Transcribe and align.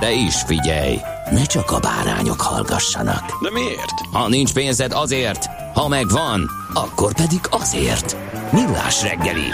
De 0.00 0.12
is 0.12 0.42
figyelj, 0.46 0.96
ne 1.30 1.44
csak 1.44 1.70
a 1.70 1.80
bárányok 1.80 2.40
hallgassanak. 2.40 3.42
De 3.42 3.50
miért? 3.50 4.00
Ha 4.12 4.28
nincs 4.28 4.52
pénzed 4.52 4.92
azért, 4.92 5.46
ha 5.74 5.88
megvan, 5.88 6.50
akkor 6.74 7.14
pedig 7.14 7.40
azért. 7.50 8.16
Millás 8.52 9.02
reggeli. 9.02 9.48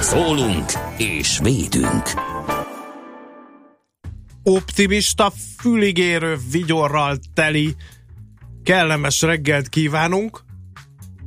Szólunk 0.00 0.72
és 0.96 1.38
védünk. 1.42 2.02
Optimista, 4.42 5.32
füligérő 5.58 6.36
vigyorral 6.50 7.18
teli 7.34 7.76
kellemes 8.62 9.22
reggelt 9.22 9.68
kívánunk. 9.68 10.44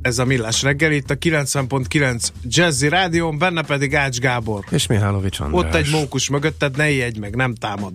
Ez 0.02 0.18
a 0.18 0.24
Millás 0.24 0.62
reggel, 0.62 0.92
itt 0.92 1.10
a 1.10 1.14
90.9 1.14 2.28
Jazzy 2.44 2.88
Rádión, 2.88 3.38
benne 3.38 3.62
pedig 3.62 3.94
Ács 3.94 4.18
Gábor. 4.18 4.64
És 4.70 4.86
Mihálovics 4.86 5.40
András. 5.40 5.64
Ott 5.64 5.74
egy 5.74 5.90
mókus 5.90 6.28
mögötted, 6.28 6.76
ne 6.76 6.90
ijedj 6.90 7.18
meg, 7.18 7.34
nem 7.36 7.54
támad. 7.54 7.92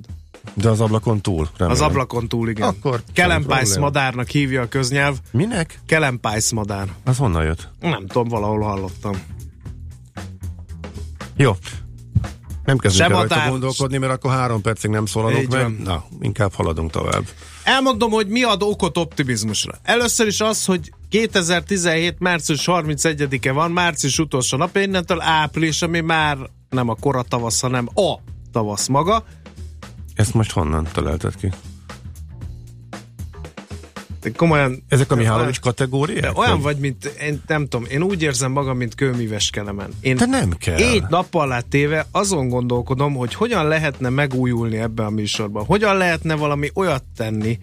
De 0.62 0.70
az 0.70 0.82
ablakon 0.82 1.22
túl, 1.22 1.48
remélem. 1.58 1.82
Az 1.82 1.90
ablakon 1.90 2.28
túl, 2.28 2.50
igen. 2.50 2.68
Akkor 2.68 3.04
Kelempájsz 3.14 3.78
madárnak 3.78 4.30
hívja 4.30 4.62
a 4.62 4.68
köznyelv. 4.68 5.18
Minek? 5.32 5.80
Kelempájsz 5.86 6.52
madár. 6.52 6.88
Az 7.04 7.18
honnan 7.18 7.44
jött? 7.44 7.70
Nem 7.80 8.08
tudom, 8.08 8.28
valahol 8.28 8.62
hallottam. 8.62 9.22
Jó. 11.36 11.56
Nem 12.66 12.78
kezdünk 12.78 13.10
el 13.12 13.18
rajta 13.18 13.50
gondolkodni, 13.50 13.98
mert 13.98 14.12
akkor 14.12 14.32
három 14.32 14.62
percig 14.62 14.90
nem 14.90 15.06
szólalok 15.06 15.42
Így 15.42 15.52
meg. 15.52 15.62
van. 15.62 15.80
Na, 15.84 16.04
inkább 16.22 16.54
haladunk 16.54 16.92
tovább. 16.92 17.24
Elmondom, 17.64 18.12
hogy 18.12 18.28
mi 18.28 18.44
ad 18.44 18.62
okot 18.64 18.98
optimizmusra. 18.98 19.74
Először 19.84 20.28
is 20.28 20.42
az, 20.42 20.66
hogy 20.66 20.92
2017. 21.10 22.16
március 22.20 22.64
31-e 22.66 23.52
van, 23.52 23.72
március 23.72 24.20
utolsó 24.20 24.58
napja, 24.58 24.82
innentől 24.82 25.22
április, 25.22 25.82
ami 25.82 26.00
már 26.00 26.38
nem 26.70 26.90
a 26.90 26.96
kora 26.96 27.22
tavasz, 27.22 27.60
hanem 27.62 27.88
a 27.96 28.14
tavasz 28.52 28.88
maga. 28.88 29.26
Ezt 30.18 30.34
most 30.34 30.52
honnan 30.52 30.88
találtad 30.94 31.36
ki? 31.36 31.50
De 34.22 34.32
komolyan... 34.32 34.84
Ezek 34.90 35.12
a 35.12 35.16
Mihálovics 35.16 35.60
kategóriák? 35.60 36.22
de 36.22 36.32
olyan 36.36 36.62
vagy, 36.62 36.78
mint, 36.78 37.06
én 37.06 37.42
nem 37.48 37.68
tudom, 37.68 37.86
én 37.90 38.02
úgy 38.02 38.22
érzem 38.22 38.52
magam, 38.52 38.78
mint 38.78 38.96
kőműves 38.96 39.50
kelemen. 39.50 39.90
Én 40.02 40.16
De 40.16 40.26
nem 40.26 40.52
kell. 40.52 40.76
Két 40.76 41.08
nap 41.10 41.36
alá 41.36 41.60
téve 41.60 42.08
azon 42.12 42.50
gondolkodom, 42.50 43.16
hogy 43.16 43.34
hogyan 43.34 43.68
lehetne 43.68 44.10
megújulni 44.10 44.78
ebbe 44.78 45.06
a 45.06 45.10
műsorban. 45.10 45.66
Hogyan 45.66 45.98
lehetne 45.98 46.36
valami 46.36 46.70
olyat 46.74 47.04
tenni, 47.16 47.60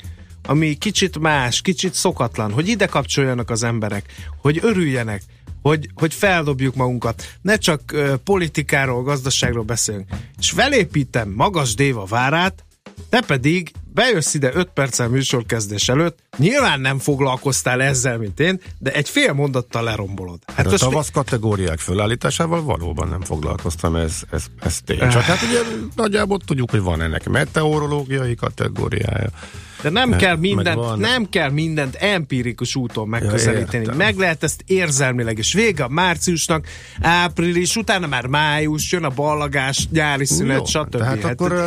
ami 0.46 0.74
kicsit 0.74 1.18
más, 1.18 1.60
kicsit 1.60 1.94
szokatlan, 1.94 2.52
hogy 2.52 2.68
ide 2.68 2.86
kapcsoljanak 2.86 3.50
az 3.50 3.62
emberek, 3.62 4.12
hogy 4.40 4.58
örüljenek, 4.62 5.22
hogy, 5.64 5.88
hogy 5.94 6.14
feldobjuk 6.14 6.74
magunkat, 6.74 7.22
ne 7.42 7.56
csak 7.56 7.80
uh, 7.92 8.14
politikáról, 8.14 9.02
gazdaságról 9.02 9.64
beszélünk. 9.64 10.08
És 10.38 10.50
felépítem 10.50 11.30
Magas 11.30 11.74
Déva 11.74 12.04
várát, 12.04 12.64
te 13.08 13.20
pedig 13.20 13.72
bejössz 13.94 14.34
ide 14.34 14.50
5 14.54 14.68
perccel 14.74 15.08
műsorkezdés 15.08 15.88
előtt, 15.88 16.18
nyilván 16.36 16.80
nem 16.80 16.98
foglalkoztál 16.98 17.82
ezzel, 17.82 18.18
mint 18.18 18.40
én, 18.40 18.60
de 18.78 18.92
egy 18.92 19.08
fél 19.08 19.32
mondattal 19.32 19.82
lerombolod. 19.82 20.38
Hát 20.54 20.66
a 20.66 20.70
most 20.70 20.82
tavasz 20.82 21.10
kategóriák 21.10 21.78
fölállításával 21.78 22.62
valóban 22.62 23.08
nem 23.08 23.20
foglalkoztam, 23.20 23.96
ez, 23.96 24.22
ez, 24.30 24.44
ez 24.60 24.78
tény. 24.84 24.98
Csak 24.98 25.22
hát 25.22 25.42
ugye 25.42 25.60
nagyjából 25.94 26.38
tudjuk, 26.38 26.70
hogy 26.70 26.80
van 26.80 27.00
ennek 27.02 27.28
meteorológiai 27.28 28.34
kategóriája. 28.34 29.28
De 29.84 29.90
nem 29.90 30.08
Meg- 30.08 30.18
kell 30.18 30.36
mindent, 30.36 30.96
nem 30.96 31.28
kell 31.28 31.50
mindent 31.50 31.94
empirikus 31.94 32.74
úton 32.74 33.08
megközelíteni. 33.08 33.82
értem. 33.82 33.96
meg 33.96 34.16
lehet 34.16 34.42
ezt 34.42 34.62
érzelmileg 34.66 35.38
is. 35.38 35.52
Vége 35.52 35.84
a 35.84 35.88
márciusnak, 35.88 36.66
április, 37.00 37.76
utána 37.76 38.06
már 38.06 38.26
május, 38.26 38.92
jön 38.92 39.04
a 39.04 39.08
ballagás, 39.08 39.88
nyári 39.90 40.24
szünet, 40.26 40.56
Jó, 40.56 40.64
stb. 40.64 40.96
tehát 40.96 41.24
akkor, 41.24 41.52
ö, 41.52 41.66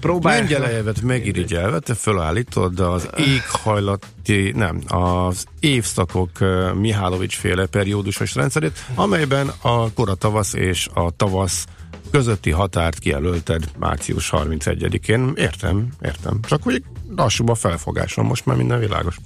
próbálj... 0.00 0.38
Mengyelejevet 0.40 1.02
megirigyelve, 1.02 1.78
te 1.78 1.94
fölállítod 1.94 2.80
az 2.80 3.08
éghajlati, 3.16 4.52
nem, 4.56 4.80
az 4.86 5.44
évszakok 5.60 6.30
Mihálovics 6.74 7.36
féle 7.36 7.66
periódusos 7.66 8.34
rendszerét, 8.34 8.84
amelyben 8.94 9.52
a 9.62 9.92
kora 9.92 10.14
tavasz 10.14 10.52
és 10.54 10.88
a 10.94 11.10
tavasz 11.16 11.64
közötti 12.10 12.50
határt 12.50 12.98
kijelölted 12.98 13.64
március 13.78 14.30
31-én. 14.32 15.32
Értem, 15.34 15.88
értem. 16.00 16.40
Csak 16.42 16.62
hogy 16.62 16.82
lassúbb 17.16 17.48
a 17.48 17.54
felfogásom, 17.54 18.26
most 18.26 18.46
már 18.46 18.56
minden 18.56 18.78
világos. 18.78 19.16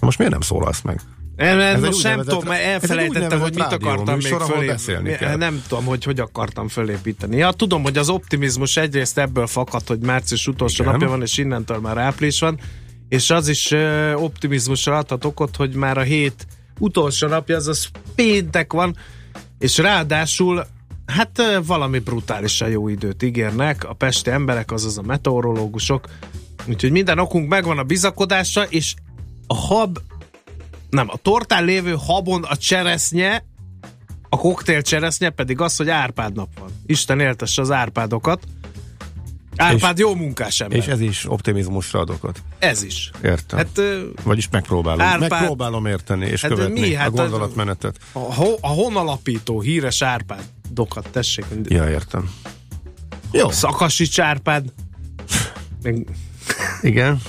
Most 0.00 0.18
miért 0.18 0.32
nem 0.32 0.42
szólalsz 0.42 0.80
meg? 0.80 1.00
Nem, 1.36 1.58
Ez 1.58 1.80
most 1.80 2.02
nem 2.02 2.22
tudom, 2.22 2.46
mert 2.46 2.62
elfelejtettem, 2.62 3.40
hogy 3.40 3.54
mit 3.54 3.62
akartam 3.62 3.88
még 3.90 3.98
rádióműsor, 3.98 4.42
ahol 4.42 4.54
fölé... 4.54 4.66
beszélni 4.66 5.16
kell. 5.16 5.36
Nem 5.36 5.62
tudom, 5.68 5.84
hogy 5.84 6.04
hogy 6.04 6.20
akartam 6.20 6.68
fölépíteni. 6.68 7.36
Ja, 7.36 7.52
tudom, 7.52 7.82
hogy 7.82 7.98
az 7.98 8.08
optimizmus 8.08 8.76
egyrészt 8.76 9.18
ebből 9.18 9.46
fakad, 9.46 9.86
hogy 9.86 9.98
március 9.98 10.46
utolsó 10.46 10.82
Igen. 10.82 10.92
napja 10.92 11.08
van, 11.08 11.22
és 11.22 11.38
innentől 11.38 11.78
már 11.78 11.98
április 11.98 12.40
van, 12.40 12.60
és 13.08 13.30
az 13.30 13.48
is 13.48 13.70
uh, 13.70 14.12
optimizmusra 14.16 14.96
adhat 14.96 15.24
okot, 15.24 15.56
hogy 15.56 15.74
már 15.74 15.98
a 15.98 16.02
hét 16.02 16.46
utolsó 16.78 17.28
napja, 17.28 17.56
azaz 17.56 17.90
péntek 18.14 18.72
van, 18.72 18.96
és 19.58 19.78
ráadásul 19.78 20.66
hát 21.06 21.42
valami 21.66 21.98
brutálisan 21.98 22.68
jó 22.68 22.88
időt 22.88 23.22
ígérnek 23.22 23.84
a 23.84 23.92
pesti 23.92 24.30
emberek, 24.30 24.72
azaz 24.72 24.98
a 24.98 25.02
meteorológusok, 25.02 26.08
úgyhogy 26.68 26.90
minden 26.90 27.18
okunk 27.18 27.48
megvan 27.48 27.78
a 27.78 27.82
bizakodásra, 27.82 28.64
és 28.64 28.94
a 29.46 29.54
hab 29.54 29.98
nem, 30.90 31.08
a 31.10 31.16
tortán 31.16 31.64
lévő 31.64 31.96
habon 31.98 32.42
a 32.42 32.56
cseresznye, 32.56 33.44
a 34.28 34.36
koktél 34.36 34.82
cseresznye 34.82 35.30
pedig 35.30 35.60
az, 35.60 35.76
hogy 35.76 35.88
Árpád 35.88 36.34
nap 36.34 36.48
van. 36.58 36.70
Isten 36.86 37.20
éltesse 37.20 37.62
az 37.62 37.70
Árpádokat. 37.70 38.44
Árpád 39.56 39.98
jó 39.98 40.14
munkás 40.14 40.60
ember. 40.60 40.78
És 40.78 40.86
ez 40.86 41.00
is 41.00 41.24
optimizmusra 41.30 42.00
ad 42.00 42.10
okot. 42.10 42.42
ez 42.58 42.82
is. 42.82 43.10
Értem. 43.24 43.58
Hát 43.58 43.80
Vagyis 44.22 44.48
megpróbálom. 44.50 45.00
Árpád- 45.00 45.30
Megpróbálom 45.30 45.86
érteni 45.86 46.26
és 46.26 46.40
Hát 46.42 46.50
követni 46.50 46.80
mi? 46.80 46.94
a 46.94 46.98
Hát 46.98 47.08
a- 47.08 47.10
gondolatmenetet. 47.10 47.98
a, 48.12 48.18
ho- 48.18 48.58
a 48.60 48.68
honalapító 48.68 49.60
híres 49.60 50.02
Árpádokat, 50.02 51.08
tessék. 51.10 51.44
Ja, 51.64 51.88
értem. 51.90 52.30
Jó. 53.32 53.50
Szakasics 53.50 54.20
Árpád. 54.20 54.72
Igen. 56.82 57.20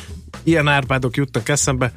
ilyen 0.44 0.68
Árpádok 0.68 1.16
juttak 1.16 1.50
eszembe, 1.50 1.92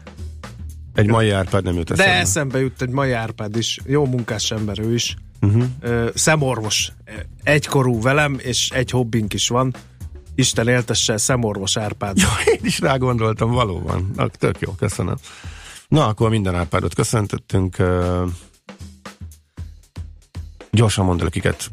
Egy 0.95 1.07
mai 1.07 1.31
Árpád 1.31 1.65
nem 1.65 1.75
jut 1.75 1.87
de 1.87 1.93
eszembe. 1.95 2.21
eszembe 2.21 2.59
jut 2.61 2.83
egy 2.83 2.89
mai 2.89 3.13
Árpád 3.13 3.57
is. 3.57 3.79
Jó 3.87 4.07
munkás 4.07 4.51
ember 4.51 4.79
ő 4.79 4.95
is. 4.95 5.17
Uh-huh. 5.41 5.65
Ö, 5.81 6.09
szemorvos. 6.15 6.93
Egykorú 7.43 8.01
velem, 8.01 8.39
és 8.43 8.71
egy 8.71 8.91
hobbink 8.91 9.35
is 9.35 9.49
van. 9.49 9.75
Isten 10.39 10.69
éltesse 10.69 11.17
szemorvos 11.17 11.77
Árpád. 11.77 12.19
Ja, 12.19 12.53
én 12.53 12.61
is 12.63 12.81
rá 12.81 12.97
gondoltam, 12.97 13.51
valóban. 13.51 14.11
Na, 14.17 14.29
tök 14.29 14.61
jó, 14.61 14.73
köszönöm. 14.73 15.15
Na, 15.89 16.07
akkor 16.07 16.31
minden 16.31 16.55
Árpádot 16.55 16.95
köszöntöttünk. 16.95 17.77
Gyorsan 20.71 21.05
mondd 21.05 21.23
el, 21.23 21.31
kiket 21.31 21.71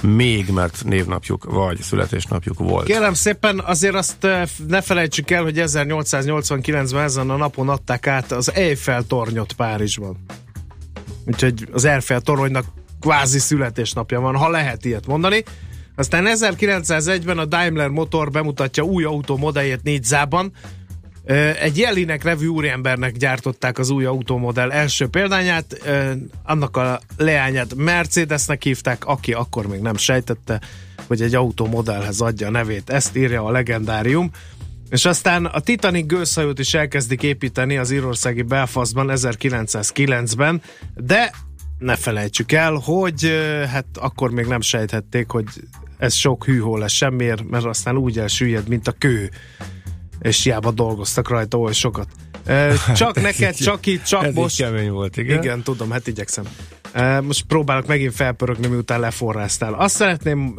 még, 0.00 0.48
mert 0.48 0.84
névnapjuk 0.84 1.44
vagy 1.44 1.80
születésnapjuk 1.80 2.58
volt. 2.58 2.86
Kérem 2.86 3.14
szépen, 3.14 3.60
azért 3.60 3.94
azt 3.94 4.26
ne 4.66 4.80
felejtsük 4.80 5.30
el, 5.30 5.42
hogy 5.42 5.54
1889-ben 5.56 7.02
ezen 7.02 7.30
a 7.30 7.36
napon 7.36 7.68
adták 7.68 8.06
át 8.06 8.32
az 8.32 8.52
Eiffel 8.54 9.02
tornyot 9.02 9.52
Párizsban. 9.52 10.24
Úgyhogy 11.26 11.68
az 11.72 11.84
Eiffel 11.84 12.20
toronynak 12.20 12.64
kvázi 13.00 13.38
születésnapja 13.38 14.20
van, 14.20 14.36
ha 14.36 14.48
lehet 14.48 14.84
ilyet 14.84 15.06
mondani. 15.06 15.44
Aztán 15.96 16.24
1901-ben 16.28 17.38
a 17.38 17.44
Daimler 17.44 17.88
Motor 17.88 18.30
bemutatja 18.30 18.82
új 18.82 19.04
autó 19.04 19.36
modelljét 19.36 19.82
Nizzában. 19.82 20.52
Ö, 21.24 21.50
Egy 21.60 21.78
Jelinek 21.78 22.24
nevű 22.24 22.46
úriembernek 22.46 23.16
gyártották 23.16 23.78
az 23.78 23.90
új 23.90 24.04
automodell 24.04 24.70
első 24.70 25.06
példányát, 25.06 25.80
annak 26.42 26.76
a 26.76 27.00
leányát 27.16 27.74
Mercedesnek 27.74 28.62
hívták, 28.62 29.04
aki 29.04 29.32
akkor 29.32 29.66
még 29.66 29.80
nem 29.80 29.96
sejtette, 29.96 30.60
hogy 31.06 31.22
egy 31.22 31.34
automodellhez 31.34 32.20
adja 32.20 32.46
a 32.46 32.50
nevét. 32.50 32.90
Ezt 32.90 33.16
írja 33.16 33.44
a 33.44 33.50
legendárium. 33.50 34.30
És 34.90 35.04
aztán 35.04 35.44
a 35.44 35.60
Titanic 35.60 36.06
gőzhajót 36.06 36.58
is 36.58 36.74
elkezdik 36.74 37.22
építeni 37.22 37.76
az 37.76 37.90
írországi 37.90 38.42
Belfastban 38.42 39.10
1909-ben, 39.14 40.62
de 40.94 41.32
ne 41.78 41.96
felejtsük 41.96 42.52
el, 42.52 42.72
hogy 42.72 43.32
hát 43.72 43.86
akkor 43.94 44.30
még 44.30 44.46
nem 44.46 44.60
sejthették, 44.60 45.30
hogy 45.30 45.44
ez 45.98 46.14
sok 46.14 46.44
hűhó 46.44 46.76
lesz 46.76 46.92
semmiért, 46.92 47.48
mert 47.50 47.64
aztán 47.64 47.96
úgy 47.96 48.18
elsüllyed, 48.18 48.68
mint 48.68 48.88
a 48.88 48.92
kő. 48.98 49.30
És 50.20 50.42
hiába 50.42 50.70
dolgoztak 50.70 51.28
rajta 51.28 51.58
oly 51.58 51.72
sokat. 51.72 52.08
Csak 52.94 53.20
neked, 53.20 53.54
csak 53.54 53.86
itt, 53.86 54.02
csak 54.02 54.24
Ez 54.24 54.34
most. 54.34 54.60
így 54.60 54.66
kemény 54.66 54.90
volt, 54.90 55.16
igen. 55.16 55.42
Igen, 55.42 55.62
tudom, 55.62 55.90
hát 55.90 56.06
igyekszem. 56.06 56.44
Most 57.22 57.44
próbálok 57.44 57.86
megint 57.86 58.14
felpörögni, 58.14 58.66
miután 58.66 59.00
leforráztál. 59.00 59.74
Azt 59.74 59.94
szeretném 59.94 60.54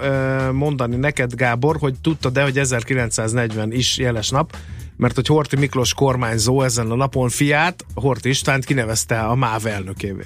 mondani 0.51 0.95
neked, 0.95 1.33
Gábor, 1.35 1.77
hogy 1.79 1.93
tudtad-e, 2.01 2.43
hogy 2.43 2.57
1940 2.57 3.71
is 3.73 3.97
jeles 3.97 4.29
nap, 4.29 4.57
mert 4.97 5.15
hogy 5.15 5.27
Horti 5.27 5.55
Miklós 5.55 5.93
kormányzó 5.93 6.61
ezen 6.61 6.91
a 6.91 6.95
napon 6.95 7.29
fiát, 7.29 7.85
Horti 7.93 8.29
Istvánt 8.29 8.65
kinevezte 8.65 9.19
a 9.19 9.35
MÁV 9.35 9.65
elnökévé. 9.65 10.23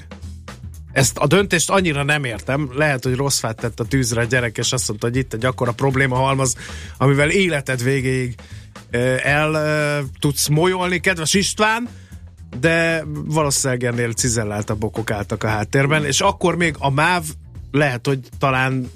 Ezt 0.94 1.18
a 1.18 1.28
döntést 1.28 1.70
annyira 1.70 2.04
nem 2.04 2.24
értem, 2.24 2.70
lehet, 2.74 3.04
hogy 3.04 3.16
rossz 3.16 3.40
fát 3.40 3.56
tett 3.56 3.80
a 3.80 3.86
tűzre 3.86 4.22
a 4.22 4.24
gyerek, 4.24 4.58
és 4.58 4.72
azt 4.72 4.88
mondta, 4.88 5.08
hogy 5.08 5.16
itt 5.16 5.34
egy 5.34 5.46
akkora 5.46 5.72
probléma 5.72 6.16
halmaz, 6.16 6.56
amivel 6.98 7.30
életed 7.30 7.84
végéig 7.84 8.36
el 9.24 10.06
tudsz 10.20 10.48
molyolni, 10.48 11.00
kedves 11.00 11.34
István, 11.34 11.90
de 12.60 13.04
valószínűleg 13.26 13.84
ennél 13.84 14.14
cizelláltabb 14.14 14.84
okok 14.84 15.12
álltak 15.12 15.44
a 15.44 15.48
háttérben, 15.48 16.06
és 16.06 16.22
akkor 16.22 16.56
még 16.56 16.76
a 16.80 16.90
MÁV 16.90 17.24
lehet, 17.72 18.08
hogy 18.08 18.20
talán 18.40 18.92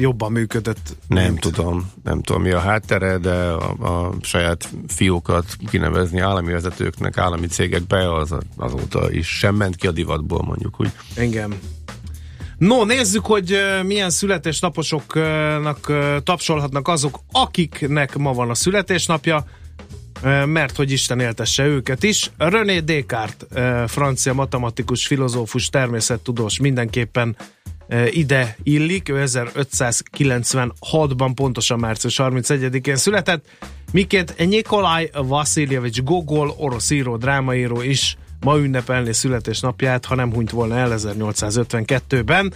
jobban 0.00 0.32
működött. 0.32 0.96
Nem 1.08 1.24
mint- 1.24 1.40
tudom, 1.40 1.92
nem 2.04 2.22
tudom 2.22 2.42
mi 2.42 2.50
a 2.50 2.58
háttere, 2.58 3.18
de 3.18 3.34
a, 3.34 4.06
a 4.06 4.14
saját 4.20 4.68
fiókat 4.88 5.56
kinevezni 5.70 6.20
állami 6.20 6.52
vezetőknek, 6.52 7.18
állami 7.18 7.46
cégekbe, 7.46 8.14
az 8.14 8.34
azóta 8.56 9.12
is 9.12 9.38
sem 9.38 9.54
ment 9.54 9.76
ki 9.76 9.86
a 9.86 9.90
divatból, 9.90 10.42
mondjuk 10.42 10.80
úgy. 10.80 10.90
Igen. 11.16 11.54
No, 12.58 12.84
nézzük, 12.84 13.26
hogy 13.26 13.58
milyen 13.86 14.10
születésnaposoknak 14.10 15.92
tapsolhatnak 16.22 16.88
azok, 16.88 17.18
akiknek 17.32 18.16
ma 18.16 18.32
van 18.32 18.50
a 18.50 18.54
születésnapja, 18.54 19.44
mert 20.46 20.76
hogy 20.76 20.90
Isten 20.90 21.20
éltesse 21.20 21.66
őket 21.66 22.02
is. 22.02 22.30
René 22.36 22.80
Descartes, 22.80 23.90
francia 23.90 24.32
matematikus, 24.32 25.06
filozófus, 25.06 25.68
természettudós 25.68 26.58
mindenképpen 26.58 27.36
ide 28.10 28.56
illik. 28.62 29.08
Ő 29.08 29.22
1596-ban, 29.26 31.32
pontosan 31.34 31.78
március 31.78 32.20
31-én 32.22 32.96
született, 32.96 33.44
miként 33.92 34.38
Nikolaj 34.38 35.10
Vasiljevics 35.12 36.02
Gogol, 36.02 36.54
orosz 36.56 36.90
író, 36.90 37.16
drámaíró 37.16 37.82
is 37.82 38.16
ma 38.40 38.58
ünnepelni 38.58 39.12
születésnapját, 39.12 40.04
ha 40.04 40.14
nem 40.14 40.32
hunyt 40.32 40.50
volna 40.50 40.76
el 40.76 40.92
1852-ben. 40.96 42.52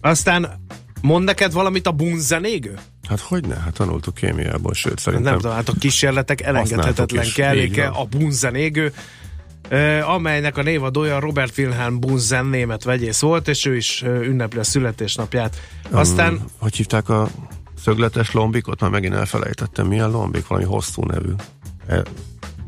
Aztán 0.00 0.60
mond 1.00 1.24
neked 1.24 1.52
valamit 1.52 1.86
a 1.86 1.90
bunzenégő? 1.90 2.78
Hát 3.08 3.20
hogy 3.20 3.46
ne? 3.46 3.54
Hát 3.54 3.72
tanultuk 3.72 4.14
kémiából, 4.14 4.74
sőt 4.74 4.98
szerintem. 4.98 5.30
Nem 5.30 5.40
tudom, 5.40 5.56
hát 5.56 5.68
a 5.68 5.74
kísérletek 5.78 6.40
elengedhetetlen 6.40 7.26
kelléke, 7.34 7.86
a 7.86 8.04
bunzenégő, 8.04 8.92
amelynek 10.04 10.56
a 10.56 10.62
névadója 10.62 11.20
Robert 11.20 11.58
Wilhelm 11.58 12.00
Bunzen 12.00 12.46
német 12.46 12.84
vegyész 12.84 13.20
volt, 13.20 13.48
és 13.48 13.66
ő 13.66 13.76
is 13.76 14.02
ünnepli 14.02 14.58
a 14.58 14.64
születésnapját. 14.64 15.56
Aztán 15.90 16.32
Um, 16.32 16.44
hogy 16.58 16.76
hívták 16.76 17.08
a 17.08 17.28
szögletes 17.82 18.32
lombikot? 18.32 18.80
Már 18.80 18.90
megint 18.90 19.14
elfelejtettem. 19.14 19.86
Milyen 19.86 20.10
lombik? 20.10 20.46
Valami 20.46 20.66
hosszú 20.66 21.04
nevű. 21.04 21.32
E, 21.86 22.02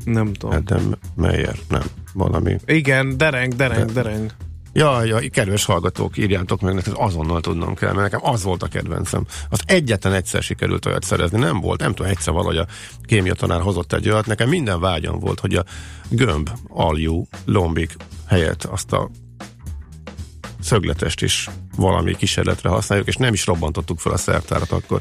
nem 0.05 0.33
tudom. 0.33 0.57
Edem 0.57 0.95
Meyer, 1.17 1.57
nem. 1.69 1.83
Valami. 2.13 2.57
Igen, 2.67 3.17
dereng, 3.17 3.55
dereng, 3.55 3.93
dereng. 3.93 4.31
Ja, 4.77 5.05
ja, 5.05 5.19
kedves 5.31 5.65
hallgatók, 5.65 6.17
írjátok 6.19 6.61
meg, 6.61 6.75
nekem 6.75 6.93
azonnal 6.97 7.41
tudnom 7.41 7.75
kell, 7.75 7.93
mert 7.93 8.13
nekem 8.13 8.33
az 8.33 8.43
volt 8.43 8.63
a 8.63 8.69
kedvencem. 8.69 9.27
Az 9.51 9.61
egyetlen 9.67 10.13
egyszer 10.13 10.43
sikerült 10.43 10.87
olyat 10.87 11.03
szerezni, 11.03 11.39
nem 11.39 11.61
volt, 11.61 11.81
nem 11.81 11.95
tudom, 11.95 12.11
egyszer 12.11 12.33
valahogy 12.33 12.57
a 12.57 12.67
kémia 13.03 13.35
tanár 13.35 13.61
hozott 13.61 13.93
egy 13.93 14.09
olyat, 14.09 14.27
nekem 14.27 14.49
minden 14.49 14.81
vágyam 14.81 15.19
volt, 15.19 15.41
hogy 15.41 15.55
a 15.55 15.65
gömb, 16.09 16.51
aljú, 16.69 17.27
lombik 17.45 17.97
helyett 18.27 18.65
azt 18.65 18.93
a 18.93 19.11
szögletest 20.65 21.23
is 21.23 21.49
valami 21.77 22.17
kísérletre 22.17 22.69
használjuk, 22.69 23.09
és 23.09 23.17
nem 23.17 23.33
is 23.33 23.47
robbantottuk 23.47 23.99
fel 23.99 24.13
a 24.13 24.17
szertárat, 24.17 24.71
akkor 24.71 25.01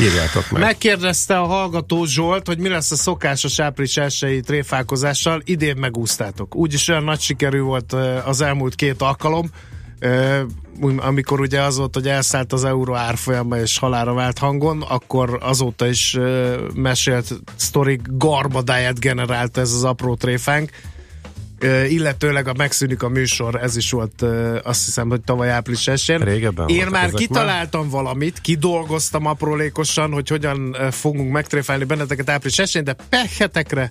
írjátok 0.00 0.50
meg. 0.50 0.62
Megkérdezte 0.62 1.38
a 1.38 1.46
hallgató 1.46 2.04
Zsolt, 2.04 2.46
hogy 2.46 2.58
mi 2.58 2.68
lesz 2.68 2.90
a 2.90 2.96
szokásos 2.96 3.58
április 3.58 3.96
1 3.96 4.42
tréfálkozással, 4.46 5.42
idén 5.44 5.76
megúsztátok. 5.76 6.54
Úgyis 6.54 6.88
olyan 6.88 7.04
nagy 7.04 7.20
sikerű 7.20 7.60
volt 7.60 7.92
az 8.24 8.40
elmúlt 8.40 8.74
két 8.74 9.02
alkalom, 9.02 9.50
amikor 10.96 11.40
ugye 11.40 11.60
az 11.60 11.76
volt, 11.76 11.94
hogy 11.94 12.08
elszállt 12.08 12.52
az 12.52 12.64
euró 12.64 12.94
árfolyama 12.94 13.58
és 13.58 13.78
halára 13.78 14.14
vált 14.14 14.38
hangon, 14.38 14.82
akkor 14.82 15.38
azóta 15.42 15.86
is 15.86 16.18
mesélt 16.74 17.32
sztorik 17.56 18.00
garbadáját 18.10 19.00
generálta 19.00 19.60
ez 19.60 19.72
az 19.72 19.84
apró 19.84 20.14
tréfánk. 20.14 20.70
Illetőleg 21.88 22.48
a 22.48 22.52
megszűnik 22.56 23.02
a 23.02 23.08
műsor, 23.08 23.62
ez 23.62 23.76
is 23.76 23.90
volt 23.90 24.22
azt 24.62 24.84
hiszem, 24.84 25.08
hogy 25.08 25.20
tavaly 25.20 25.50
április 25.50 25.88
1 25.88 26.14
Régebben 26.18 26.68
Én 26.68 26.86
már 26.86 27.10
kitaláltam 27.10 27.88
valamit, 27.88 28.40
kidolgoztam 28.40 29.26
aprólékosan, 29.26 30.12
hogy 30.12 30.28
hogyan 30.28 30.76
fogunk 30.90 31.32
megtréfálni 31.32 31.84
benneteket 31.84 32.30
április 32.30 32.58
1 32.58 32.82
de 32.82 32.96
pehetekre 33.08 33.90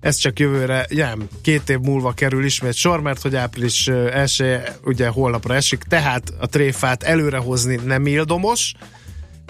ez 0.00 0.16
csak 0.16 0.38
jövőre, 0.38 0.86
nem, 0.88 1.28
két 1.42 1.70
év 1.70 1.78
múlva 1.78 2.12
kerül 2.12 2.44
ismét 2.44 2.74
sor, 2.74 3.00
mert 3.00 3.22
hogy 3.22 3.36
április 3.36 3.86
első, 3.88 4.62
ugye 4.84 5.08
holnapra 5.08 5.54
esik, 5.54 5.82
tehát 5.82 6.32
a 6.38 6.46
tréfát 6.46 7.02
előrehozni 7.02 7.78
nem 7.84 8.06
ildomos, 8.06 8.74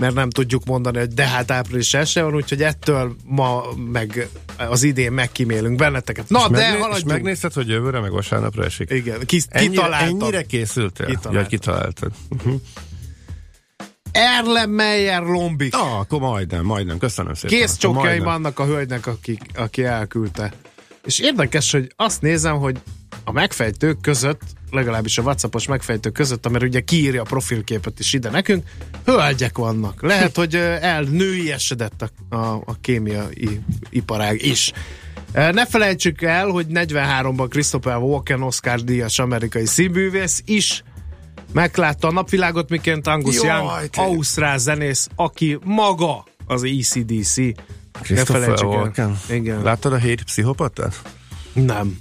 mert 0.00 0.14
nem 0.14 0.31
tudjuk 0.31 0.64
mondani, 0.64 0.99
hogy 0.99 1.08
de 1.08 1.26
hát 1.26 1.50
április 1.50 1.94
első 1.94 2.23
van, 2.23 2.35
úgyhogy 2.35 2.62
ettől 2.62 3.16
ma 3.25 3.62
meg 3.92 4.28
az 4.57 4.83
idén 4.83 5.12
megkímélünk 5.12 5.76
benneteket. 5.76 6.28
Na, 6.28 6.38
És 6.38 6.45
de 6.45 6.50
megné- 6.50 6.75
és 6.76 6.80
haladjunk. 6.80 7.11
megnézted, 7.12 7.52
hogy 7.52 7.69
jövőre 7.69 8.00
meg 8.00 8.11
vasárnapra 8.11 8.64
esik? 8.64 8.90
Igen, 8.90 9.19
ki, 9.26 9.40
Ennyire, 9.49 9.71
kitaláltam. 9.73 10.21
ennyire 10.21 10.42
készültél? 10.42 11.07
Kitaláltam. 11.07 11.35
Ja, 11.42 11.47
kitaláltad. 11.47 12.11
Erlenmeyer 14.12 15.23
Lombik. 15.23 15.75
Ah, 15.75 15.99
akkor 15.99 16.21
majdnem, 16.21 16.64
majdnem. 16.64 16.99
Köszönöm 16.99 17.35
szépen. 17.35 17.59
Kész 17.59 17.71
Akkor 17.71 17.78
csokjai 17.80 18.04
majdnem. 18.04 18.25
vannak 18.33 18.59
a 18.59 18.64
hölgynek, 18.64 19.07
aki, 19.07 19.38
aki 19.54 19.85
elküldte. 19.85 20.52
És 21.04 21.19
érdekes, 21.19 21.73
hogy 21.73 21.92
azt 21.97 22.23
nézem, 22.23 22.57
hogy 22.59 22.76
a 23.25 23.33
megfejtők 23.33 24.00
között, 24.00 24.40
legalábbis 24.70 25.18
a 25.18 25.22
Whatsappos 25.22 25.66
megfejtők 25.66 26.12
között, 26.12 26.46
amire 26.46 26.66
ugye 26.66 26.80
kiírja 26.80 27.20
a 27.20 27.24
profilképet 27.24 27.98
is 27.98 28.12
ide 28.12 28.30
nekünk, 28.30 28.64
hölgyek 29.04 29.58
vannak. 29.58 30.02
Lehet, 30.02 30.36
hogy 30.36 30.54
elnőiesedett 30.80 32.02
a, 32.02 32.36
a, 32.36 32.62
a 32.66 32.76
kémiai 32.80 33.60
iparág 33.90 34.42
is. 34.42 34.72
Ne 35.32 35.66
felejtsük 35.66 36.22
el, 36.22 36.48
hogy 36.48 36.66
43-ban 36.68 37.46
Christopher 37.48 37.96
Walken 37.96 38.42
Oscar 38.42 38.80
díjas 38.80 39.18
amerikai 39.18 39.66
színművész 39.66 40.42
is 40.46 40.82
meglátta 41.52 42.08
a 42.08 42.12
napvilágot, 42.12 42.68
miként 42.68 43.06
Angus 43.06 43.42
Jaj, 43.42 43.46
Young, 43.46 43.88
ausztrál 43.92 44.58
zenész, 44.58 45.08
aki 45.14 45.58
maga 45.64 46.24
az 46.46 46.62
ECDC. 46.62 47.36
Ne 47.36 47.52
Christopher. 48.02 48.64
Walken. 48.64 49.18
Igen. 49.30 49.62
Láttad 49.62 49.92
a 49.92 49.96
hét 49.96 50.22
pszichopatát? 50.22 51.02
Nem. 51.52 51.99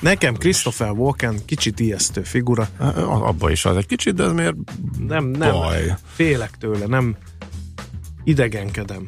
Nekem 0.00 0.34
Christopher 0.34 0.90
Walken 0.90 1.38
kicsit 1.44 1.80
ijesztő 1.80 2.22
figura. 2.22 2.68
Abba 3.06 3.50
is 3.50 3.64
az 3.64 3.76
egy 3.76 3.86
kicsit, 3.86 4.14
de 4.14 4.24
ez 4.24 4.32
miért 4.32 4.54
Nem, 5.06 5.24
nem. 5.24 5.52
Baj. 5.52 5.94
Félek 6.06 6.50
tőle, 6.58 6.86
nem 6.86 7.16
idegenkedem. 8.24 9.04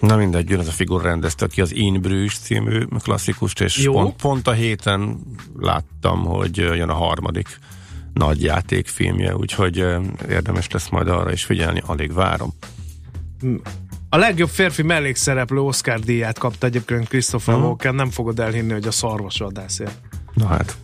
Na 0.00 0.16
mindegy, 0.16 0.50
jön 0.50 0.58
az 0.58 0.68
a 0.68 0.70
figur 0.70 1.02
rendezte, 1.02 1.44
aki 1.44 1.60
az 1.60 1.74
In 1.74 2.00
Bruges 2.00 2.38
című 2.38 2.84
klasszikust, 3.02 3.60
és 3.60 3.78
Jó. 3.78 3.92
pont, 3.92 4.16
pont 4.16 4.46
a 4.48 4.52
héten 4.52 5.20
láttam, 5.56 6.24
hogy 6.24 6.56
jön 6.56 6.88
a 6.88 6.94
harmadik 6.94 7.58
nagy 8.14 8.42
játékfilmje, 8.42 9.36
úgyhogy 9.36 9.76
érdemes 10.28 10.70
lesz 10.70 10.88
majd 10.88 11.08
arra 11.08 11.32
is 11.32 11.44
figyelni, 11.44 11.82
alig 11.86 12.12
várom. 12.12 12.52
A 14.10 14.16
legjobb 14.16 14.48
férfi 14.48 14.82
mellékszereplő 14.82 15.58
Oscar 15.58 15.98
díját 15.98 16.38
kapta 16.38 16.66
egyébként 16.66 17.08
Christopher 17.08 17.54
Aha. 17.54 17.64
Walken, 17.64 17.94
nem 17.94 18.10
fogod 18.10 18.40
elhinni, 18.40 18.72
hogy 18.72 18.86
a 18.86 18.90
szarvasvadászért. 18.90 20.00
Na 20.34 20.46
hát, 20.46 20.76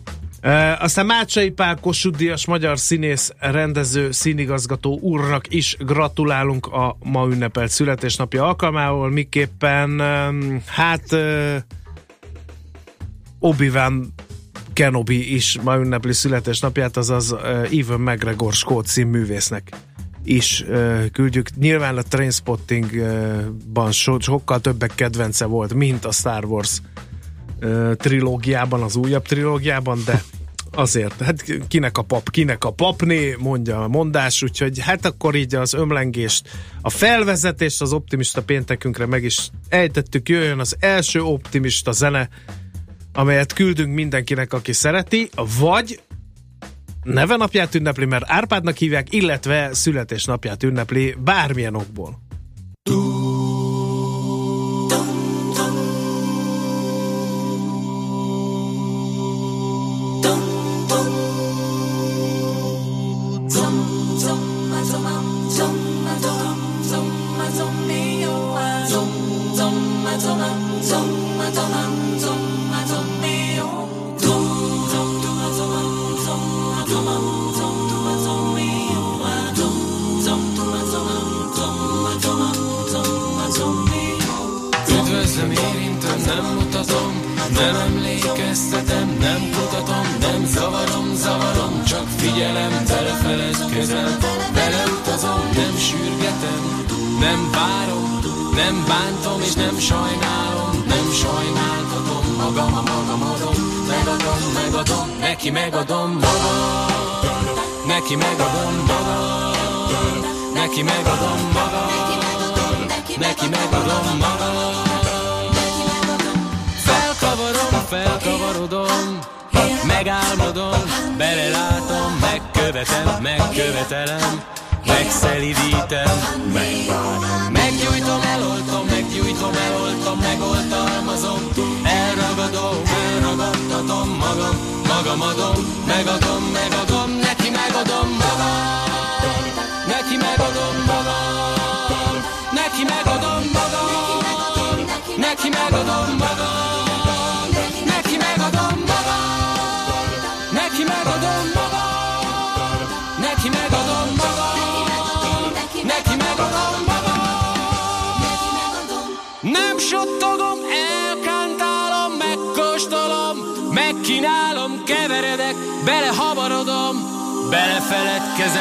E, 0.45 0.77
aztán 0.79 1.05
Mácsai 1.05 1.49
Pál 1.49 1.75
Kossuth 1.75 2.47
magyar 2.47 2.79
színész, 2.79 3.31
rendező, 3.39 4.11
színigazgató 4.11 4.99
úrnak 4.99 5.53
is 5.53 5.77
gratulálunk 5.79 6.67
a 6.67 6.97
ma 7.03 7.27
ünnepelt 7.27 7.69
születésnapja 7.69 8.45
alkalmával, 8.45 9.09
miképpen 9.09 10.01
hát 10.65 11.11
e, 11.11 11.65
Obi-Wan 13.39 14.13
Kenobi 14.73 15.33
is 15.33 15.59
ma 15.63 15.75
ünnepli 15.75 16.13
születésnapját, 16.13 16.97
azaz 16.97 17.35
Evan 17.71 18.01
McGregor 18.01 18.53
skót 18.53 18.87
színművésznek 18.87 19.69
is 20.25 20.65
uh, 20.67 21.05
küldjük. 21.11 21.49
Nyilván 21.55 21.97
a 21.97 22.01
Trainspottingban 22.01 23.91
so, 23.91 24.19
sokkal 24.19 24.59
többek 24.59 24.91
kedvence 24.95 25.45
volt, 25.45 25.73
mint 25.73 26.05
a 26.05 26.11
Star 26.11 26.45
Wars 26.45 26.81
uh, 27.61 27.93
trilógiában, 27.93 28.81
az 28.81 28.95
újabb 28.95 29.23
trilógiában, 29.25 29.99
de 30.05 30.23
azért, 30.75 31.21
hát 31.21 31.43
kinek 31.67 31.97
a 31.97 32.01
pap, 32.01 32.29
kinek 32.29 32.63
a 32.63 32.71
papné, 32.71 33.35
mondja 33.39 33.83
a 33.83 33.87
mondás, 33.87 34.43
úgyhogy 34.43 34.79
hát 34.79 35.05
akkor 35.05 35.35
így 35.35 35.55
az 35.55 35.73
ömlengést, 35.73 36.49
a 36.81 36.89
felvezetést 36.89 37.81
az 37.81 37.93
optimista 37.93 38.43
péntekünkre 38.43 39.05
meg 39.05 39.23
is 39.23 39.49
ejtettük, 39.69 40.29
jöjjön 40.29 40.59
az 40.59 40.75
első 40.79 41.21
optimista 41.21 41.91
zene, 41.91 42.29
amelyet 43.13 43.53
küldünk 43.53 43.93
mindenkinek, 43.93 44.53
aki 44.53 44.73
szereti, 44.73 45.29
vagy 45.59 45.99
nevenapját 47.05 47.75
ünnepli, 47.75 48.05
mert 48.05 48.25
Árpádnak 48.27 48.77
hívják, 48.77 49.13
illetve 49.13 49.73
születésnapját 49.73 50.63
ünnepli 50.63 51.15
bármilyen 51.23 51.75
okból. 51.75 52.24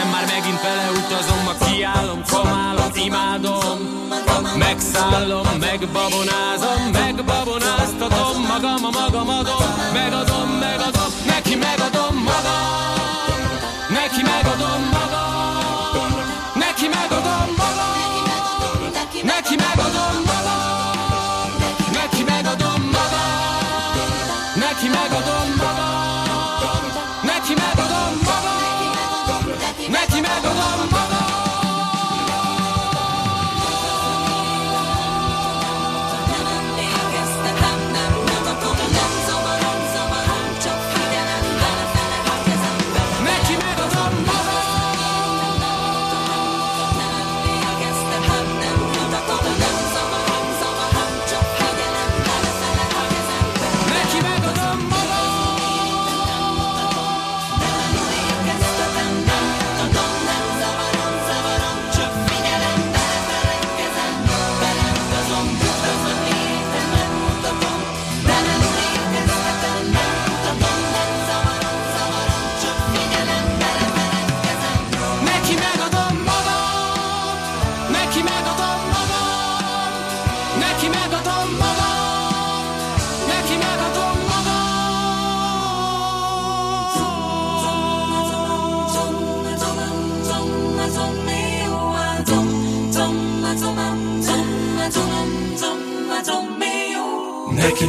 Belefeledkezem, 0.04 0.10
már 0.10 0.24
megint 0.26 0.60
beleutazom, 0.62 1.44
ma 1.44 1.64
kiállom, 1.64 2.22
komálom, 2.30 2.90
imádom, 2.94 3.78
megszállom, 4.58 5.46
megbabonázom, 5.60 6.82
megbabonáztatom, 6.92 8.42
magam 8.48 8.84
a 8.84 8.90
magam 8.90 9.28
adom, 9.28 9.66
megadom, 9.92 10.48
megadom, 10.48 11.10
neki 11.26 11.54
megadom 11.56 12.14
magam. 12.24 12.72
Neki 13.88 14.22
megadom 14.22 14.82
magam, 14.92 16.12
neki 16.54 16.88
megadom 16.88 17.48
magam, 17.56 17.92
neki 19.22 19.54
megadom 19.56 20.16
magam, 20.26 21.52
neki 21.92 22.22
megadom 22.24 22.82
magam, 22.92 24.54
neki 24.54 24.88
megadom 24.88 25.48
magam, 25.56 25.83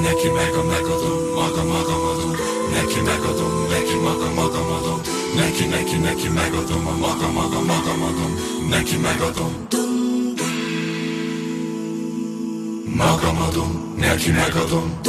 Neki, 0.05 0.29
meg 0.29 0.53
megadom, 0.71 1.33
maga, 1.35 1.63
maga, 1.63 1.95
adom. 2.11 2.31
Neki 2.73 2.99
megadom, 3.01 3.53
neki, 3.69 3.95
maga, 4.03 4.29
maga, 4.33 4.61
adom. 4.77 5.01
Neki, 5.35 5.65
neki, 5.65 5.97
neki, 5.97 6.27
megadom, 6.27 6.87
a 6.87 6.91
maga, 6.91 7.27
maga, 7.31 7.59
maga, 7.59 7.91
adom. 7.91 8.33
Neki 8.69 8.97
megadom. 8.97 9.53
Magam 12.95 13.41
adom, 13.41 13.93
neki 13.97 14.31
megadom. 14.31 14.99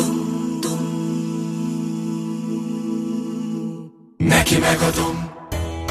Neki 4.17 4.59
megadom. 4.59 5.31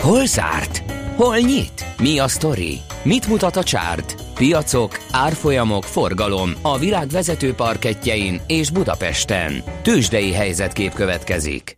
Hol 0.01 0.25
zárt? 0.25 0.83
Hol 1.15 1.37
nyit? 1.37 1.85
Mi 1.97 2.19
a 2.19 2.27
sztori? 2.27 2.81
Mit 3.03 3.27
mutat 3.27 3.55
a 3.55 3.63
csárt? 3.63 4.24
Piacok, 4.35 4.99
árfolyamok, 5.11 5.83
forgalom 5.83 6.51
a 6.61 6.77
világ 6.77 7.07
vezető 7.07 7.53
parketjein 7.53 8.41
és 8.47 8.71
Budapesten. 8.71 9.63
Tősdei 9.81 10.31
helyzetkép 10.31 10.93
következik. 10.93 11.77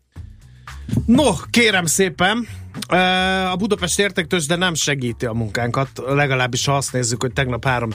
No, 1.06 1.24
kérem 1.50 1.86
szépen, 1.86 2.48
a 3.52 3.56
Budapest 3.56 4.00
értéktős, 4.00 4.46
de 4.46 4.56
nem 4.56 4.74
segíti 4.74 5.26
a 5.26 5.34
munkánkat, 5.34 5.90
legalábbis 6.08 6.66
ha 6.66 6.76
azt 6.76 6.94
nézzük, 6.94 7.22
hogy 7.22 7.34
tegnap 7.34 7.66
3 7.66 7.90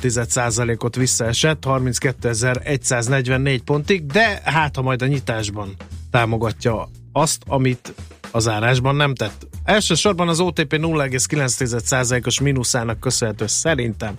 ot 0.79 0.97
visszaesett, 0.97 1.63
32.144 1.67 3.61
pontig, 3.65 4.07
de 4.07 4.41
hát 4.45 4.77
ha 4.77 4.83
majd 4.83 5.03
a 5.03 5.07
nyitásban 5.07 5.75
támogatja 6.11 6.89
azt, 7.13 7.43
amit 7.47 7.95
az 8.31 8.49
árásban 8.49 8.97
nem 8.97 9.15
tett. 9.15 9.47
Elsősorban 9.65 10.29
az 10.29 10.41
OTP 10.41 10.75
0,9%-os 10.77 12.41
mínuszának 12.41 13.01
köszönhető 13.01 13.47
szerintem 13.47 14.15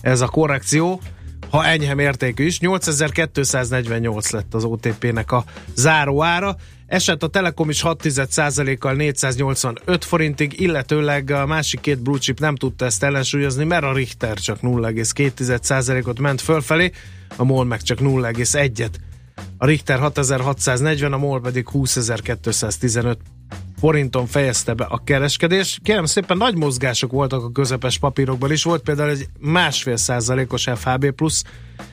ez 0.00 0.20
a 0.20 0.28
korrekció, 0.28 1.00
ha 1.50 1.64
enyhe 1.64 1.94
mértékű 1.94 2.44
is. 2.44 2.60
8248 2.60 4.30
lett 4.30 4.54
az 4.54 4.64
OTP-nek 4.64 5.32
a 5.32 5.44
záróára. 5.74 6.56
Esett 6.86 7.22
a 7.22 7.28
Telekom 7.28 7.68
is 7.68 7.82
6% 7.84 8.76
kal 8.78 8.94
485 8.94 10.04
forintig, 10.04 10.60
illetőleg 10.60 11.30
a 11.30 11.46
másik 11.46 11.80
két 11.80 12.02
blue 12.02 12.18
chip 12.18 12.40
nem 12.40 12.56
tudta 12.56 12.84
ezt 12.84 13.02
ellensúlyozni, 13.02 13.64
mert 13.64 13.84
a 13.84 13.92
Richter 13.92 14.38
csak 14.38 14.58
0,2%-ot 14.62 16.18
ment 16.18 16.40
fölfelé, 16.40 16.90
a 17.36 17.44
MOL 17.44 17.64
meg 17.64 17.82
csak 17.82 17.98
0,1-et. 17.98 18.94
A 19.58 19.66
Richter 19.66 19.98
6640, 19.98 21.12
a 21.12 21.18
MOL 21.18 21.40
pedig 21.40 21.68
20215 21.72 23.18
forinton 23.80 24.26
fejezte 24.26 24.74
be 24.74 24.84
a 24.84 25.00
kereskedés. 25.04 25.78
Kérem 25.82 26.04
szépen 26.04 26.36
nagy 26.36 26.56
mozgások 26.56 27.10
voltak 27.10 27.44
a 27.44 27.50
közepes 27.52 27.98
papírokban 27.98 28.52
is. 28.52 28.62
Volt 28.62 28.82
például 28.82 29.10
egy 29.10 29.26
másfél 29.38 29.96
százalékos 29.96 30.68
FHB 30.74 31.10
plusz, 31.10 31.44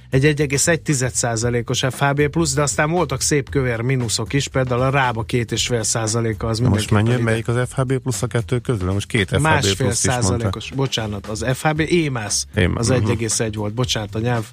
egy 0.10 0.24
1,1 0.24 1.10
százalékos 1.10 1.84
FHB 1.89 2.27
plusz, 2.27 2.53
de 2.53 2.62
aztán 2.62 2.91
voltak 2.91 3.22
szép 3.22 3.50
kövér 3.50 3.82
mínuszok 3.82 4.34
is, 4.34 4.48
például 4.48 4.82
a 4.82 4.89
rába 4.89 5.24
két 5.24 5.51
és 5.51 5.67
fél 5.67 5.84
százaléka 5.84 6.48
az 6.48 6.60
Most 6.60 6.91
mennyi, 6.91 7.10
ide. 7.10 7.24
melyik 7.24 7.48
az 7.48 7.70
FHB 7.70 7.98
plusz 7.98 8.22
a 8.22 8.27
kettő 8.27 8.60
közül? 8.60 8.91
Most 8.91 9.08
két 9.08 9.29
FHB 9.29 9.41
Másfél 9.41 9.75
plusz 9.75 9.98
százalékos, 9.98 10.72
bocsánat, 10.72 11.27
az 11.27 11.46
FHB 11.53 11.79
émász, 11.79 12.48
az 12.75 12.89
uh-huh. 12.89 13.10
1,1 13.10 13.51
volt, 13.56 13.74
bocsánat, 13.74 14.15
a 14.15 14.20
nyelv 14.20 14.46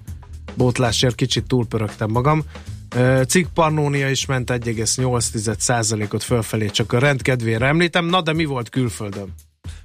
bótlásért 0.55 1.15
kicsit 1.15 1.47
túlpörögtem 1.47 2.11
magam. 2.11 2.45
Cikk 3.29 3.47
Pannónia 3.55 4.11
is 4.11 4.27
ment 4.27 4.51
1,8%-ot 4.51 6.23
fölfelé, 6.23 6.67
csak 6.67 6.93
a 6.93 6.99
rendkedvére 6.99 7.67
említem. 7.67 8.05
Na, 8.05 8.21
de 8.21 8.33
mi 8.33 8.45
volt 8.45 8.69
külföldön? 8.69 9.35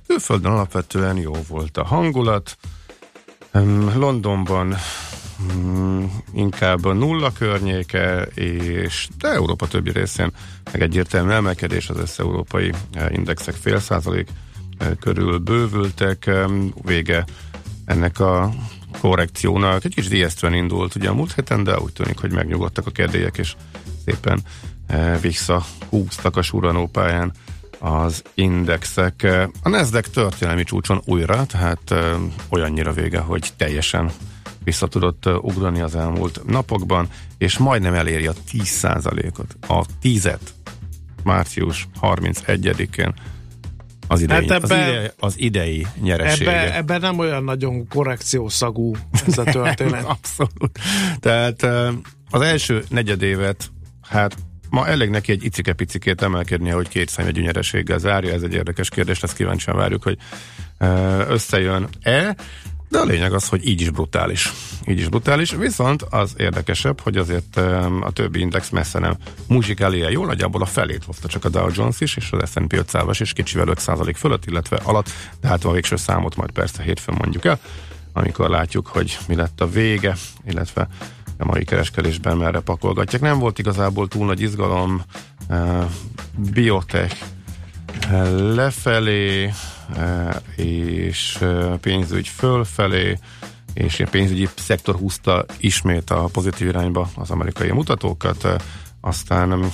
Külföldön 0.08 0.52
alapvetően 0.52 1.18
jó 1.18 1.34
volt 1.48 1.78
a 1.78 1.84
hangulat. 1.84 2.58
Londonban 3.96 4.76
mm, 5.54 6.04
inkább 6.34 6.86
a 6.86 6.94
nulla 6.94 7.32
környéke, 7.32 8.22
és 8.34 9.08
de 9.18 9.28
Európa 9.28 9.68
többi 9.68 9.92
részén 9.92 10.32
meg 10.72 10.82
egyértelmű 10.82 11.32
emelkedés 11.32 11.90
az 11.90 11.98
össze-európai 11.98 12.72
indexek 13.10 13.54
fél 13.54 13.80
százalék 13.80 14.28
körül 15.00 15.38
bővültek. 15.38 16.32
Vége 16.82 17.26
ennek 17.86 18.20
a 18.20 18.54
korrekciónak 19.00 19.86
egy 19.86 19.96
kicsit 19.96 20.12
ijesztően 20.12 20.54
indult 20.54 20.96
ugye 20.96 21.10
a 21.10 21.14
múlt 21.14 21.34
héten, 21.34 21.64
de 21.64 21.80
úgy 21.80 21.94
tűnik, 21.94 22.20
hogy 22.20 22.32
megnyugodtak 22.32 22.88
a 22.88 22.92
kérdélyek, 22.92 23.38
és 23.38 23.56
szépen 24.06 24.40
e, 24.88 25.18
visszahúztak 25.18 26.38
a 26.38 26.42
suranó 26.42 26.88
pályán 26.88 27.34
az 27.80 28.24
indexek. 28.34 29.24
E, 29.24 29.50
a 29.64 29.70
Nasdaq 29.70 30.10
történelmi 30.10 30.64
csúcson 30.64 31.02
újra, 31.06 31.46
tehát 31.46 31.92
e, 31.92 32.16
olyannyira 32.50 32.92
vége, 32.92 33.20
hogy 33.20 33.54
teljesen 33.58 34.12
vissza 34.64 34.88
tudott 34.88 35.26
ugrani 35.42 35.82
az 35.82 35.96
elmúlt 35.96 36.42
napokban, 36.46 37.08
és 37.38 37.58
majdnem 37.58 37.94
eléri 37.94 38.28
a 38.28 38.34
10%-ot. 38.52 39.58
A 39.68 39.86
10 40.02 40.30
március 41.24 41.88
31-én 42.02 43.14
az 44.12 44.22
idei, 44.22 44.48
hát 44.48 44.64
ebbe, 44.64 44.76
az, 44.76 44.82
idei, 44.82 45.10
az 45.20 45.34
idei 45.40 45.88
nyeresége. 46.02 46.62
Ebbe, 46.62 46.76
ebbe 46.76 46.98
nem 46.98 47.20
olyan 47.20 47.44
nagyon 47.44 47.88
korrekciószagú 47.88 48.96
ez 49.28 49.38
a 49.38 49.44
történet. 49.44 50.04
Abszolút. 50.18 50.80
Tehát 51.20 51.64
az 52.30 52.42
első 52.42 52.84
negyedévet, 52.90 53.72
hát 54.02 54.36
ma 54.70 54.88
elég 54.88 55.10
neki 55.10 55.32
egy 55.32 55.44
icike-picikét 55.44 56.22
emelkednie, 56.22 56.74
hogy 56.74 56.88
két 56.88 57.10
számjegyű 57.10 57.42
nyereséggel 57.42 57.98
zárja. 57.98 58.34
Ez 58.34 58.42
egy 58.42 58.54
érdekes 58.54 58.90
kérdés, 58.90 59.24
ezt 59.24 59.36
kíváncsian 59.36 59.76
várjuk, 59.76 60.04
hogy 60.04 60.18
összejön-e. 61.28 62.36
De 62.90 62.98
a 62.98 63.04
lényeg 63.04 63.34
az, 63.34 63.48
hogy 63.48 63.68
így 63.68 63.82
is 63.82 63.90
brutális. 63.90 64.54
Így 64.88 65.00
is 65.00 65.08
brutális, 65.08 65.52
viszont 65.52 66.02
az 66.02 66.34
érdekesebb, 66.38 67.00
hogy 67.00 67.18
azért 67.18 67.58
a 68.02 68.12
többi 68.14 68.40
index 68.40 68.70
messze 68.70 69.00
nem 69.00 69.18
muzsikália 69.48 70.10
jól, 70.10 70.26
nagyjából 70.26 70.62
a 70.62 70.66
felét 70.66 71.04
hozta 71.04 71.28
csak 71.28 71.46
a 71.46 71.50
Dow 71.50 71.70
Jones 71.74 72.02
is, 72.02 72.16
és 72.16 72.32
az 72.32 72.50
S&P 72.52 72.74
500 72.74 73.20
is 73.20 73.34
kicsivel 73.34 73.66
5% 73.70 74.14
fölött, 74.16 74.46
illetve 74.46 74.80
alatt, 74.84 75.10
de 75.42 75.48
hát 75.48 75.64
a 75.64 75.72
végső 75.72 75.96
számot 75.96 76.36
majd 76.36 76.52
persze 76.52 76.84
hétfőn 76.84 77.16
mondjuk 77.18 77.46
el, 77.46 77.60
amikor 78.14 78.50
látjuk, 78.50 78.88
hogy 78.88 79.18
mi 79.28 79.36
lett 79.36 79.62
a 79.62 79.70
vége, 79.70 80.16
illetve 80.46 80.88
a 81.38 81.46
mai 81.46 81.64
kereskedésben 81.64 82.38
merre 82.38 82.60
pakolgatják. 82.60 83.22
Nem 83.22 83.40
volt 83.40 83.60
igazából 83.60 84.08
túl 84.08 84.26
nagy 84.26 84.42
izgalom, 84.42 85.02
biotech 86.54 87.16
lefelé, 88.38 89.46
e, 89.46 89.54
és 90.56 91.38
e, 91.42 91.78
pénzügy 91.82 92.28
fölfelé, 92.28 93.20
és 93.74 94.00
a 94.00 94.10
pénzügyi 94.10 94.48
szektor 94.56 94.96
húzta 94.96 95.46
ismét 95.58 96.10
a 96.10 96.30
pozitív 96.32 96.68
irányba 96.68 97.10
az 97.16 97.30
amerikai 97.30 97.72
mutatókat, 97.72 98.44
e, 98.44 98.56
aztán 99.02 99.72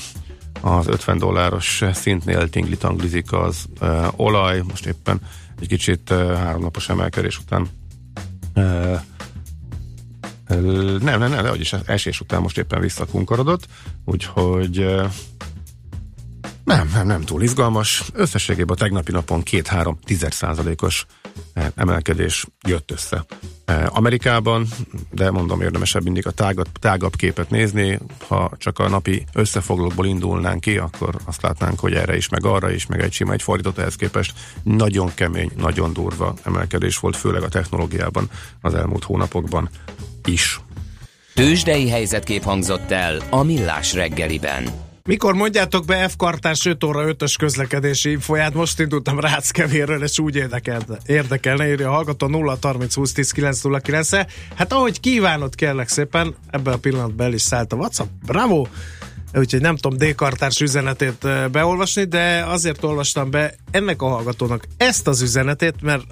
az 0.61 0.87
50 0.87 1.17
dolláros 1.17 1.83
szintnél 1.93 2.49
tingli-tanglizik 2.49 3.31
az 3.31 3.65
olaj, 4.15 4.61
most 4.67 4.85
éppen 4.85 5.21
egy 5.59 5.67
kicsit 5.67 6.09
háromnapos 6.09 6.89
emelkedés 6.89 7.39
után 7.39 7.67
nem, 10.47 11.19
nem, 11.19 11.19
nem, 11.19 11.43
de 11.43 11.51
is 11.55 11.73
esés 11.73 12.19
után 12.19 12.41
most 12.41 12.57
éppen 12.57 12.79
visszakunkorodott, 12.79 13.67
úgyhogy 14.05 14.85
nem, 16.65 16.91
nem, 16.93 17.07
nem 17.07 17.21
túl 17.21 17.41
izgalmas. 17.41 18.03
Összességében 18.13 18.75
a 18.75 18.79
tegnapi 18.79 19.11
napon 19.11 19.43
2-3 19.51 20.31
százalékos 20.31 21.05
eh, 21.53 21.65
emelkedés 21.75 22.45
jött 22.67 22.91
össze. 22.91 23.25
Eh, 23.65 23.97
Amerikában, 23.97 24.67
de 25.11 25.31
mondom, 25.31 25.61
érdemesebb 25.61 26.03
mindig 26.03 26.27
a 26.27 26.31
tágabb, 26.31 26.67
tágabb 26.79 27.15
képet 27.15 27.49
nézni. 27.49 27.99
Ha 28.27 28.51
csak 28.57 28.79
a 28.79 28.89
napi 28.89 29.25
összefoglalókból 29.33 30.05
indulnánk 30.05 30.61
ki, 30.61 30.77
akkor 30.77 31.15
azt 31.25 31.41
látnánk, 31.41 31.79
hogy 31.79 31.93
erre 31.93 32.15
is, 32.15 32.29
meg 32.29 32.45
arra 32.45 32.71
is, 32.71 32.85
meg 32.85 33.01
egy 33.01 33.13
sima, 33.13 33.33
egy 33.33 33.41
fordított 33.41 33.77
ehhez 33.77 33.95
képest 33.95 34.33
nagyon 34.63 35.13
kemény, 35.13 35.51
nagyon 35.57 35.93
durva 35.93 36.33
emelkedés 36.43 36.97
volt, 36.97 37.15
főleg 37.15 37.43
a 37.43 37.49
technológiában 37.49 38.29
az 38.61 38.73
elmúlt 38.73 39.03
hónapokban 39.03 39.69
is. 40.25 40.59
Tőzsdei 41.33 41.89
helyzetkép 41.89 42.43
hangzott 42.43 42.91
el 42.91 43.21
a 43.29 43.43
Millás 43.43 43.93
reggeliben. 43.93 44.84
Mikor 45.07 45.33
mondjátok 45.33 45.85
be 45.85 46.07
F 46.07 46.15
kartás 46.17 46.65
5 46.65 46.83
óra 46.83 47.05
5-ös 47.07 47.35
közlekedési 47.37 48.09
infolyát, 48.09 48.53
most 48.53 48.79
indultam 48.79 49.19
Ráckevérről, 49.19 50.03
és 50.03 50.19
úgy 50.19 50.35
érdekelne, 50.35 50.97
érdekelne 51.05 51.67
írja 51.67 51.89
a 51.89 51.93
hallgató 51.93 52.27
0 52.27 52.57
30 52.61 52.95
20 52.95 53.11
10 53.11 53.31
9 53.31 54.13
-e. 54.13 54.27
Hát 54.55 54.73
ahogy 54.73 54.99
kívánod, 54.99 55.55
kérlek 55.55 55.87
szépen, 55.87 56.35
ebben 56.49 56.73
a 56.73 56.77
pillanatban 56.77 57.25
el 57.25 57.33
is 57.33 57.41
szállt 57.41 57.73
a 57.73 57.75
WhatsApp, 57.75 58.07
bravo! 58.25 58.65
Úgyhogy 59.33 59.61
nem 59.61 59.75
tudom 59.75 59.97
D-kartárs 59.97 60.61
üzenetét 60.61 61.49
beolvasni, 61.51 62.03
de 62.03 62.43
azért 62.45 62.83
olvastam 62.83 63.31
be 63.31 63.55
ennek 63.71 64.01
a 64.01 64.07
hallgatónak 64.07 64.65
ezt 64.77 65.07
az 65.07 65.21
üzenetét, 65.21 65.81
mert 65.81 66.03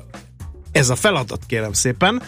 ez 0.71 0.89
a 0.89 0.95
feladat, 0.95 1.45
kérem 1.47 1.73
szépen, 1.73 2.21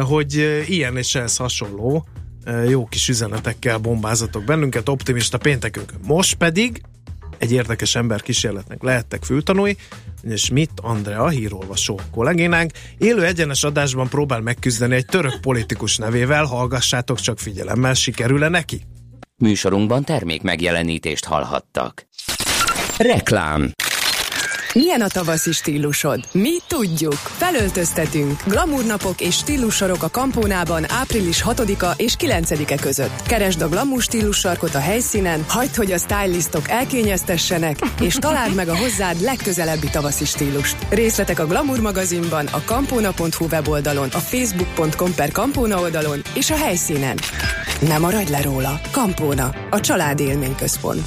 hogy 0.00 0.62
ilyen 0.66 0.96
és 0.96 1.14
ez 1.14 1.36
hasonló 1.36 2.06
jó 2.68 2.86
kis 2.86 3.08
üzenetekkel 3.08 3.78
bombázatok 3.78 4.44
bennünket, 4.44 4.88
optimista 4.88 5.38
péntekünk. 5.38 5.92
Most 6.02 6.34
pedig 6.34 6.82
egy 7.38 7.52
érdekes 7.52 7.94
ember 7.94 8.22
kísérletnek 8.22 8.82
lehettek 8.82 9.24
fültanúi, 9.24 9.76
és 10.22 10.50
mit 10.50 10.70
Andrea, 10.82 11.28
hírolvasó 11.28 12.00
kollégénánk, 12.10 12.70
élő 12.98 13.24
egyenes 13.24 13.64
adásban 13.64 14.08
próbál 14.08 14.40
megküzdeni 14.40 14.94
egy 14.94 15.06
török 15.06 15.40
politikus 15.40 15.96
nevével, 15.96 16.44
hallgassátok 16.44 17.20
csak 17.20 17.38
figyelemmel, 17.38 17.94
sikerül-e 17.94 18.48
neki? 18.48 18.80
Műsorunkban 19.36 20.04
termék 20.04 20.42
megjelenítést 20.42 21.24
hallhattak. 21.24 22.06
Reklám 22.98 23.72
milyen 24.76 25.00
a 25.00 25.08
tavaszi 25.08 25.52
stílusod? 25.52 26.20
Mi 26.32 26.56
tudjuk. 26.66 27.12
Felöltöztetünk. 27.12 28.40
Glamour 28.46 28.84
napok 28.84 29.20
és 29.20 29.34
stílussorok 29.34 30.02
a 30.02 30.08
Kampónában 30.10 30.90
április 30.90 31.42
6-a 31.46 31.94
és 31.96 32.16
9-e 32.18 32.76
között. 32.76 33.22
Keresd 33.26 33.60
a 33.60 33.68
Glamour 33.68 34.02
stílus 34.02 34.38
sarkot 34.38 34.74
a 34.74 34.78
helyszínen, 34.78 35.44
hagyd, 35.48 35.74
hogy 35.74 35.92
a 35.92 35.98
stylistok 35.98 36.68
elkényeztessenek, 36.68 37.78
és 38.00 38.14
találd 38.14 38.54
meg 38.54 38.68
a 38.68 38.76
hozzád 38.76 39.20
legközelebbi 39.20 39.88
tavaszi 39.90 40.24
stílust. 40.24 40.76
Részletek 40.88 41.38
a 41.38 41.46
Glamour 41.46 41.80
magazinban, 41.80 42.46
a 42.46 42.62
kampona.hu 42.64 43.46
weboldalon, 43.50 44.08
a 44.12 44.18
facebook.com 44.18 45.14
per 45.14 45.30
Kampóna 45.32 45.80
oldalon 45.80 46.22
és 46.34 46.50
a 46.50 46.56
helyszínen. 46.56 47.18
Ne 47.80 47.98
maradj 47.98 48.30
le 48.30 48.42
róla. 48.42 48.80
Kampóna, 48.90 49.54
a 49.70 49.80
család 49.80 50.20
élményközpont. 50.20 51.06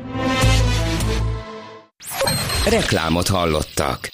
Reklámot 2.65 3.27
hallottak. 3.27 4.09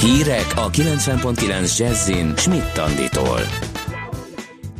Hírek 0.00 0.46
a 0.56 0.70
90.9 0.70 1.78
Jazzin 1.78 2.36
Schmidt 2.36 2.72
Tanditól. 2.74 3.40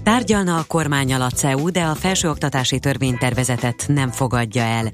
Tárgyalna 0.03 0.59
a 0.59 0.65
kormány 0.67 1.15
a 1.15 1.31
CEU, 1.31 1.71
de 1.71 1.83
a 1.83 1.95
felsőoktatási 1.95 2.79
törvénytervezetet 2.79 3.85
nem 3.89 4.11
fogadja 4.11 4.63
el. 4.63 4.91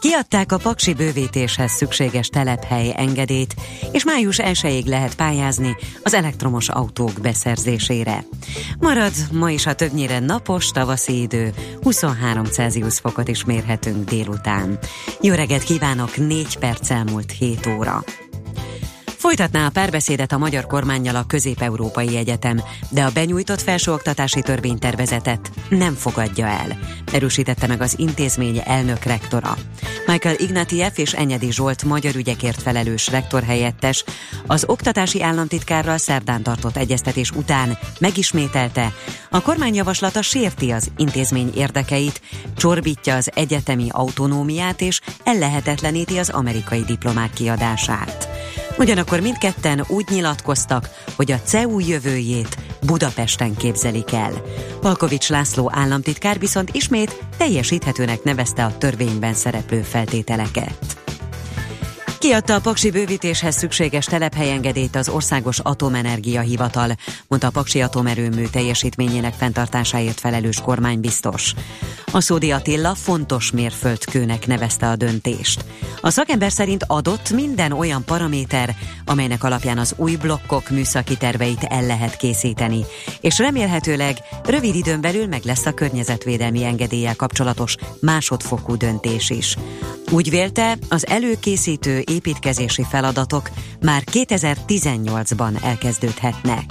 Kiadták 0.00 0.52
a 0.52 0.56
paksi 0.56 0.94
bővítéshez 0.94 1.70
szükséges 1.70 2.28
telephely 2.28 2.92
engedélyt, 2.96 3.54
és 3.92 4.04
május 4.04 4.38
1 4.38 4.86
lehet 4.86 5.14
pályázni 5.14 5.76
az 6.02 6.14
elektromos 6.14 6.68
autók 6.68 7.12
beszerzésére. 7.22 8.24
Marad 8.78 9.12
ma 9.32 9.50
is 9.50 9.66
a 9.66 9.74
többnyire 9.74 10.18
napos 10.18 10.70
tavaszi 10.70 11.20
idő, 11.20 11.54
23 11.82 12.44
Celsius 12.44 12.98
fokot 12.98 13.28
is 13.28 13.44
mérhetünk 13.44 14.08
délután. 14.08 14.78
Jó 15.20 15.34
reggelt 15.34 15.62
kívánok, 15.62 16.16
4 16.16 16.58
perc 16.58 16.90
elmúlt 16.90 17.32
7 17.32 17.66
óra. 17.66 18.04
Folytatná 19.20 19.66
a 19.66 19.70
párbeszédet 19.70 20.32
a 20.32 20.38
magyar 20.38 20.66
kormányjal 20.66 21.16
a 21.16 21.24
Közép-Európai 21.26 22.16
Egyetem, 22.16 22.60
de 22.90 23.02
a 23.02 23.10
benyújtott 23.10 23.60
felsőoktatási 23.60 24.42
törvénytervezetet 24.42 25.50
nem 25.68 25.94
fogadja 25.94 26.46
el. 26.46 26.78
Erősítette 27.12 27.66
meg 27.66 27.80
az 27.80 27.98
intézmény 27.98 28.62
elnök 28.64 29.02
rektora. 29.02 29.56
Michael 30.06 30.34
Ignatieff 30.38 30.96
és 30.96 31.12
Enyedi 31.12 31.52
Zsolt 31.52 31.84
magyar 31.84 32.14
ügyekért 32.14 32.62
felelős 32.62 33.08
rektor 33.08 33.42
helyettes 33.42 34.04
az 34.46 34.64
oktatási 34.66 35.22
államtitkárral 35.22 35.98
szerdán 35.98 36.42
tartott 36.42 36.76
egyeztetés 36.76 37.30
után 37.30 37.78
megismételte, 37.98 38.92
a 39.30 39.40
kormányjavaslata 39.40 40.22
sérti 40.22 40.70
az 40.70 40.90
intézmény 40.96 41.50
érdekeit, 41.54 42.20
csorbítja 42.56 43.16
az 43.16 43.30
egyetemi 43.34 43.86
autonómiát 43.90 44.80
és 44.80 45.00
ellehetetleníti 45.24 46.18
az 46.18 46.28
amerikai 46.28 46.82
diplomák 46.82 47.32
kiadását. 47.32 48.28
Ugyanakkor 48.80 49.20
mindketten 49.20 49.84
úgy 49.88 50.04
nyilatkoztak, 50.10 50.88
hogy 51.16 51.32
a 51.32 51.40
CEU 51.40 51.78
jövőjét 51.78 52.56
Budapesten 52.86 53.56
képzelik 53.56 54.12
el. 54.12 54.32
Palkovics 54.80 55.28
László 55.28 55.70
államtitkár 55.74 56.38
viszont 56.38 56.70
ismét 56.72 57.18
teljesíthetőnek 57.36 58.22
nevezte 58.22 58.64
a 58.64 58.78
törvényben 58.78 59.34
szereplő 59.34 59.82
feltételeket. 59.82 61.00
Kiadta 62.20 62.54
a 62.54 62.60
Paksi 62.60 62.90
bővítéshez 62.90 63.56
szükséges 63.56 64.04
telephelyengedélyt 64.04 64.96
az 64.96 65.08
Országos 65.08 65.58
Atomenergia 65.58 66.40
Hivatal, 66.40 66.90
mondta 67.28 67.48
a 67.48 67.50
Paksi 67.50 67.80
atomerőmű 67.80 68.44
teljesítményének 68.46 69.34
fenntartásáért 69.34 70.20
felelős 70.20 70.60
kormánybiztos. 70.60 71.54
A 72.12 72.20
Szódi 72.20 72.50
Attila 72.50 72.94
fontos 72.94 73.50
mérföldkőnek 73.50 74.46
nevezte 74.46 74.88
a 74.88 74.96
döntést. 74.96 75.64
A 76.00 76.10
szakember 76.10 76.52
szerint 76.52 76.84
adott 76.86 77.30
minden 77.30 77.72
olyan 77.72 78.04
paraméter, 78.04 78.76
amelynek 79.04 79.44
alapján 79.44 79.78
az 79.78 79.94
új 79.96 80.16
blokkok 80.16 80.70
műszaki 80.70 81.16
terveit 81.16 81.64
el 81.64 81.86
lehet 81.86 82.16
készíteni, 82.16 82.84
és 83.20 83.38
remélhetőleg 83.38 84.16
rövid 84.44 84.74
időn 84.74 85.00
belül 85.00 85.26
meg 85.26 85.40
lesz 85.44 85.66
a 85.66 85.74
környezetvédelmi 85.74 86.64
engedéllyel 86.64 87.16
kapcsolatos 87.16 87.76
másodfokú 88.00 88.76
döntés 88.76 89.30
is. 89.30 89.56
Úgy 90.10 90.30
vélte, 90.30 90.78
az 90.88 91.06
előkészítő 91.06 92.02
építkezési 92.10 92.82
feladatok 92.90 93.50
már 93.80 94.02
2018-ban 94.12 95.64
elkezdődhetnek. 95.64 96.64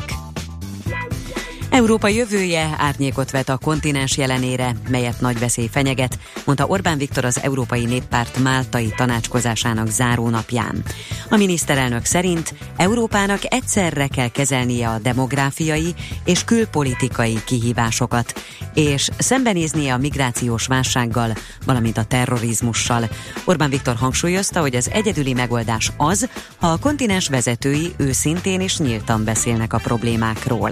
Európa 1.70 2.08
jövője 2.08 2.76
árnyékot 2.78 3.32
vet 3.32 3.50
a 3.50 3.58
kontinens 3.58 4.18
jelenére, 4.18 4.76
melyet 4.90 5.22
nagy 5.22 5.40
veszély 5.40 5.70
fenyeget, 5.72 6.20
mondta 6.46 6.66
Orbán 6.66 6.98
Viktor 6.98 7.26
az 7.26 7.40
Európai 7.44 7.86
Néppárt 7.86 8.38
máltai 8.38 8.94
tanácskozásának 8.96 9.88
zárónapján. 9.88 10.84
A 11.30 11.38
miniszterelnök 11.38 12.06
szerint 12.06 12.54
Európának 12.78 13.40
egyszerre 13.54 14.08
kell 14.08 14.28
kezelnie 14.28 14.90
a 14.90 15.00
demográfiai 15.00 15.94
és 16.26 16.44
külpolitikai 16.44 17.38
kihívásokat, 17.46 18.34
és 18.74 19.10
szembenéznie 19.18 19.94
a 19.94 19.98
migrációs 19.98 20.66
válsággal, 20.66 21.34
valamint 21.66 21.98
a 21.98 22.04
terrorizmussal. 22.04 23.10
Orbán 23.46 23.70
Viktor 23.70 23.96
hangsúlyozta, 23.96 24.60
hogy 24.60 24.76
az 24.76 24.90
egyedüli 24.94 25.34
megoldás 25.34 25.92
az, 25.98 26.30
ha 26.58 26.68
a 26.68 26.80
kontinens 26.80 27.28
vezetői 27.28 27.94
őszintén 27.98 28.62
és 28.62 28.78
nyíltan 28.78 29.24
beszélnek 29.24 29.74
a 29.74 29.78
problémákról. 29.78 30.72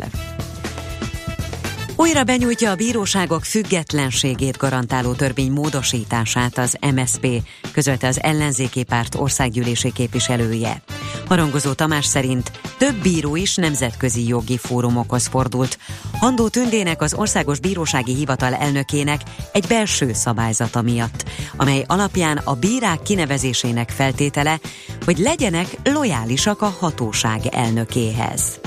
Újra 1.99 2.23
benyújtja 2.23 2.71
a 2.71 2.75
bíróságok 2.75 3.43
függetlenségét 3.43 4.57
garantáló 4.57 5.13
törvény 5.13 5.51
módosítását 5.51 6.57
az 6.57 6.77
MSP, 6.95 7.27
közölte 7.71 8.07
az 8.07 8.21
ellenzéki 8.21 8.83
párt 8.83 9.15
országgyűlési 9.15 9.91
képviselője. 9.91 10.81
Harangozó 11.27 11.73
Tamás 11.73 12.05
szerint 12.05 12.51
több 12.77 12.95
bíró 12.95 13.35
is 13.35 13.55
nemzetközi 13.55 14.27
jogi 14.27 14.57
fórumokhoz 14.57 15.27
fordult. 15.27 15.77
Handó 16.19 16.47
Tündének 16.47 17.01
az 17.01 17.13
Országos 17.13 17.59
Bírósági 17.59 18.13
Hivatal 18.13 18.53
elnökének 18.53 19.21
egy 19.51 19.65
belső 19.67 20.13
szabályzata 20.13 20.81
miatt, 20.81 21.25
amely 21.55 21.83
alapján 21.87 22.37
a 22.37 22.53
bírák 22.53 23.01
kinevezésének 23.01 23.89
feltétele, 23.89 24.59
hogy 25.05 25.17
legyenek 25.17 25.67
lojálisak 25.83 26.61
a 26.61 26.75
hatóság 26.79 27.45
elnökéhez. 27.45 28.59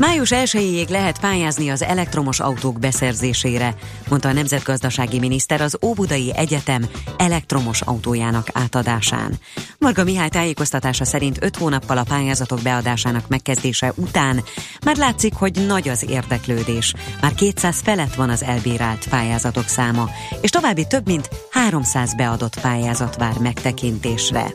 Május 0.00 0.32
1 0.32 0.86
lehet 0.88 1.20
pályázni 1.20 1.68
az 1.68 1.82
elektromos 1.82 2.40
autók 2.40 2.78
beszerzésére, 2.78 3.74
mondta 4.08 4.28
a 4.28 4.32
nemzetgazdasági 4.32 5.18
miniszter 5.18 5.60
az 5.60 5.78
Óbudai 5.84 6.32
Egyetem 6.36 6.86
elektromos 7.16 7.80
autójának 7.80 8.46
átadásán. 8.52 9.38
Marga 9.78 10.04
Mihály 10.04 10.28
tájékoztatása 10.28 11.04
szerint 11.04 11.42
5 11.42 11.56
hónappal 11.56 11.98
a 11.98 12.02
pályázatok 12.02 12.62
beadásának 12.62 13.28
megkezdése 13.28 13.92
után 13.96 14.42
már 14.84 14.96
látszik, 14.96 15.34
hogy 15.34 15.66
nagy 15.66 15.88
az 15.88 16.04
érdeklődés. 16.08 16.94
Már 17.20 17.34
200 17.34 17.80
felett 17.80 18.14
van 18.14 18.30
az 18.30 18.42
elbírált 18.42 19.08
pályázatok 19.08 19.68
száma, 19.68 20.08
és 20.40 20.50
további 20.50 20.86
több 20.86 21.06
mint 21.06 21.28
300 21.50 22.14
beadott 22.14 22.60
pályázat 22.60 23.16
vár 23.16 23.38
megtekintésre. 23.38 24.52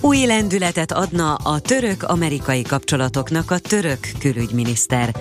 Új 0.00 0.26
lendületet 0.26 0.92
adna 0.92 1.34
a 1.34 1.60
török-amerikai 1.60 2.62
kapcsolatoknak 2.62 3.50
a 3.50 3.58
török 3.58 4.10
külügyminiszter. 4.18 5.16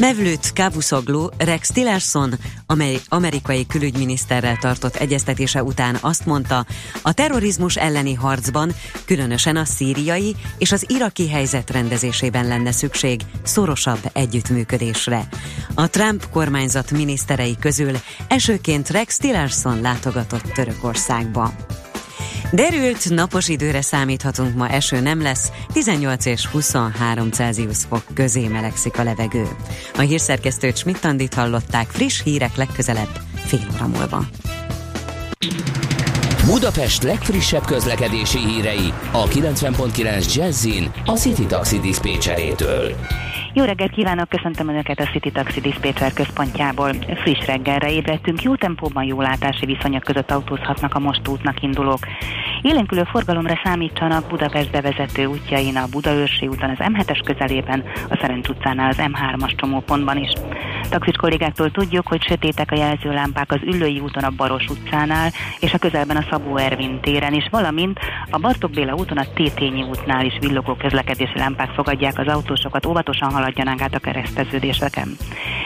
Mevlüt 0.00 0.50
Cavusoglu 0.54 1.26
Rex 1.36 1.68
Tillerson, 1.68 2.34
amely 2.66 3.00
amerikai 3.08 3.66
külügyminiszterrel 3.66 4.56
tartott 4.56 4.96
egyeztetése 4.96 5.62
után 5.62 5.98
azt 6.00 6.26
mondta, 6.26 6.66
a 7.02 7.12
terrorizmus 7.12 7.76
elleni 7.76 8.14
harcban, 8.14 8.72
különösen 9.04 9.56
a 9.56 9.64
szíriai 9.64 10.36
és 10.58 10.72
az 10.72 10.84
iraki 10.88 11.28
helyzet 11.28 11.70
rendezésében 11.70 12.46
lenne 12.46 12.72
szükség 12.72 13.20
szorosabb 13.42 14.10
együttműködésre. 14.12 15.28
A 15.74 15.88
Trump 15.90 16.30
kormányzat 16.30 16.90
miniszterei 16.90 17.56
közül 17.60 17.92
esőként 18.28 18.90
Rex 18.90 19.16
Tillerson 19.16 19.80
látogatott 19.80 20.52
Törökországba. 20.52 21.52
Derült, 22.52 23.10
napos 23.10 23.48
időre 23.48 23.82
számíthatunk, 23.82 24.56
ma 24.56 24.68
eső 24.68 25.00
nem 25.00 25.22
lesz, 25.22 25.52
18 25.72 26.24
és 26.24 26.46
23 26.46 27.30
Celsius 27.30 27.78
fok 27.88 28.02
közé 28.14 28.46
melegszik 28.46 28.98
a 28.98 29.02
levegő. 29.02 29.48
A 29.96 30.00
hírszerkesztőt 30.00 30.76
Schmidt-Tandit 30.76 31.34
hallották, 31.34 31.88
friss 31.90 32.22
hírek 32.22 32.56
legközelebb, 32.56 33.20
fél 33.34 33.66
óra 33.74 33.86
múlva. 33.86 34.24
Budapest 36.44 37.02
legfrissebb 37.02 37.64
közlekedési 37.64 38.38
hírei 38.38 38.92
a 39.12 39.24
90.9 39.24 40.34
Jazzin 40.34 40.90
a 41.04 41.12
City 41.12 41.46
Taxi. 41.46 41.80
Jó 43.58 43.64
reggelt 43.64 43.90
kívánok, 43.90 44.28
köszöntöm 44.28 44.68
Önöket 44.68 45.00
a 45.00 45.04
City 45.04 45.30
Taxi 45.30 45.60
Dispatcher 45.60 46.12
központjából. 46.12 46.92
Friss 46.92 47.46
reggelre 47.46 47.92
ébredtünk, 47.92 48.42
jó 48.42 48.54
tempóban, 48.54 49.04
jó 49.04 49.20
látási 49.20 49.66
viszonyok 49.66 50.02
között 50.02 50.30
autózhatnak 50.30 50.94
a 50.94 50.98
most 50.98 51.28
útnak 51.28 51.62
indulók. 51.62 51.98
Élénkülő 52.62 53.02
forgalomra 53.02 53.60
számítsanak 53.64 54.28
Budapest 54.28 54.70
bevezető 54.70 55.24
útjain 55.24 55.76
a 55.76 55.86
Budaörsi 55.90 56.46
úton 56.46 56.70
az 56.70 56.76
M7-es 56.78 57.20
közelében, 57.24 57.84
a 58.10 58.18
Szerencs 58.20 58.48
utcánál 58.48 58.90
az 58.90 58.98
M3-as 58.98 59.54
csomópontban 59.56 60.16
is. 60.16 60.32
Taxis 60.90 61.16
kollégáktól 61.16 61.70
tudjuk, 61.70 62.06
hogy 62.06 62.22
sötétek 62.22 62.70
a 62.70 62.76
jelzőlámpák 62.76 63.52
az 63.52 63.60
Üllői 63.62 64.00
úton 64.00 64.24
a 64.24 64.30
Baros 64.36 64.66
utcánál, 64.68 65.30
és 65.60 65.72
a 65.72 65.78
közelben 65.78 66.16
a 66.16 66.26
Szabó 66.30 66.56
Ervin 66.56 67.00
téren 67.00 67.32
is, 67.32 67.48
valamint 67.50 67.98
a 68.30 68.38
Bartók 68.38 68.70
Béla 68.70 68.94
úton 68.94 69.18
a 69.18 69.32
Tétényi 69.34 69.82
útnál 69.82 70.24
is 70.24 70.38
villogó 70.40 70.74
közlekedési 70.74 71.38
lámpák 71.38 71.70
fogadják 71.70 72.18
az 72.18 72.26
autósokat, 72.26 72.86
óvatosan 72.86 73.30
haladjanak 73.48 73.80
át 73.80 73.94
a 73.94 73.98
kereszteződéseken. 73.98 75.16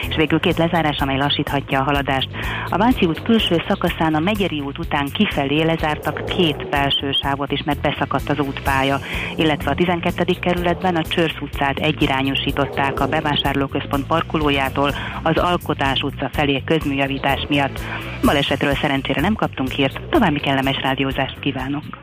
És 0.09 0.15
végül 0.15 0.39
két 0.39 0.57
lezárás, 0.57 0.97
amely 0.97 1.17
lassíthatja 1.17 1.79
a 1.79 1.83
haladást. 1.83 2.29
A 2.69 2.77
Váci 2.77 3.05
út 3.05 3.21
külső 3.21 3.63
szakaszán 3.67 4.13
a 4.13 4.19
Megyeri 4.19 4.59
út 4.59 4.77
után 4.77 5.09
kifelé 5.13 5.61
lezártak 5.61 6.25
két 6.25 6.69
belső 6.69 7.11
sávot 7.11 7.51
is, 7.51 7.63
mert 7.63 7.81
beszakadt 7.81 8.29
az 8.29 8.39
útpálya, 8.39 8.99
illetve 9.35 9.71
a 9.71 9.75
12. 9.75 10.23
kerületben 10.41 10.95
a 10.95 11.03
Csörsz 11.03 11.41
utcát 11.41 11.79
egyirányosították 11.79 12.99
a 12.99 13.07
bevásárlóközpont 13.07 14.07
parkolójától 14.07 14.95
az 15.23 15.37
Alkotás 15.37 16.01
utca 16.01 16.29
felé 16.33 16.61
közműjavítás 16.65 17.45
miatt. 17.49 17.79
Balesetről 18.25 18.75
szerencsére 18.75 19.21
nem 19.21 19.35
kaptunk 19.35 19.69
hírt, 19.69 20.01
további 20.09 20.39
kellemes 20.39 20.81
rádiózást 20.81 21.39
kívánok. 21.39 22.02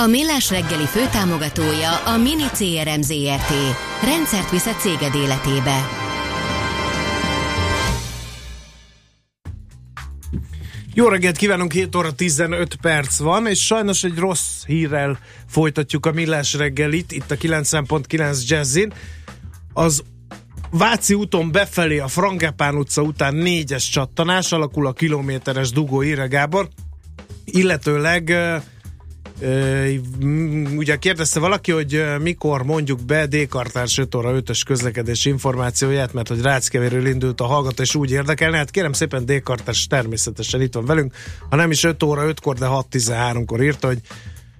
A 0.00 0.06
Millás 0.06 0.50
reggeli 0.50 0.86
főtámogatója 0.86 1.96
a 1.96 2.16
Mini 2.16 2.46
CRM 2.52 3.00
Zrt. 3.00 3.52
Rendszert 4.04 4.50
visz 4.50 4.66
a 4.66 4.74
céged 4.74 5.14
életébe. 5.14 5.88
Jó 10.94 11.08
reggelt 11.08 11.36
kívánunk, 11.36 11.72
7 11.72 11.96
óra 11.96 12.12
15 12.12 12.76
perc 12.80 13.18
van, 13.18 13.46
és 13.46 13.64
sajnos 13.64 14.04
egy 14.04 14.18
rossz 14.18 14.64
hírrel 14.66 15.18
folytatjuk 15.46 16.06
a 16.06 16.12
millás 16.12 16.54
reggelit, 16.54 17.12
itt 17.12 17.30
a 17.30 17.36
90.9 17.36 18.46
Jazzin. 18.46 18.92
Az 19.72 20.02
Váci 20.70 21.14
úton 21.14 21.52
befelé 21.52 21.98
a 21.98 22.08
Frangepán 22.08 22.74
utca 22.76 23.02
után 23.02 23.34
négyes 23.34 23.88
csattanás, 23.88 24.52
alakul 24.52 24.86
a 24.86 24.92
kilométeres 24.92 25.70
dugó 25.70 26.02
Ire 26.02 26.26
Gábor, 26.26 26.68
illetőleg 27.44 28.28
m- 28.30 28.77
ugye 30.76 30.96
kérdezte 30.96 31.40
valaki, 31.40 31.72
hogy 31.72 32.04
mikor 32.20 32.62
mondjuk 32.62 33.04
be 33.04 33.26
D-kartárs 33.26 33.98
5 33.98 34.14
óra 34.14 34.32
5-ös 34.34 34.60
közlekedés 34.66 35.24
információját, 35.24 36.12
mert 36.12 36.28
hogy 36.28 36.40
Ráckevéről 36.40 37.06
indult 37.06 37.40
a 37.40 37.46
hallgató, 37.46 37.82
és 37.82 37.94
úgy 37.94 38.10
érdekelne, 38.10 38.56
hát 38.56 38.70
kérem 38.70 38.92
szépen 38.92 39.24
D-kartárs 39.26 39.86
természetesen 39.86 40.60
itt 40.60 40.74
van 40.74 40.84
velünk, 40.84 41.14
ha 41.50 41.56
nem 41.56 41.70
is 41.70 41.84
5 41.84 42.02
óra 42.02 42.32
5-kor, 42.34 42.56
de 42.56 42.66
6-13-kor 42.70 43.62
írta, 43.62 43.86
hogy 43.86 44.00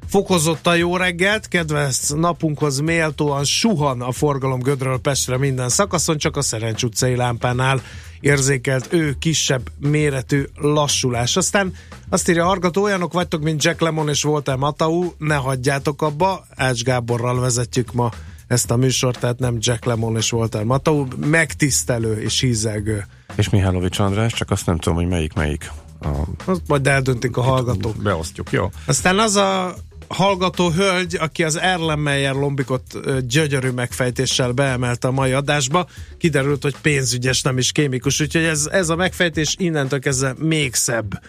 Fokozottan 0.09 0.77
jó 0.77 0.97
reggelt, 0.97 1.49
kedves 1.49 1.99
napunkhoz 2.09 2.79
méltóan 2.79 3.45
suhan 3.45 4.01
a 4.01 4.13
forgalom 4.13 4.61
Gödről 4.61 4.99
Pestre 4.99 5.37
minden 5.37 5.69
szakaszon, 5.69 6.19
csak 6.19 6.37
a 6.37 6.43
Szerencs 6.43 6.83
utcai 6.83 7.17
lámpánál 7.17 7.83
érzékelt 8.21 8.93
ő 8.93 9.17
kisebb 9.19 9.71
méretű 9.79 10.45
lassulás. 10.57 11.37
Aztán 11.37 11.73
azt 12.09 12.29
írja 12.29 12.47
Argató, 12.49 12.83
olyanok 12.83 13.13
vagytok, 13.13 13.43
mint 13.43 13.65
Jack 13.65 13.81
Lemon 13.81 14.09
és 14.09 14.25
Walter 14.25 14.57
Matau, 14.57 15.13
ne 15.19 15.35
hagyjátok 15.35 16.03
abba, 16.03 16.47
Ács 16.57 16.83
Gáborral 16.83 17.41
vezetjük 17.41 17.93
ma 17.93 18.11
ezt 18.47 18.71
a 18.71 18.77
műsort, 18.77 19.19
tehát 19.19 19.39
nem 19.39 19.57
Jack 19.61 19.85
Lemon 19.85 20.17
és 20.17 20.33
Walter 20.33 20.65
Matau, 20.65 21.07
megtisztelő 21.17 22.21
és 22.21 22.41
hízelgő. 22.41 23.07
És 23.35 23.49
Mihálovics 23.49 23.99
András, 23.99 24.33
csak 24.33 24.51
azt 24.51 24.67
nem 24.67 24.79
tudom, 24.79 24.99
hogy 24.99 25.09
melyik 25.09 25.33
melyik. 25.33 25.71
A... 26.01 26.09
Azt 26.45 26.63
majd 26.67 26.87
eldöntik 26.87 27.37
a 27.37 27.43
hallgatók. 27.43 27.97
Beosztjuk, 27.97 28.51
jó. 28.51 28.71
Aztán 28.87 29.19
az 29.19 29.37
a 29.37 29.75
hallgató 30.09 30.71
hölgy, 30.71 31.17
aki 31.21 31.45
az 31.45 31.59
Erlenmeyer 31.59 32.35
lombikot 32.35 32.83
gyönyörű 33.27 33.71
megfejtéssel 33.71 34.53
beemelte 34.53 35.09
a 35.09 35.13
mai 35.13 35.33
adásba, 35.33 35.89
kiderült, 36.19 36.63
hogy 36.63 36.77
pénzügyes, 36.83 37.43
nem 37.43 37.59
is 37.59 37.73
kémikus, 37.73 38.21
úgyhogy 38.21 38.45
ez, 38.45 38.67
ez 38.67 38.89
a 38.89 38.97
megfejtés 38.97 39.55
innentől 39.59 39.99
kezdve 39.99 40.35
még 40.39 40.75
szebb. 40.75 41.21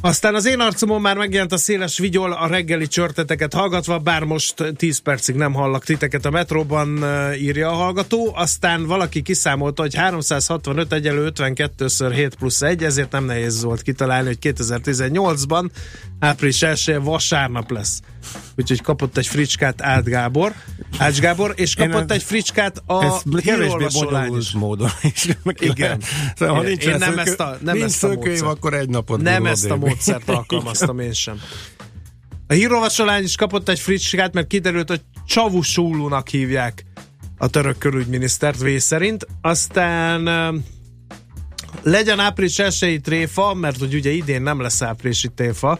Aztán 0.00 0.34
az 0.34 0.46
én 0.46 0.60
arcomon 0.60 1.00
már 1.00 1.16
megjelent 1.16 1.52
a 1.52 1.56
széles 1.56 1.98
vigyol 1.98 2.32
a 2.32 2.46
reggeli 2.46 2.86
csörteteket 2.86 3.54
hallgatva, 3.54 3.98
bár 3.98 4.22
most 4.24 4.64
10 4.76 4.98
percig 4.98 5.34
nem 5.34 5.52
hallak 5.52 5.84
titeket 5.84 6.24
a 6.24 6.30
metróban, 6.30 7.04
írja 7.34 7.70
a 7.70 7.74
hallgató. 7.74 8.32
Aztán 8.34 8.86
valaki 8.86 9.22
kiszámolta, 9.22 9.82
hogy 9.82 9.94
365 9.94 10.92
egyelő 10.92 11.30
52-ször 11.34 12.10
7 12.14 12.34
plusz 12.34 12.62
1, 12.62 12.84
ezért 12.84 13.12
nem 13.12 13.24
nehéz 13.24 13.62
volt 13.62 13.82
kitalálni, 13.82 14.26
hogy 14.26 14.54
2018-ban 14.56 15.70
április 16.20 16.62
1 16.62 16.98
vasárnap 17.02 17.70
lesz. 17.70 18.00
Úgyhogy 18.56 18.82
kapott 18.82 19.16
egy 19.16 19.26
fricskát 19.26 19.82
Át 19.82 20.04
Gábor, 20.04 20.52
Ács 20.98 21.18
Gábor, 21.20 21.52
és 21.56 21.74
Én 21.76 21.90
kapott 21.90 22.10
ez- 22.10 22.16
egy 22.16 22.22
fricskát 22.22 22.82
a 22.86 23.04
Ez 23.04 23.22
kevésbé 23.22 23.50
hírolvasó 23.52 24.10
lány 24.10 24.36
is. 24.36 24.50
módon 24.52 24.90
is. 25.14 25.28
Igen. 25.58 26.00
Szóval, 26.36 26.54
ha 26.54 26.62
Én- 26.62 26.68
nincs 26.68 26.84
én 26.86 26.96
nem 26.96 27.08
szökő- 27.14 27.20
ezt 27.30 27.40
a- 27.40 27.58
nem 27.62 27.74
nincs 27.76 27.86
ezt 27.88 28.04
a 28.04 28.08
szökőév, 28.08 28.44
akkor 28.46 28.74
egy 28.74 28.88
napot 28.88 29.20
Nem 29.20 29.46
ezt 29.46 29.70
a 29.70 29.76
módszert 29.76 30.28
alkalmaztam 30.28 30.98
én 30.98 31.12
sem. 31.12 31.40
A 32.46 32.52
hírolvasó 32.52 33.04
lány 33.04 33.22
is 33.22 33.36
kapott 33.36 33.68
egy 33.68 33.80
fricskát, 33.80 34.32
mert 34.34 34.46
kiderült, 34.46 34.88
hogy 34.88 35.00
Csavusúlunak 35.26 36.28
hívják 36.28 36.84
a 37.38 37.48
török 37.48 37.78
külügyminisztert 37.78 38.60
vész 38.60 38.84
szerint. 38.84 39.26
Aztán 39.40 40.28
legyen 41.82 42.20
április 42.20 42.58
1 42.58 43.00
tréfa, 43.00 43.54
mert 43.54 43.78
hogy 43.78 43.94
ugye 43.94 44.10
idén 44.10 44.42
nem 44.42 44.60
lesz 44.60 44.82
áprilisi 44.82 45.28
tréfa, 45.36 45.78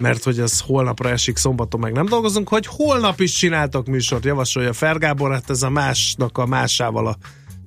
mert 0.00 0.24
hogy 0.24 0.38
az 0.38 0.60
holnapra 0.60 1.10
esik, 1.10 1.36
szombaton 1.36 1.80
meg 1.80 1.92
nem 1.92 2.06
dolgozunk, 2.06 2.48
hogy 2.48 2.66
holnap 2.66 3.20
is 3.20 3.32
csináltok 3.32 3.86
műsort, 3.86 4.24
javasolja 4.24 4.72
Fergábor, 4.72 5.32
hát 5.32 5.50
ez 5.50 5.62
a 5.62 5.70
másnak 5.70 6.38
a 6.38 6.46
másával 6.46 7.06
a 7.06 7.16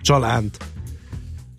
csalánt. 0.02 0.58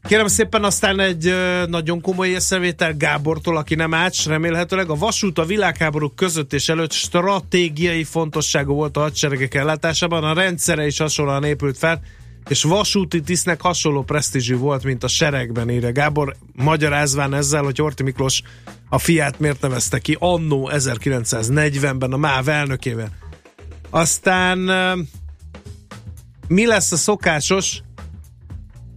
Kérem 0.02 0.26
szépen 0.26 0.64
aztán 0.64 1.00
egy 1.00 1.34
nagyon 1.66 2.00
komoly 2.00 2.28
észrevétel 2.28 2.96
Gábortól, 2.96 3.56
aki 3.56 3.74
nem 3.74 3.94
ács, 3.94 4.26
remélhetőleg 4.26 4.90
a 4.90 4.94
vasút 4.94 5.38
a 5.38 5.44
világháborúk 5.44 6.14
között 6.14 6.52
és 6.52 6.68
előtt 6.68 6.92
stratégiai 6.92 8.04
fontosságú 8.04 8.74
volt 8.74 8.96
a 8.96 9.00
hadseregek 9.00 9.54
ellátásában, 9.54 10.24
a 10.24 10.34
rendszere 10.34 10.86
is 10.86 10.98
hasonlóan 10.98 11.44
épült 11.44 11.78
fel, 11.78 12.00
és 12.48 12.62
vasúti 12.62 13.20
tisztnek 13.20 13.60
hasonló 13.60 14.02
presztízsű 14.02 14.56
volt, 14.56 14.84
mint 14.84 15.04
a 15.04 15.08
seregben, 15.08 15.70
írja 15.70 15.92
Gábor, 15.92 16.36
magyarázván 16.52 17.34
ezzel, 17.34 17.62
hogy 17.62 17.78
Horti 17.78 18.02
Miklós 18.02 18.42
a 18.94 18.98
fiát 18.98 19.38
miért 19.38 19.60
nevezte 19.60 19.98
ki 19.98 20.16
annó 20.20 20.70
1940-ben 20.72 22.12
a 22.12 22.16
MÁV 22.16 22.48
elnökével. 22.48 23.08
Aztán 23.90 24.58
mi 26.48 26.66
lesz 26.66 26.92
a 26.92 26.96
szokásos 26.96 27.82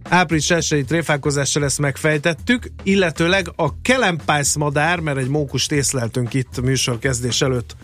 április 0.02 0.50
1 0.50 0.84
tréfálkozással 0.86 1.64
ezt 1.64 1.78
megfejtettük, 1.78 2.70
illetőleg 2.82 3.52
a 3.56 3.80
kelempász 3.80 4.54
madár, 4.54 5.00
mert 5.00 5.18
egy 5.18 5.28
mókust 5.28 5.72
észleltünk 5.72 6.34
itt 6.34 6.56
a 6.56 6.60
műsor 6.60 6.98
kezdés 6.98 7.40
előtt 7.40 7.76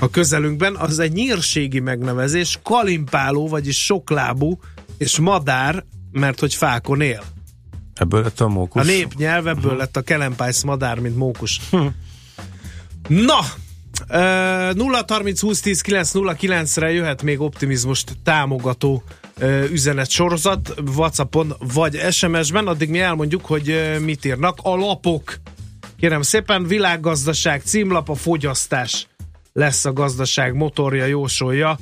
a 0.00 0.10
közelünkben, 0.10 0.76
az 0.76 0.98
egy 0.98 1.12
nyírségi 1.12 1.80
megnevezés, 1.80 2.58
kalimpáló, 2.62 3.48
vagyis 3.48 3.84
soklábú, 3.84 4.58
és 4.98 5.18
madár, 5.18 5.84
mert 6.12 6.40
hogy 6.40 6.54
fákon 6.54 7.00
él. 7.00 7.22
Ebből 8.02 8.22
lett 8.22 8.40
a 8.40 8.48
mókus. 8.48 8.82
A 8.82 8.84
népnyelv 8.84 9.46
ebből 9.46 9.76
lett 9.76 9.96
a 9.96 10.00
kelempász 10.00 10.62
madár, 10.62 10.98
mint 10.98 11.16
mókus. 11.16 11.60
Na, 13.08 13.38
Uh, 14.08 14.74
0 14.74 15.04
30 15.08 15.40
20 15.40 15.60
10 15.60 15.80
9 15.80 16.12
0 16.12 16.36
9-re 16.40 16.92
jöhet 16.92 17.22
még 17.22 17.40
optimizmust 17.40 18.16
támogató 18.24 19.02
uh, 19.40 19.70
üzenet 19.70 20.10
sorozat 20.10 20.74
Whatsappon 20.96 21.54
vagy 21.74 21.96
SMS-ben, 22.10 22.66
addig 22.66 22.88
mi 22.88 23.00
elmondjuk, 23.00 23.44
hogy 23.44 23.70
uh, 23.70 23.98
mit 23.98 24.24
írnak 24.24 24.58
a 24.62 24.76
lapok. 24.76 25.34
Kérem 25.98 26.22
szépen, 26.22 26.66
világgazdaság 26.66 27.62
címlap, 27.64 28.08
a 28.08 28.14
fogyasztás 28.14 29.06
lesz 29.52 29.84
a 29.84 29.92
gazdaság 29.92 30.54
motorja, 30.54 31.04
jósolja 31.04 31.78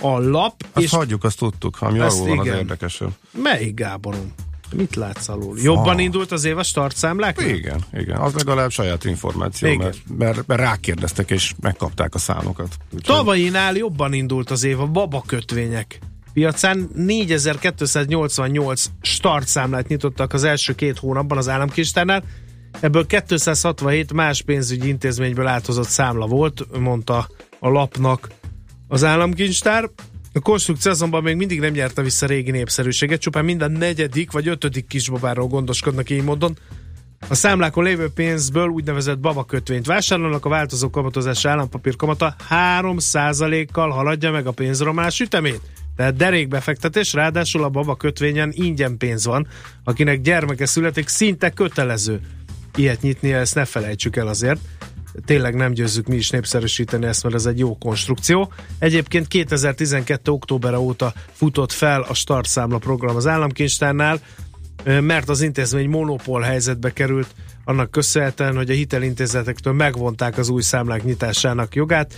a 0.00 0.18
lap. 0.18 0.64
Azt 0.72 0.88
hagyjuk, 0.88 1.24
azt 1.24 1.38
tudtuk, 1.38 1.76
ami 1.80 1.98
Ezt 1.98 2.14
arról 2.16 2.28
van 2.28 2.38
az 2.38 2.46
igen. 2.46 2.58
érdekesebb. 2.58 3.12
Melyik 3.42 3.74
Gáborom? 3.74 4.34
Mit 4.74 4.94
látsz 4.94 5.28
alul? 5.28 5.58
Jobban 5.58 5.94
Ah. 5.94 6.02
indult 6.02 6.32
az 6.32 6.44
éves 6.44 6.70
tartszámlák? 6.70 7.40
Igen, 7.40 7.80
igen. 7.92 8.16
Az 8.16 8.34
legalább 8.34 8.70
saját 8.70 9.04
információ, 9.04 9.68
Igen. 9.68 9.80
mert, 9.80 9.98
mert, 10.18 10.46
mert 10.46 10.60
rákérdeztek 10.60 11.30
és 11.30 11.54
megkapták 11.60 12.14
a 12.14 12.18
számokat. 12.18 12.76
Úgyhogy 12.84 13.16
Tavalyinál 13.16 13.74
jobban 13.76 14.12
indult 14.12 14.50
az 14.50 14.64
év 14.64 14.80
a 14.80 14.86
baba 14.86 15.22
kötvények 15.26 15.98
piacán 16.32 16.90
4288 16.94 18.84
startszámlát 19.00 19.88
nyitottak 19.88 20.32
az 20.32 20.44
első 20.44 20.74
két 20.74 20.98
hónapban 20.98 21.38
az 21.38 21.48
államkincstárnál, 21.48 22.24
ebből 22.80 23.06
267 23.06 24.12
más 24.12 24.42
pénzügyi 24.42 24.88
intézményből 24.88 25.46
áthozott 25.46 25.88
számla 25.88 26.26
volt, 26.26 26.78
mondta 26.78 27.28
a 27.58 27.68
lapnak 27.68 28.28
az 28.88 29.04
államkincstár. 29.04 29.90
A 30.34 30.40
konstrukció 30.40 30.90
azonban 30.90 31.22
még 31.22 31.36
mindig 31.36 31.60
nem 31.60 31.72
nyerte 31.72 32.02
vissza 32.02 32.26
régi 32.26 32.50
népszerűséget, 32.50 33.20
csupán 33.20 33.44
minden 33.44 33.72
negyedik 33.72 34.32
vagy 34.32 34.48
ötödik 34.48 34.86
kisbabáról 34.86 35.46
gondoskodnak 35.46 36.10
így 36.10 36.22
módon. 36.22 36.58
A 37.28 37.34
számlákon 37.34 37.84
lévő 37.84 38.08
pénzből 38.08 38.68
úgynevezett 38.68 39.18
babakötvényt 39.18 39.86
vásárolnak, 39.86 40.44
a 40.44 40.48
változó 40.48 40.90
kamatozás 40.90 41.44
állampapír 41.44 41.96
kamata 41.96 42.36
3%-kal 42.50 43.90
haladja 43.90 44.30
meg 44.30 44.46
a 44.46 44.50
pénzromlás 44.50 45.20
ütemét. 45.20 45.60
Tehát 45.96 46.16
derékbefektetés, 46.16 47.12
ráadásul 47.12 47.64
a 47.64 47.68
baba 47.68 47.96
kötvényen 47.96 48.50
ingyen 48.54 48.96
pénz 48.96 49.26
van, 49.26 49.46
akinek 49.84 50.20
gyermeke 50.20 50.66
születik, 50.66 51.08
szinte 51.08 51.50
kötelező 51.50 52.20
ilyet 52.76 53.02
nyitni, 53.02 53.32
ezt 53.32 53.54
ne 53.54 53.64
felejtsük 53.64 54.16
el 54.16 54.26
azért. 54.26 54.60
Tényleg 55.24 55.54
nem 55.54 55.72
győzzük 55.72 56.06
mi 56.06 56.16
is 56.16 56.30
népszerűsíteni 56.30 57.06
ezt, 57.06 57.22
mert 57.22 57.34
ez 57.34 57.46
egy 57.46 57.58
jó 57.58 57.78
konstrukció. 57.78 58.52
Egyébként 58.78 59.28
2012. 59.28 60.30
október 60.30 60.74
óta 60.74 61.12
futott 61.32 61.72
fel 61.72 62.02
a 62.02 62.14
startszámla 62.14 62.78
program 62.78 63.16
az 63.16 63.26
államkincstárnál, 63.26 64.20
mert 64.84 65.28
az 65.28 65.40
intézmény 65.40 65.88
monopól 65.88 66.40
helyzetbe 66.40 66.92
került 66.92 67.34
annak 67.64 67.90
köszönhetően, 67.90 68.56
hogy 68.56 68.70
a 68.70 68.74
hitelintézetektől 68.74 69.72
megvonták 69.72 70.38
az 70.38 70.48
új 70.48 70.62
számlák 70.62 71.04
nyitásának 71.04 71.74
jogát. 71.74 72.14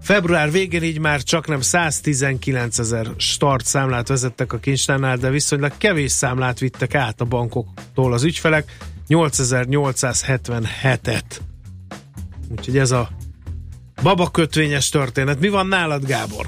Február 0.00 0.50
végén 0.50 0.82
így 0.82 0.98
már 0.98 1.22
csak 1.22 1.46
nem 1.46 1.60
119 1.60 2.78
ezer 2.78 3.06
start 3.16 3.64
számlát 3.64 4.08
vezettek 4.08 4.52
a 4.52 4.58
kincstárnál, 4.58 5.16
de 5.16 5.30
viszonylag 5.30 5.72
kevés 5.78 6.12
számlát 6.12 6.58
vittek 6.58 6.94
át 6.94 7.20
a 7.20 7.24
bankoktól 7.24 8.12
az 8.12 8.24
ügyfelek, 8.24 8.76
8877-et. 9.08 11.51
Úgyhogy 12.58 12.78
ez 12.78 12.90
a 12.90 13.08
babakötvényes 14.02 14.88
történet. 14.88 15.40
Mi 15.40 15.48
van 15.48 15.66
nálad, 15.66 16.06
Gábor? 16.06 16.46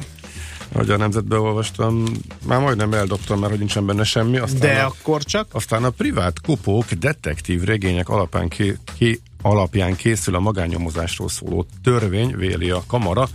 Ahogy 0.73 0.91
a 0.91 0.97
nemzetbe 0.97 1.39
olvastam, 1.39 2.05
már 2.47 2.61
majdnem 2.61 2.93
eldobtam, 2.93 3.39
mert 3.39 3.51
hogy 3.51 3.59
nincsen 3.59 3.87
benne 3.87 4.05
semmi. 4.05 4.39
Aztán 4.39 4.61
De 4.61 4.83
a, 4.83 4.87
akkor 4.87 5.23
csak? 5.23 5.47
Aztán 5.53 5.85
a 5.85 5.91
privát 5.91 6.41
kupók 6.41 6.93
detektív 6.93 7.63
regények 7.63 8.09
alapján, 8.09 8.49
ki, 8.49 8.77
ki, 8.97 9.21
alapján 9.43 9.97
készül 9.97 10.35
a 10.35 10.41
magánnyomozásról 10.41 11.29
szóló 11.29 11.67
törvény, 11.83 12.37
véli 12.37 12.71
a 12.71 12.83
kamara. 12.87 13.29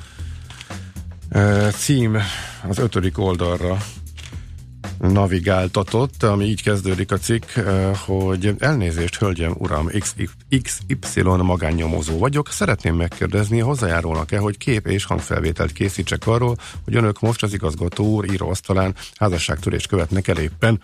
E, 1.29 1.69
cím 1.69 2.17
az 2.67 2.77
ötödik 2.77 3.17
oldalra 3.17 3.77
navigáltatott, 4.99 6.23
ami 6.23 6.45
így 6.45 6.63
kezdődik 6.63 7.11
a 7.11 7.17
cikk, 7.17 7.43
eh, 7.55 7.95
hogy 7.95 8.55
elnézést, 8.59 9.17
hölgyem, 9.17 9.55
uram, 9.57 9.89
XY 10.61 11.21
magánnyomozó 11.21 12.17
vagyok, 12.17 12.49
szeretném 12.49 12.95
megkérdezni, 12.95 13.59
hozzájárulnak-e, 13.59 14.37
hogy 14.37 14.57
kép 14.57 14.87
és 14.87 15.05
hangfelvételt 15.05 15.71
készítsek 15.71 16.27
arról, 16.27 16.55
hogy 16.83 16.95
önök 16.95 17.19
most 17.19 17.43
az 17.43 17.53
igazgató 17.53 18.05
úr 18.05 18.31
íróasztalán 18.31 18.95
házasságtörést 19.15 19.87
követnek 19.87 20.27
el 20.27 20.37
éppen. 20.37 20.81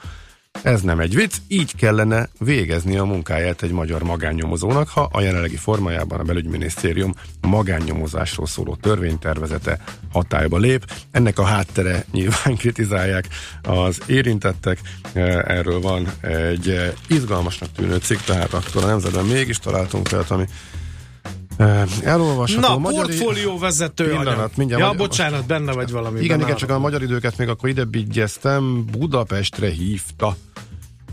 Ez 0.64 0.82
nem 0.82 0.99
egy 0.99 1.16
vicc, 1.16 1.36
így 1.47 1.76
kellene 1.76 2.30
végezni 2.39 2.97
a 2.97 3.03
munkáját 3.03 3.62
egy 3.62 3.72
magyar 3.72 4.03
magánnyomozónak, 4.03 4.89
ha 4.89 5.10
a 5.12 5.22
jelenlegi 5.22 5.56
formájában 5.56 6.20
a 6.20 6.24
belügyminisztérium 6.24 7.14
magánnyomozásról 7.41 8.47
szóló 8.47 8.76
törvénytervezete 8.76 9.80
hatályba 10.12 10.58
lép. 10.58 10.91
Ennek 11.12 11.39
a 11.39 11.43
háttere 11.43 12.06
nyilván 12.12 12.56
kritizálják 12.58 13.28
az 13.62 14.01
érintettek. 14.08 14.80
Erről 15.43 15.82
van 15.82 16.12
egy 16.22 16.93
izgalmasnak 17.08 17.72
tűnő 17.72 17.97
cikk, 17.97 18.20
tehát 18.20 18.53
akkor 18.53 18.84
a 18.84 18.88
nemzetben 18.88 19.26
mégis 19.26 19.58
találtunk 19.58 20.08
fel, 20.08 20.26
ami 20.30 20.45
Elolvasható. 22.03 22.68
Na, 22.68 22.78
magyar... 22.78 23.06
portfólió 23.06 23.58
vezető 23.58 24.03
Pillanat, 24.03 24.34
anyag. 24.34 24.51
mindjárt 24.58 24.82
Ja, 24.82 24.88
magyar- 24.88 25.08
bocsánat, 25.08 25.45
benne 25.45 25.74
vagy 25.74 25.91
valami. 25.91 26.22
Igen, 26.22 26.41
igen, 26.41 26.56
csak 26.56 26.70
a 26.70 26.80
magyar 26.80 27.01
időket 27.01 27.38
még 27.38 27.49
akkor 27.49 27.70
ide 27.70 27.84
bigyeztem, 27.84 28.86
Budapestre 28.91 29.70
hívta. 29.70 30.36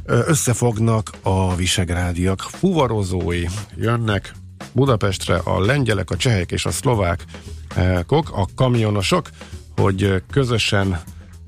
Összefognak 0.05 1.11
a 1.23 1.55
visegrádiak, 1.55 2.41
fuvarozói 2.41 3.45
jönnek 3.77 4.33
Budapestre 4.73 5.37
a 5.37 5.61
lengyelek, 5.61 6.11
a 6.11 6.17
csehek 6.17 6.53
és 6.53 6.65
a 6.65 6.71
szlovákok, 6.71 8.31
a 8.33 8.47
kamionosok, 8.55 9.29
hogy 9.77 10.23
közösen 10.31 11.01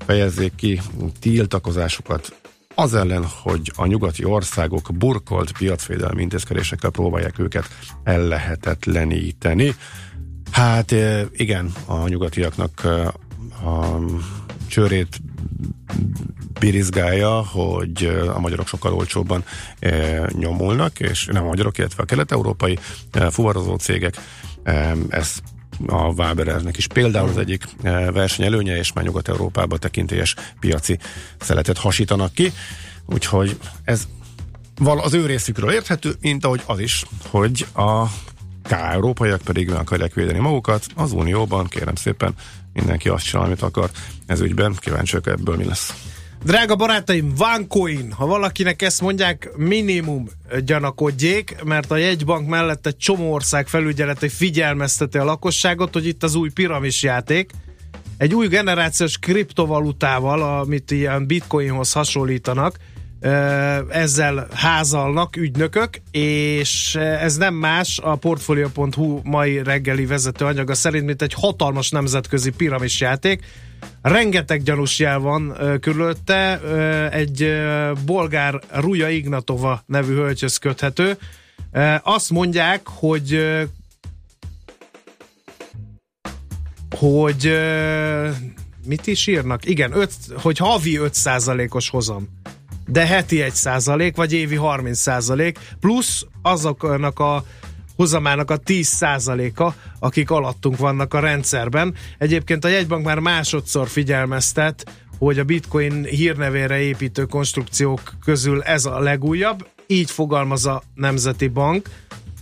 fejezzék 0.05 0.55
ki 0.55 0.81
tiltakozásukat 1.19 2.35
az 2.75 2.93
ellen, 2.93 3.25
hogy 3.41 3.71
a 3.75 3.85
nyugati 3.85 4.23
országok 4.23 4.89
burkolt 4.93 5.51
piacvédelmi 5.51 6.21
intézkedésekkel 6.21 6.89
próbálják 6.89 7.39
őket 7.39 7.67
ellehetetleníteni. 8.03 9.75
Hát 10.51 10.91
eh, 10.91 11.25
igen, 11.31 11.71
a 11.85 12.07
nyugatiaknak 12.07 12.81
eh, 12.83 13.07
a 13.67 13.99
csőrét 14.67 15.21
birizgálja, 16.59 17.45
hogy 17.45 18.03
eh, 18.03 18.35
a 18.35 18.39
magyarok 18.39 18.67
sokkal 18.67 18.93
olcsóbban 18.93 19.43
nyomulnak, 20.29 20.99
és 20.99 21.25
nem 21.25 21.43
a 21.43 21.47
magyarok, 21.47 21.77
illetve 21.77 22.03
a 22.03 22.05
kelet-európai 22.05 22.79
fuvarozó 23.29 23.75
cégek 23.75 24.15
ezt 25.09 25.43
a 25.87 26.07
Waberernek 26.07 26.77
is 26.77 26.87
például 26.87 27.29
az 27.29 27.37
egyik 27.37 27.63
eh, 27.81 28.11
versenyelőnye, 28.11 28.77
és 28.77 28.93
már 28.93 29.05
Nyugat-Európában 29.05 29.79
tekintélyes 29.79 30.35
piaci 30.59 30.99
szeletet 31.39 31.77
hasítanak 31.77 32.33
ki. 32.33 32.53
Úgyhogy 33.05 33.57
ez 33.83 34.07
val 34.77 34.99
az 34.99 35.13
ő 35.13 35.25
részükről 35.25 35.71
érthető, 35.71 36.13
mint 36.21 36.45
ahogy 36.45 36.61
az 36.65 36.79
is, 36.79 37.05
hogy 37.29 37.67
a 37.73 38.05
K-európaiak 38.63 39.41
pedig 39.41 39.69
meg 39.69 39.79
akarják 39.79 40.13
védeni 40.13 40.39
magukat. 40.39 40.85
Az 40.95 41.11
Unióban, 41.11 41.67
kérem 41.67 41.95
szépen, 41.95 42.33
mindenki 42.73 43.09
azt 43.09 43.25
csinál, 43.25 43.45
amit 43.45 43.61
akar. 43.61 43.89
Ez 44.25 44.39
ügyben 44.39 44.75
kíváncsiak 44.79 45.27
ebből 45.27 45.55
mi 45.55 45.63
lesz. 45.63 45.93
Drága 46.45 46.75
barátaim, 46.75 47.33
OneCoin, 47.39 48.11
ha 48.11 48.25
valakinek 48.25 48.81
ezt 48.81 49.01
mondják, 49.01 49.49
minimum 49.55 50.29
gyanakodjék, 50.65 51.55
mert 51.63 51.91
a 51.91 51.97
jegybank 51.97 52.47
mellett 52.47 52.85
egy 52.85 52.97
csomó 52.97 53.31
ország 53.31 53.67
felügyelete 53.67 54.29
figyelmezteti 54.29 55.17
a 55.17 55.23
lakosságot, 55.23 55.93
hogy 55.93 56.07
itt 56.07 56.23
az 56.23 56.35
új 56.35 56.49
piramis 56.49 57.03
játék, 57.03 57.51
egy 58.17 58.33
új 58.33 58.47
generációs 58.47 59.17
kriptovalutával, 59.17 60.59
amit 60.59 60.91
ilyen 60.91 61.27
bitcoinhoz 61.27 61.91
hasonlítanak, 61.91 62.77
ezzel 63.89 64.47
házalnak 64.53 65.35
ügynökök, 65.35 65.89
és 66.11 66.95
ez 66.95 67.37
nem 67.37 67.53
más 67.53 67.99
a 68.03 68.15
Portfolio.hu 68.15 69.19
mai 69.23 69.63
reggeli 69.63 70.05
vezető 70.05 70.45
anyaga 70.45 70.73
szerint, 70.73 71.05
mint 71.05 71.21
egy 71.21 71.33
hatalmas 71.33 71.89
nemzetközi 71.89 72.49
piramis 72.49 73.01
játék. 73.01 73.43
Rengeteg 74.05 74.63
gyanús 74.63 74.99
jel 74.99 75.19
van 75.19 75.55
ö, 75.57 75.77
körülötte, 75.77 76.59
ö, 76.63 77.05
egy 77.11 77.41
ö, 77.41 77.91
bolgár 78.05 78.61
Ruja 78.71 79.09
Ignatova 79.09 79.83
nevű 79.85 80.13
hölgyhöz 80.13 80.57
köthető. 80.57 81.17
Ö, 81.71 81.95
azt 82.03 82.29
mondják, 82.29 82.81
hogy 82.83 83.33
ö, 83.33 83.63
hogy 86.97 87.45
ö, 87.45 88.29
mit 88.85 89.07
is 89.07 89.27
írnak? 89.27 89.65
Igen, 89.65 89.97
öt, 89.97 90.13
hogy 90.35 90.57
havi 90.57 90.99
5%-os 91.01 91.89
hozam 91.89 92.27
de 92.87 93.05
heti 93.05 93.45
1% 93.49 94.11
vagy 94.15 94.33
évi 94.33 94.57
30% 94.61 95.55
plusz 95.79 96.25
azoknak 96.41 97.19
a 97.19 97.45
hozamának 97.95 98.51
a 98.51 98.57
10 98.57 99.01
a 99.55 99.73
akik 99.99 100.29
alattunk 100.29 100.77
vannak 100.77 101.13
a 101.13 101.19
rendszerben. 101.19 101.93
Egyébként 102.17 102.65
a 102.65 102.67
jegybank 102.67 103.05
már 103.05 103.19
másodszor 103.19 103.87
figyelmeztet, 103.87 104.85
hogy 105.17 105.39
a 105.39 105.43
bitcoin 105.43 106.03
hírnevére 106.03 106.79
építő 106.79 107.25
konstrukciók 107.25 108.13
közül 108.23 108.61
ez 108.61 108.85
a 108.85 108.99
legújabb, 108.99 109.67
így 109.87 110.11
fogalmaz 110.11 110.65
a 110.65 110.83
Nemzeti 110.93 111.47
Bank. 111.47 111.89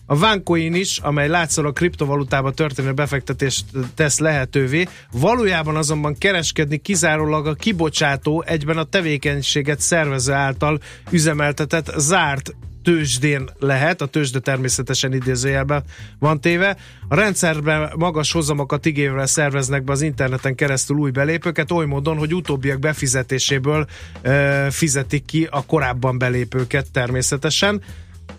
A 0.05 0.17
Vancoin 0.17 0.73
is, 0.73 0.97
amely 0.97 1.27
látszólag 1.27 1.71
a 1.71 1.73
kriptovalutába 1.73 2.51
történő 2.51 2.93
befektetést 2.93 3.65
tesz 3.95 4.19
lehetővé, 4.19 4.87
valójában 5.11 5.75
azonban 5.75 6.17
kereskedni 6.17 6.77
kizárólag 6.77 7.47
a 7.47 7.53
kibocsátó 7.53 8.43
egyben 8.47 8.77
a 8.77 8.83
tevékenységet 8.83 9.79
szervező 9.79 10.33
által 10.33 10.79
üzemeltetett 11.09 11.91
zárt 11.97 12.55
tőzsdén 12.83 13.49
lehet, 13.59 14.01
a 14.01 14.05
tőzsde 14.05 14.39
természetesen 14.39 15.13
idézőjelben 15.13 15.83
van 16.19 16.41
téve. 16.41 16.77
A 17.07 17.15
rendszerben 17.15 17.91
magas 17.95 18.31
hozamokat 18.31 18.85
igényre 18.85 19.25
szerveznek 19.25 19.83
be 19.83 19.91
az 19.91 20.01
interneten 20.01 20.55
keresztül 20.55 20.97
új 20.97 21.11
belépőket, 21.11 21.71
oly 21.71 21.85
módon, 21.85 22.17
hogy 22.17 22.33
utóbbiak 22.33 22.79
befizetéséből 22.79 23.85
ö, 24.21 24.67
fizetik 24.69 25.25
ki 25.25 25.47
a 25.51 25.65
korábban 25.65 26.17
belépőket 26.17 26.91
természetesen. 26.91 27.81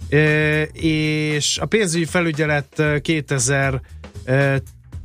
Ö, 0.09 0.63
és 0.73 1.59
a 1.59 1.67
pénzügyi 1.67 2.05
felügyelet 2.05 2.83
2000 3.03 3.81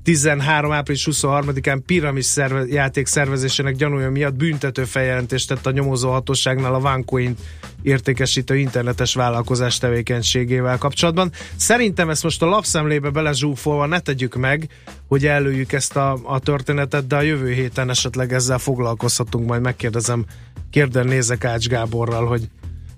13. 0.03 0.71
április 0.71 1.07
23-án 1.11 1.79
piramis 1.85 2.25
szerve, 2.25 2.65
játék 2.67 3.07
szervezésének 3.07 3.75
gyanúja 3.75 4.09
miatt 4.09 4.35
büntető 4.35 4.83
feljelentést 4.83 5.47
tett 5.47 5.65
a 5.65 5.71
nyomozóhatóságnál 5.71 6.73
a 6.73 6.79
Vancoin 6.79 7.35
értékesítő 7.81 8.57
internetes 8.57 9.13
vállalkozás 9.13 9.77
tevékenységével 9.77 10.77
kapcsolatban. 10.77 11.31
Szerintem 11.55 12.09
ezt 12.09 12.23
most 12.23 12.41
a 12.41 12.45
lapszemlébe 12.45 13.09
belezsúfolva 13.09 13.85
ne 13.85 13.99
tegyük 13.99 14.35
meg, 14.35 14.69
hogy 15.07 15.25
előjük 15.25 15.71
ezt 15.71 15.95
a, 15.95 16.19
a 16.23 16.39
történetet, 16.39 17.07
de 17.07 17.15
a 17.15 17.21
jövő 17.21 17.51
héten 17.51 17.89
esetleg 17.89 18.33
ezzel 18.33 18.57
foglalkozhatunk, 18.57 19.47
majd 19.47 19.61
megkérdezem, 19.61 20.25
kérden 20.69 21.07
nézek 21.07 21.45
Ács 21.45 21.67
Gáborral, 21.67 22.25
hogy 22.25 22.49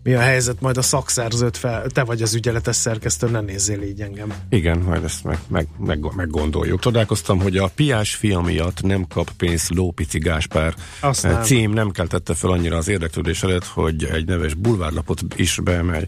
mi 0.04 0.14
a 0.14 0.20
helyzet, 0.20 0.62
majd 0.62 0.78
a 0.78 0.82
szakszerzőt 0.82 1.58
fel, 1.58 1.90
te 1.90 2.04
vagy 2.04 2.22
az 2.22 2.34
ügyeletes 2.34 2.76
szerkesztő, 2.76 3.30
ne 3.30 3.42
nézzél 3.42 3.82
így 3.82 4.02
engem. 4.02 4.34
Igen, 4.50 4.78
majd 4.78 5.04
ezt 5.04 5.24
meg, 5.24 5.38
meg, 5.48 5.68
meg, 5.78 6.16
meggondoljuk. 6.16 6.80
Tudálkoztam, 6.80 7.40
hogy 7.40 7.58
a 7.58 7.72
Piás 7.76 8.16
fia 8.16 8.40
miatt 8.40 8.82
nem 8.82 9.08
kap 9.08 9.32
pénzt 9.38 9.70
Lópici 9.70 10.20
Gáspár 10.20 10.74
Azt 11.00 11.24
nem. 11.24 11.44
cím 11.44 11.72
nem 11.72 11.90
keltette 11.92 12.34
fel 12.34 12.50
annyira 12.50 12.78
az 12.78 12.88
érdeklődés 12.88 13.44
előtt, 13.44 13.66
hogy 13.66 14.04
egy 14.04 14.26
neves 14.26 14.54
bulvárlapot 14.54 15.22
is 15.36 15.60
beemelj 15.64 16.06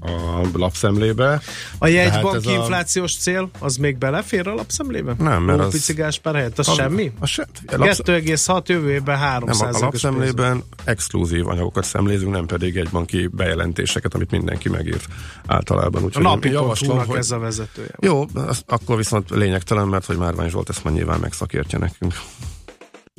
a 0.00 0.40
lapszemlébe. 0.52 1.40
A 1.78 1.86
jegybanki 1.86 2.22
Tehát 2.26 2.36
ez 2.36 2.46
a- 2.46 2.50
inflációs 2.50 3.16
cél, 3.16 3.50
az 3.58 3.76
még 3.76 3.98
belefér 3.98 4.48
a 4.48 4.54
lapszemlébe? 4.54 5.14
Nem, 5.18 5.42
mert 5.42 5.60
az- 5.60 5.72
Pici 5.72 5.92
Gáspár 5.92 6.34
helyett, 6.34 6.58
az 6.58 6.68
A- 6.68 6.74
semmi? 6.74 7.12
a 7.18 7.26
se- 7.26 7.48
a 7.66 7.76
lapsz- 7.76 8.02
2,6 8.02 8.68
jövő 8.68 8.90
évben 8.90 9.18
3 9.18 9.48
Nem, 9.48 9.68
a 9.74 9.78
lapszemlében 9.78 10.62
exkluzív 10.84 11.46
anyagokat 11.48 11.84
szemlézünk, 11.84 12.32
nem 12.32 12.46
pedig 12.46 12.76
egy 12.76 12.88
banki 12.90 13.26
bejelentéseket, 13.32 14.14
amit 14.14 14.30
mindenki 14.30 14.68
megírt 14.68 15.04
általában. 15.46 16.02
A 16.02 16.04
Úgyhogy 16.04 16.22
napi 16.22 16.50
javaslom, 16.50 16.98
hogy... 17.06 17.16
ez 17.18 17.30
a 17.30 17.38
vezetője. 17.38 17.94
Jó, 18.00 18.24
az, 18.34 18.62
akkor 18.66 18.96
viszont 18.96 19.30
lényegtelen, 19.30 19.88
mert 19.88 20.04
hogy 20.04 20.16
Márvány 20.16 20.48
Zsolt 20.50 20.68
ezt 20.68 20.84
már 20.84 20.92
nyilván 20.94 21.20
megszakértje 21.20 21.78
nekünk. 21.78 22.14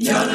And 0.10 0.32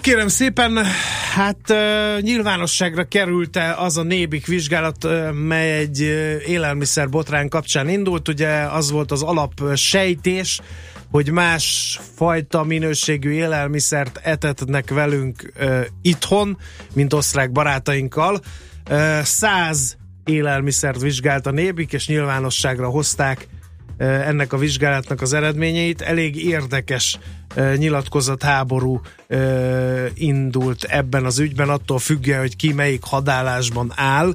kérem 0.00 0.28
szépen, 0.28 0.78
hát 1.34 1.60
uh, 1.68 2.20
nyilvánosságra 2.20 3.04
került 3.04 3.58
az 3.76 3.96
a 3.96 4.02
nébik 4.02 4.46
vizsgálat, 4.46 5.04
uh, 5.04 5.32
mely 5.32 5.78
egy 5.78 6.00
uh, 6.00 6.48
élelmiszer 6.48 7.08
botrán 7.08 7.48
kapcsán 7.48 7.88
indult. 7.88 8.28
Ugye 8.28 8.48
az 8.48 8.90
volt 8.90 9.10
az 9.10 9.22
alap 9.22 9.60
uh, 9.60 9.74
sejtés, 9.74 10.60
hogy 11.10 11.30
más 11.30 11.98
fajta 12.16 12.64
minőségű 12.64 13.30
élelmiszert 13.30 14.20
etetnek 14.22 14.90
velünk 14.90 15.52
uh, 15.60 15.80
itthon, 16.02 16.58
mint 16.94 17.12
osztrák 17.12 17.52
barátainkkal. 17.52 18.40
Uh, 18.90 19.20
száz 19.22 19.98
élelmiszert 20.24 21.00
vizsgált 21.00 21.46
a 21.46 21.50
nébik, 21.50 21.92
és 21.92 22.08
nyilvánosságra 22.08 22.88
hozták 22.88 23.38
eh, 23.40 23.59
ennek 24.00 24.52
a 24.52 24.58
vizsgálatnak 24.58 25.20
az 25.20 25.32
eredményeit. 25.32 26.00
Elég 26.00 26.44
érdekes 26.46 27.18
nyilatkozatháború 27.76 29.00
eh, 29.26 30.06
indult 30.14 30.84
ebben 30.84 31.24
az 31.24 31.38
ügyben, 31.38 31.68
attól 31.68 31.98
függően, 31.98 32.40
hogy 32.40 32.56
ki 32.56 32.72
melyik 32.72 33.02
hadállásban 33.04 33.92
áll. 33.94 34.34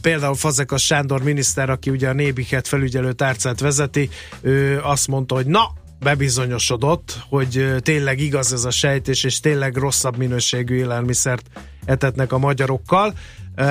Például 0.00 0.34
Fazekas 0.34 0.84
Sándor 0.84 1.22
miniszter, 1.22 1.70
aki 1.70 1.90
ugye 1.90 2.08
a 2.08 2.12
Nébiket 2.12 2.68
felügyelő 2.68 3.12
tárcát 3.12 3.60
vezeti, 3.60 4.08
ő 4.40 4.80
azt 4.82 5.08
mondta, 5.08 5.34
hogy 5.34 5.46
na, 5.46 5.72
bebizonyosodott, 6.00 7.18
hogy 7.28 7.74
tényleg 7.78 8.20
igaz 8.20 8.52
ez 8.52 8.64
a 8.64 8.70
sejtés, 8.70 9.24
és 9.24 9.40
tényleg 9.40 9.76
rosszabb 9.76 10.16
minőségű 10.16 10.74
élelmiszert 10.74 11.46
etetnek 11.84 12.32
a 12.32 12.38
magyarokkal. 12.38 13.14
Ö, 13.54 13.64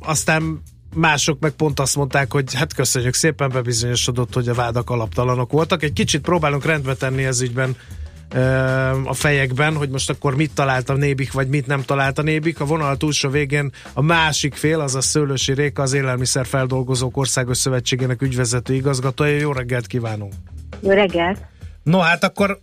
aztán 0.00 0.62
mások 0.94 1.40
meg 1.40 1.50
pont 1.50 1.80
azt 1.80 1.96
mondták, 1.96 2.32
hogy 2.32 2.54
hát 2.54 2.74
köszönjük 2.74 3.14
szépen, 3.14 3.50
bebizonyosodott, 3.50 4.34
hogy 4.34 4.48
a 4.48 4.54
vádak 4.54 4.90
alaptalanok 4.90 5.52
voltak. 5.52 5.82
Egy 5.82 5.92
kicsit 5.92 6.20
próbálunk 6.20 6.64
rendbe 6.64 6.94
tenni 6.94 7.24
ez 7.24 7.40
ügyben 7.40 7.76
a 9.04 9.14
fejekben, 9.14 9.74
hogy 9.76 9.88
most 9.88 10.10
akkor 10.10 10.36
mit 10.36 10.54
talált 10.54 10.88
a 10.90 10.94
nébik, 10.94 11.32
vagy 11.32 11.48
mit 11.48 11.66
nem 11.66 11.82
talált 11.82 12.18
a 12.18 12.22
nébik. 12.22 12.60
A 12.60 12.64
vonal 12.64 12.96
túlsó 12.96 13.28
végén 13.28 13.72
a 13.92 14.02
másik 14.02 14.54
fél, 14.54 14.80
az 14.80 14.94
a 14.94 15.00
Szőlősi 15.00 15.52
Réka, 15.52 15.82
az 15.82 15.92
Élelmiszerfeldolgozók 15.92 17.16
Országos 17.16 17.58
Szövetségének 17.58 18.22
ügyvezető 18.22 18.74
igazgatója. 18.74 19.36
Jó 19.36 19.52
reggelt 19.52 19.86
kívánunk! 19.86 20.32
Jó 20.80 20.90
reggelt! 20.90 21.38
No 21.82 21.98
hát 21.98 22.24
akkor 22.24 22.60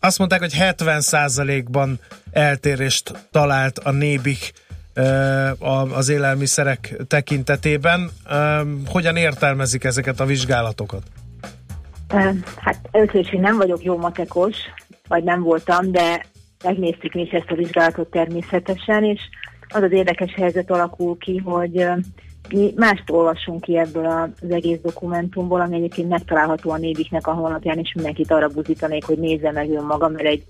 azt 0.00 0.18
mondták, 0.18 0.40
hogy 0.40 0.54
70%-ban 0.58 2.00
eltérést 2.30 3.26
talált 3.30 3.78
a 3.78 3.90
nébik 3.90 4.52
az 5.94 6.08
élelmiszerek 6.08 6.96
tekintetében. 7.06 8.10
Hogyan 8.86 9.16
értelmezik 9.16 9.84
ezeket 9.84 10.20
a 10.20 10.24
vizsgálatokat? 10.24 11.02
Hát 12.56 12.78
először 12.90 13.20
is 13.20 13.32
én 13.32 13.40
nem 13.40 13.56
vagyok 13.56 13.82
jó 13.82 13.96
matekos, 13.96 14.56
vagy 15.08 15.24
nem 15.24 15.42
voltam, 15.42 15.92
de 15.92 16.24
megnéztük 16.64 17.12
mi 17.12 17.22
is 17.22 17.30
ezt 17.30 17.50
a 17.50 17.54
vizsgálatot 17.54 18.10
természetesen, 18.10 19.04
és 19.04 19.20
az 19.68 19.82
az 19.82 19.92
érdekes 19.92 20.34
helyzet 20.34 20.70
alakul 20.70 21.18
ki, 21.18 21.36
hogy 21.36 21.86
mi 22.48 22.72
mást 22.76 23.10
olvasunk 23.10 23.60
ki 23.60 23.78
ebből 23.78 24.06
az 24.06 24.50
egész 24.50 24.78
dokumentumból, 24.82 25.60
ami 25.60 25.76
egyébként 25.76 26.08
megtalálható 26.08 26.70
a 26.70 26.76
Nébiknek 26.76 27.26
a 27.26 27.32
honlapján, 27.32 27.78
és 27.78 27.92
mindenkit 27.94 28.30
arra 28.30 28.48
buzítanék, 28.48 29.04
hogy 29.04 29.18
nézze 29.18 29.52
meg 29.52 29.70
önmaga, 29.70 30.08
mert 30.08 30.26
egy 30.26 30.44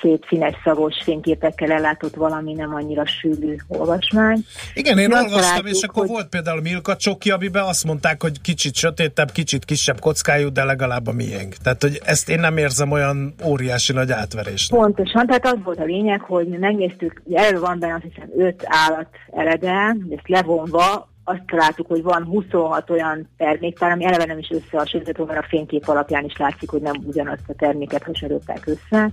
szép 0.00 0.24
színes 0.28 0.54
szagos 0.64 0.94
fényképekkel 1.02 1.70
ellátott 1.70 2.14
valami 2.14 2.52
nem 2.52 2.74
annyira 2.74 3.06
sűrű 3.06 3.56
olvasmány. 3.68 4.44
Igen, 4.74 4.98
én 4.98 5.12
azt 5.12 5.22
olvastam, 5.22 5.42
találtuk, 5.42 5.68
és 5.76 5.82
akkor 5.82 6.02
hogy- 6.02 6.10
volt 6.10 6.28
például 6.28 6.60
Milka 6.60 6.96
csoki, 6.96 7.30
amiben 7.30 7.64
azt 7.64 7.84
mondták, 7.84 8.22
hogy 8.22 8.40
kicsit 8.40 8.74
sötétebb, 8.74 9.30
kicsit 9.30 9.64
kisebb 9.64 10.00
kockájú, 10.00 10.52
de 10.52 10.64
legalább 10.64 11.06
a 11.06 11.12
miénk. 11.12 11.54
Tehát, 11.54 11.82
hogy 11.82 12.00
ezt 12.04 12.28
én 12.28 12.40
nem 12.40 12.56
érzem 12.56 12.90
olyan 12.90 13.34
óriási 13.44 13.92
nagy 13.92 14.12
átverésnek. 14.12 14.80
Pontosan, 14.80 15.26
tehát 15.26 15.46
az 15.46 15.58
volt 15.64 15.78
a 15.78 15.84
lényeg, 15.84 16.20
hogy 16.20 16.48
mi 16.48 16.56
megnéztük, 16.56 17.22
elő 17.32 17.58
van 17.58 17.78
benne 17.78 17.94
azt 17.94 18.02
hiszem 18.02 18.30
öt 18.36 18.62
állat 18.66 19.08
elede, 19.32 19.96
ezt 20.10 20.28
levonva 20.28 21.08
azt 21.24 21.42
találtuk, 21.46 21.86
hogy 21.86 22.02
van 22.02 22.24
26 22.24 22.90
olyan 22.90 23.28
terméktár, 23.36 23.90
ami 23.90 24.04
eleve 24.04 24.24
nem 24.24 24.38
is 24.38 24.50
összehasonlítható, 24.50 25.24
mert 25.24 25.44
a 25.44 25.46
fénykép 25.48 25.88
alapján 25.88 26.24
is 26.24 26.36
látszik, 26.36 26.70
hogy 26.70 26.82
nem 26.82 27.02
ugyanazt 27.06 27.48
a 27.48 27.54
terméket 27.58 28.02
hasonlították 28.02 28.66
össze. 28.66 29.10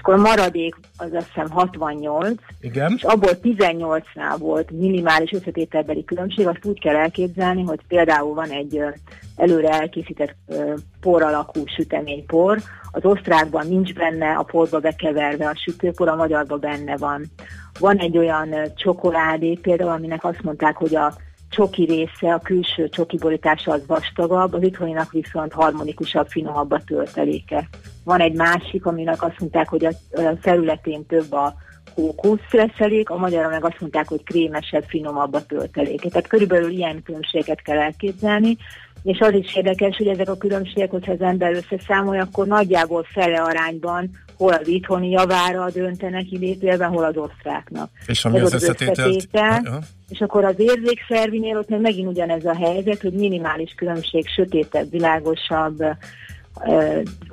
Akkor 0.00 0.16
maradék 0.16 0.74
az 0.96 1.12
azt 1.12 1.26
hiszem 1.26 1.50
68, 1.50 2.40
Igen. 2.60 2.92
és 2.96 3.02
abból 3.02 3.30
18-nál 3.42 4.36
volt 4.38 4.70
minimális 4.70 5.32
összetételbeli 5.32 6.04
különbség, 6.04 6.46
azt 6.46 6.64
úgy 6.64 6.80
kell 6.80 6.96
elképzelni, 6.96 7.62
hogy 7.62 7.80
például 7.88 8.34
van 8.34 8.50
egy 8.50 8.82
előre 9.36 9.68
elkészített 9.68 10.34
por 11.00 11.22
alakú 11.22 11.62
süteménypor, 11.66 12.58
az 12.90 13.04
osztrákban 13.04 13.66
nincs 13.66 13.94
benne 13.94 14.32
a 14.32 14.42
porba 14.42 14.78
bekeverve 14.78 15.48
a 15.48 15.56
sütőpor, 15.56 16.08
a 16.08 16.16
magyarban 16.16 16.60
benne 16.60 16.96
van. 16.96 17.22
Van 17.78 17.96
egy 17.96 18.18
olyan 18.18 18.54
csokoládé 18.76 19.54
például, 19.54 19.90
aminek 19.90 20.24
azt 20.24 20.42
mondták, 20.42 20.76
hogy 20.76 20.96
a 20.96 21.14
csoki 21.50 21.84
része, 21.84 22.34
a 22.34 22.38
külső 22.38 22.88
csoki 22.88 23.16
borítása 23.16 23.72
az 23.72 23.86
vastagabb, 23.86 24.52
az 24.52 24.62
itthoninak 24.62 25.12
viszont 25.12 25.52
harmonikusabb, 25.52 26.26
finomabb 26.28 26.70
a 26.70 26.82
tölteléke. 26.86 27.68
Van 28.04 28.20
egy 28.20 28.34
másik, 28.34 28.86
aminek 28.86 29.22
azt 29.22 29.40
mondták, 29.40 29.68
hogy 29.68 29.84
a 29.84 29.92
felületén 30.40 31.06
több 31.06 31.32
a 31.32 31.54
kókusz 31.94 32.50
reszelék, 32.50 33.10
a 33.10 33.16
magyarra 33.16 33.48
meg 33.48 33.64
azt 33.64 33.80
mondták, 33.80 34.08
hogy 34.08 34.22
krémesebb, 34.22 34.84
finomabb 34.88 35.34
a 35.34 35.46
tölteléke. 35.46 36.08
Tehát 36.08 36.26
körülbelül 36.26 36.70
ilyen 36.70 37.02
különbségeket 37.02 37.62
kell 37.62 37.78
elképzelni, 37.78 38.56
és 39.02 39.18
az 39.18 39.32
is 39.32 39.56
érdekes, 39.56 39.96
hogy 39.96 40.06
ezek 40.06 40.28
a 40.28 40.36
különbségek, 40.36 40.90
hogyha 40.90 41.12
az 41.12 41.20
ember 41.20 41.52
összeszámolja, 41.52 42.22
akkor 42.22 42.46
nagyjából 42.46 43.06
fele 43.12 43.42
arányban 43.42 44.10
hol 44.40 44.52
az 44.52 44.68
itthoni 44.68 45.10
javára 45.10 45.70
döntenek 45.70 46.30
idézőjelben, 46.30 46.88
hol 46.88 47.04
az 47.04 47.16
osztráknak. 47.16 47.90
És 48.06 48.24
ami 48.24 48.38
Ez 48.38 48.42
az 48.42 48.50
volt 48.50 48.62
összetételt... 48.62 48.98
összetétel. 48.98 49.82
És 50.08 50.20
akkor 50.20 50.44
az 50.44 50.54
érzékszervinél 50.56 51.56
ott 51.56 51.68
meg 51.68 51.80
megint 51.80 52.08
ugyanez 52.08 52.44
a 52.44 52.54
helyzet, 52.54 53.00
hogy 53.00 53.12
minimális 53.12 53.72
különbség, 53.76 54.28
sötétebb, 54.28 54.90
világosabb, 54.90 55.82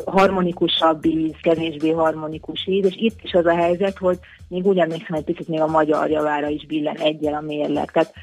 harmonikusabb 0.05 1.05
íz, 1.05 1.34
kevésbé 1.41 1.91
harmonikus 1.91 2.68
íz, 2.68 2.86
és 2.86 2.95
itt 2.97 3.20
is 3.24 3.34
az 3.34 3.45
a 3.45 3.55
helyzet, 3.55 3.97
hogy 3.97 4.20
még 4.47 4.66
úgy 4.66 4.78
emlékszem, 4.78 5.16
hogy 5.16 5.24
picit 5.24 5.47
még 5.47 5.62
a 5.62 5.68
magyar 5.68 6.10
javára 6.10 6.47
is 6.47 6.66
billen 6.66 6.97
egyel 6.97 7.34
a 7.34 7.41
mérleg. 7.41 7.91
Tehát 7.91 8.14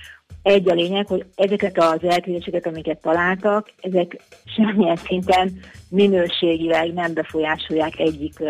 egy 0.43 0.69
a 0.69 0.75
lényeg, 0.75 1.07
hogy 1.07 1.25
ezeket 1.35 1.79
az 1.79 2.03
eltéréseket, 2.03 2.67
amiket 2.67 3.01
találtak, 3.01 3.73
ezek 3.81 4.17
semmilyen 4.57 4.97
szinten 4.97 5.61
minőségileg 5.89 6.93
nem 6.93 7.15
befolyásolják 7.15 7.99
egyik 7.99 8.43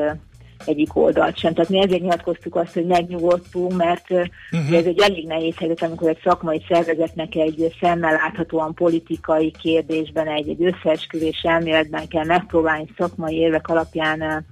egyik 0.67 0.97
oldalt 0.97 1.39
sem. 1.39 1.55
Tehát 1.55 1.71
mi 1.71 1.79
ezért 1.79 2.01
nyilatkoztuk 2.01 2.57
azt, 2.57 2.73
hogy 2.73 2.87
megnyugodtunk, 2.87 3.77
mert 3.77 4.11
uh-huh. 4.11 4.77
ez 4.77 4.85
egy 4.85 5.01
elég 5.01 5.27
nehéz 5.27 5.57
helyzet, 5.57 5.83
amikor 5.83 6.09
egy 6.09 6.21
szakmai 6.25 6.65
szervezetnek 6.69 7.35
egy 7.35 7.75
szemmel 7.81 8.13
láthatóan 8.13 8.75
politikai 8.75 9.51
kérdésben, 9.63 10.29
egy, 10.29 10.49
egy 10.49 10.65
összeesküvés 10.65 11.41
elméletben 11.43 12.09
kell 12.09 12.25
megpróbálni 12.25 12.87
szakmai 12.97 13.35
érvek 13.35 13.69
alapján 13.69 14.47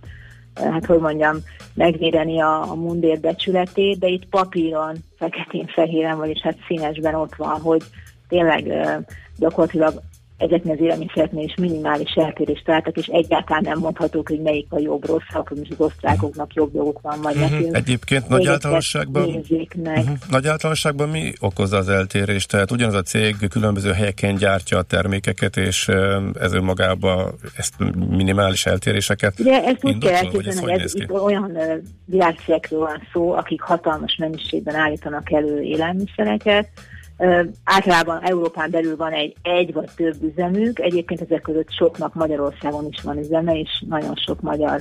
hát 0.55 0.87
hogy 0.87 0.99
mondjam, 0.99 1.37
megvédeni 1.75 2.41
a, 2.41 2.71
a 2.71 2.75
mundér 2.75 3.21
becsületét, 3.21 3.99
de 3.99 4.07
itt 4.07 4.29
papíron, 4.29 4.97
feketén-fehéren, 5.19 6.17
vagyis 6.17 6.41
hát 6.41 6.57
színesben 6.67 7.15
ott 7.15 7.35
van, 7.35 7.61
hogy 7.61 7.83
tényleg 8.29 8.73
gyakorlatilag 9.39 10.03
ezeknél 10.43 10.73
az 10.73 10.81
élelmiszereknél 10.81 11.45
is 11.45 11.55
minimális 11.61 12.13
eltérést 12.15 12.65
találtak, 12.65 12.97
és 12.97 13.07
egyáltalán 13.07 13.63
nem 13.65 13.79
mondhatók, 13.79 14.29
hogy 14.29 14.41
melyik 14.41 14.67
a 14.69 14.79
jobb, 14.79 15.07
rosszabb, 15.07 15.49
hogy 15.49 15.59
most 15.59 15.71
az 15.71 15.81
osztrákoknak 15.81 16.55
jobb 16.55 16.75
joguk 16.75 17.01
van, 17.01 17.21
vagy 17.23 17.35
Mhm. 17.35 17.43
nekünk. 17.43 17.77
Egyébként 17.77 18.29
nagy 18.29 18.47
általánosságban-. 18.47 19.25
Uh-huh. 19.25 20.09
Nagy 20.31 20.47
általánosságban 20.47 21.09
mi 21.09 21.33
okozza 21.41 21.77
az 21.77 21.89
eltérést? 21.89 22.49
Tehát 22.49 22.71
ugyanaz 22.71 22.95
a 22.95 23.03
cég 23.03 23.37
különböző 23.49 23.93
helyeken 23.93 24.35
gyártja 24.35 24.79
a 24.79 24.83
termékeket, 24.83 25.57
és 25.57 25.89
ez 26.41 26.53
önmagában 26.53 27.35
ezt 27.57 27.75
minimális 28.09 28.67
eltéréseket 28.67 29.41
Ugye 29.41 29.65
ezt 29.65 29.85
úgy 29.85 29.99
kell 29.99 30.13
ez 30.13 30.21
elképzelni, 30.23 30.61
hogy 30.61 30.81
ez 30.81 30.95
itt 30.95 31.11
olyan 31.11 31.59
világcégekről 32.05 32.81
van 32.81 33.03
szó, 33.13 33.33
akik 33.33 33.61
hatalmas 33.61 34.17
mennyiségben 34.19 34.75
állítanak 34.75 35.33
elő 35.33 35.61
élelmiszereket. 35.61 36.69
Általában 37.65 38.23
Európán 38.23 38.71
belül 38.71 38.97
van 38.97 39.13
egy 39.13 39.37
egy 39.43 39.73
vagy 39.73 39.91
több 39.97 40.23
üzemük, 40.23 40.79
egyébként 40.79 41.21
ezek 41.21 41.43
között 41.43 41.73
soknak 41.73 42.15
Magyarországon 42.15 42.87
is 42.89 43.03
van 43.03 43.19
üzeme, 43.19 43.59
és 43.59 43.85
nagyon 43.89 44.15
sok 44.15 44.41
magyar 44.41 44.81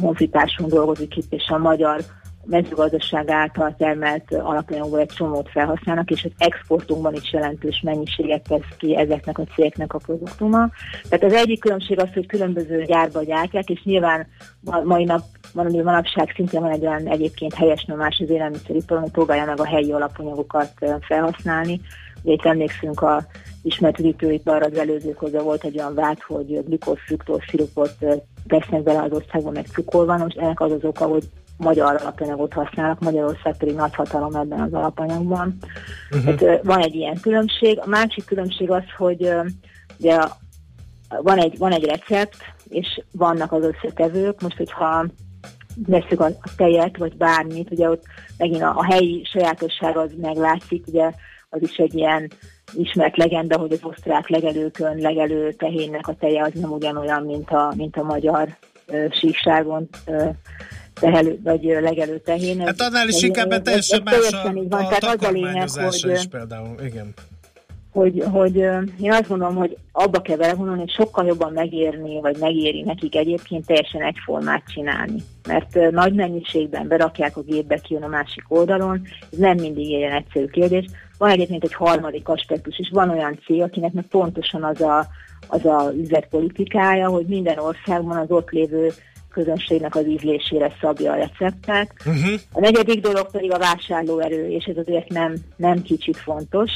honfitársunk 0.00 0.70
dolgozik 0.70 1.16
itt, 1.16 1.32
és 1.32 1.48
a 1.48 1.58
magyar 1.58 2.00
mezőgazdaság 2.46 3.30
által 3.30 3.74
termelt 3.78 4.32
alapanyagból 4.32 4.98
egy 4.98 5.08
csomót 5.08 5.50
felhasználnak, 5.50 6.10
és 6.10 6.24
az 6.24 6.30
exportunkban 6.38 7.14
is 7.14 7.32
jelentős 7.32 7.80
mennyiséget 7.84 8.42
tesz 8.48 8.76
ki 8.78 8.96
ezeknek 8.96 9.38
a 9.38 9.44
cégeknek 9.54 9.94
a 9.94 9.98
produktuma. 9.98 10.70
Tehát 11.08 11.24
az 11.24 11.32
egyik 11.32 11.60
különbség 11.60 12.00
az, 12.00 12.08
hogy 12.14 12.26
különböző 12.26 12.82
gyárba 12.82 13.22
gyártják, 13.22 13.68
és 13.68 13.82
nyilván 13.82 14.26
ma- 14.60 14.82
mai 14.84 15.04
nap, 15.04 15.22
valami 15.52 15.82
manapság 15.82 16.32
szintén 16.36 16.60
van 16.60 16.70
egy 16.70 16.86
olyan 16.86 17.06
egyébként 17.06 17.54
helyes 17.54 17.84
nyomás 17.84 18.18
az 18.22 18.30
élelmiszeriparon, 18.30 19.02
hogy 19.02 19.12
próbálja 19.12 19.44
meg 19.44 19.60
a 19.60 19.66
helyi 19.66 19.92
alapanyagokat 19.92 20.72
felhasználni. 21.00 21.80
Ugye 22.22 22.32
itt 22.32 22.44
emlékszünk 22.44 23.02
a 23.02 23.26
ismert 23.62 23.98
üdítőiparra 23.98 24.66
az 24.66 24.78
előzőközben 24.78 25.44
volt 25.44 25.64
egy 25.64 25.78
olyan 25.78 25.94
vád, 25.94 26.22
hogy 26.22 26.64
fruktóz, 27.06 27.40
szirupot 27.50 27.94
ö, 28.00 28.14
vesznek 28.46 28.82
bele 28.82 29.02
az 29.02 29.12
országban, 29.12 29.52
meg 29.52 29.66
cukor 29.66 30.06
van, 30.06 30.20
most 30.20 30.38
ennek 30.38 30.60
az 30.60 30.72
az 30.72 30.84
oka, 30.84 31.04
hogy 31.04 31.24
magyar 31.56 31.94
alapanyagot 32.00 32.52
használnak, 32.52 33.00
Magyarország 33.00 33.56
pedig 33.56 33.74
nagy 33.74 33.94
hatalom 33.94 34.34
ebben 34.34 34.60
az 34.60 34.72
alapanyagban. 34.72 35.56
Uh-huh. 36.10 36.36
Tehát, 36.36 36.42
ö, 36.42 36.66
van 36.66 36.80
egy 36.82 36.94
ilyen 36.94 37.20
különbség. 37.20 37.78
A 37.78 37.86
másik 37.86 38.24
különbség 38.24 38.70
az, 38.70 38.84
hogy 38.96 39.32
ugye 39.98 40.18
van 41.22 41.38
egy, 41.38 41.58
van 41.58 41.72
egy 41.72 41.84
recept, 41.84 42.36
és 42.68 43.00
vannak 43.12 43.52
az 43.52 43.64
összetevők. 43.64 44.40
Most, 44.40 44.56
hogyha 44.56 45.06
veszük 45.86 46.20
a, 46.20 46.24
a 46.24 46.50
tejet, 46.56 46.96
vagy 46.96 47.16
bármit, 47.16 47.70
ugye 47.70 47.90
ott 47.90 48.02
megint 48.38 48.62
a, 48.62 48.76
a 48.76 48.84
helyi 48.84 49.24
sajátosság 49.32 49.96
az 49.96 50.10
meglátszik, 50.20 50.86
ugye 50.86 51.10
az 51.48 51.62
is 51.62 51.76
egy 51.76 51.94
ilyen 51.94 52.30
ismert 52.74 53.16
legenda, 53.16 53.58
hogy 53.58 53.72
az 53.72 53.84
osztrák 53.84 54.28
legelőkön 54.28 54.96
legelő 54.96 55.52
tehénnek 55.52 56.08
a 56.08 56.14
teje 56.14 56.42
az 56.42 56.52
nem 56.54 56.72
ugyanolyan, 56.72 57.22
mint 57.22 57.50
a, 57.50 57.72
mint 57.76 57.96
a 57.96 58.02
magyar 58.02 58.56
ö, 58.86 59.06
síkságon 59.10 59.88
ö, 60.06 60.28
tehelő, 61.00 61.38
vagy 61.44 61.62
legelő 61.80 62.18
tehén. 62.18 62.60
Ez- 62.60 62.66
Hát 62.66 62.80
annál 62.80 63.08
is 63.08 63.22
inkább 63.22 63.50
ez- 63.52 63.60
teljesen 63.62 64.02
ez 64.06 64.30
más 64.30 64.44
a, 64.44 64.52
így 64.56 64.68
van. 64.68 64.84
a 64.84 64.88
Tehát 64.88 65.16
az 65.20 65.28
a 65.28 65.30
lényeg, 65.30 65.68
hogy 65.70 66.10
is 66.10 66.26
például. 66.30 66.74
Igen. 66.84 67.14
hogy, 67.92 68.22
hogy 68.32 68.56
én 69.00 69.12
azt 69.12 69.28
gondolom, 69.28 69.54
hogy 69.54 69.76
abba 69.92 70.20
kell 70.20 70.36
belegondolni, 70.36 70.80
hogy 70.80 70.90
sokkal 70.90 71.26
jobban 71.26 71.52
megérni, 71.52 72.20
vagy 72.20 72.36
megéri 72.40 72.82
nekik 72.82 73.16
egyébként 73.16 73.66
teljesen 73.66 74.02
egyformát 74.02 74.62
csinálni. 74.66 75.22
Mert 75.48 75.90
nagy 75.90 76.14
mennyiségben 76.14 76.88
berakják 76.88 77.36
a 77.36 77.40
gépbe, 77.42 77.76
kijön 77.78 78.02
a 78.02 78.06
másik 78.08 78.44
oldalon, 78.48 79.02
ez 79.32 79.38
nem 79.38 79.56
mindig 79.56 79.88
ilyen 79.88 80.12
egyszerű 80.12 80.46
kérdés. 80.46 80.84
Van 81.18 81.30
egyébként 81.30 81.64
egy 81.64 81.74
harmadik 81.74 82.28
aspektus 82.28 82.78
is, 82.78 82.88
van 82.92 83.10
olyan 83.10 83.38
cég, 83.46 83.62
akinek 83.62 83.92
meg 83.92 84.04
pontosan 84.10 84.64
az 84.64 84.80
a, 84.80 85.06
az 85.48 85.64
a 85.64 85.92
üzletpolitikája, 85.96 87.08
hogy 87.08 87.26
minden 87.26 87.58
országban 87.58 88.16
az 88.16 88.30
ott 88.30 88.50
lévő 88.50 88.92
közönségnek 89.36 89.94
az 89.94 90.06
ízlésére 90.06 90.72
szabja 90.80 91.12
a 91.12 91.16
receptet. 91.16 91.92
Uh-huh. 91.98 92.40
A 92.52 92.60
negyedik 92.60 93.00
dolog 93.00 93.30
pedig 93.30 93.52
a 93.52 93.58
vásárlóerő, 93.58 94.48
és 94.48 94.64
ez 94.64 94.76
azért 94.76 95.08
nem, 95.08 95.34
nem 95.56 95.82
kicsit 95.82 96.16
fontos. 96.16 96.70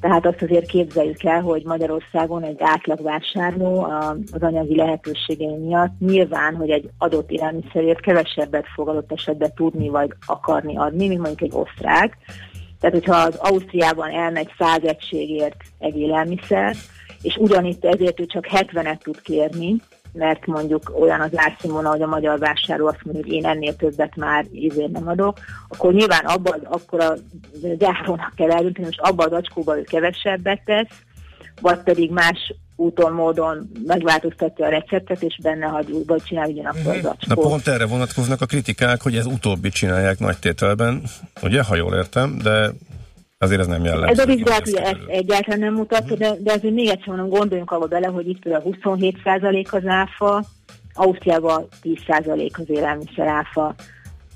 Tehát 0.00 0.26
azt 0.26 0.42
azért 0.42 0.66
képzeljük 0.66 1.22
el, 1.24 1.40
hogy 1.40 1.62
Magyarországon 1.64 2.42
egy 2.42 2.56
átlagvásárló 2.58 3.80
a- 3.82 4.16
az 4.32 4.42
anyagi 4.42 4.76
lehetőségei 4.76 5.56
miatt 5.56 5.98
nyilván, 5.98 6.54
hogy 6.54 6.70
egy 6.70 6.90
adott 6.98 7.30
élelmiszerért 7.30 8.00
kevesebbet 8.00 8.66
fog 8.74 8.88
adott 8.88 9.12
esetben 9.12 9.52
tudni 9.54 9.88
vagy 9.88 10.10
akarni 10.26 10.76
adni, 10.76 11.08
mint 11.08 11.20
mondjuk 11.20 11.52
egy 11.52 11.60
osztrák. 11.60 12.16
Tehát, 12.80 12.96
hogyha 12.96 13.16
az 13.16 13.36
Ausztriában 13.36 14.10
elmegy 14.10 14.50
100 14.58 14.78
egységért 14.82 15.56
egy 15.78 15.98
élelmiszer, 15.98 16.76
és 17.22 17.36
ugyanitt 17.36 17.84
ezért 17.84 18.20
ő 18.20 18.26
csak 18.26 18.46
70-et 18.50 18.98
tud 19.02 19.20
kérni, 19.20 19.76
mert 20.16 20.46
mondjuk 20.46 20.92
olyan 21.00 21.20
az 21.20 21.30
árszínvonal, 21.34 21.92
hogy 21.92 22.02
a 22.02 22.06
magyar 22.06 22.38
vásárló 22.38 22.86
azt 22.86 23.04
mondja, 23.04 23.22
hogy 23.24 23.32
én 23.32 23.46
ennél 23.46 23.76
többet 23.76 24.16
már 24.16 24.46
ezért 24.70 24.90
nem 24.90 25.08
adok, 25.08 25.38
akkor 25.68 25.92
nyilván 25.92 26.24
abban, 26.24 26.60
akkor 26.64 27.00
a 27.00 27.14
gyárónak 27.78 28.32
kell 28.36 28.50
eldönteni, 28.50 28.86
most 28.86 29.00
abban 29.00 29.26
az 29.26 29.32
acskóban 29.32 29.76
ő 29.76 29.82
kevesebbet 29.82 30.60
tesz, 30.64 30.88
vagy 31.60 31.78
pedig 31.78 32.10
más 32.10 32.54
úton, 32.76 33.12
módon 33.12 33.70
megváltoztatja 33.86 34.66
a 34.66 34.68
receptet, 34.68 35.22
és 35.22 35.38
benne 35.42 35.66
hagy, 35.66 36.02
vagy 36.06 36.22
csinál 36.22 36.48
ugyanakkor 36.48 36.96
az 36.96 37.02
Na 37.02 37.10
acskót. 37.10 37.48
pont 37.48 37.68
erre 37.68 37.86
vonatkoznak 37.86 38.40
a 38.40 38.46
kritikák, 38.46 39.02
hogy 39.02 39.16
ez 39.16 39.26
utóbbi 39.26 39.68
csinálják 39.68 40.18
nagy 40.18 40.38
tételben, 40.38 41.02
ugye, 41.42 41.62
ha 41.62 41.76
jól 41.76 41.94
értem, 41.94 42.38
de 42.42 42.72
azért 43.38 43.60
ez 43.60 43.66
nem 43.66 43.84
jellemző. 43.84 44.12
Ez 44.12 44.18
a 44.18 44.26
vizsgálat 44.26 44.68
ugye 44.68 44.82
ezt 44.82 45.00
egyáltalán 45.06 45.58
nem 45.58 45.74
mutatja, 45.74 46.16
de, 46.16 46.34
de 46.40 46.52
azért 46.52 46.74
még 46.74 46.88
egyszer 46.88 47.08
mondom, 47.08 47.28
gondoljunk 47.28 47.70
abba 47.70 47.86
bele, 47.86 48.06
hogy 48.06 48.28
itt 48.28 48.38
például 48.38 48.76
27% 48.82 49.70
az 49.70 49.86
áfa, 49.86 50.44
Ausztriában 50.94 51.68
10% 51.82 52.50
az 52.52 52.70
élelmiszer 52.70 53.26
áfa, 53.26 53.74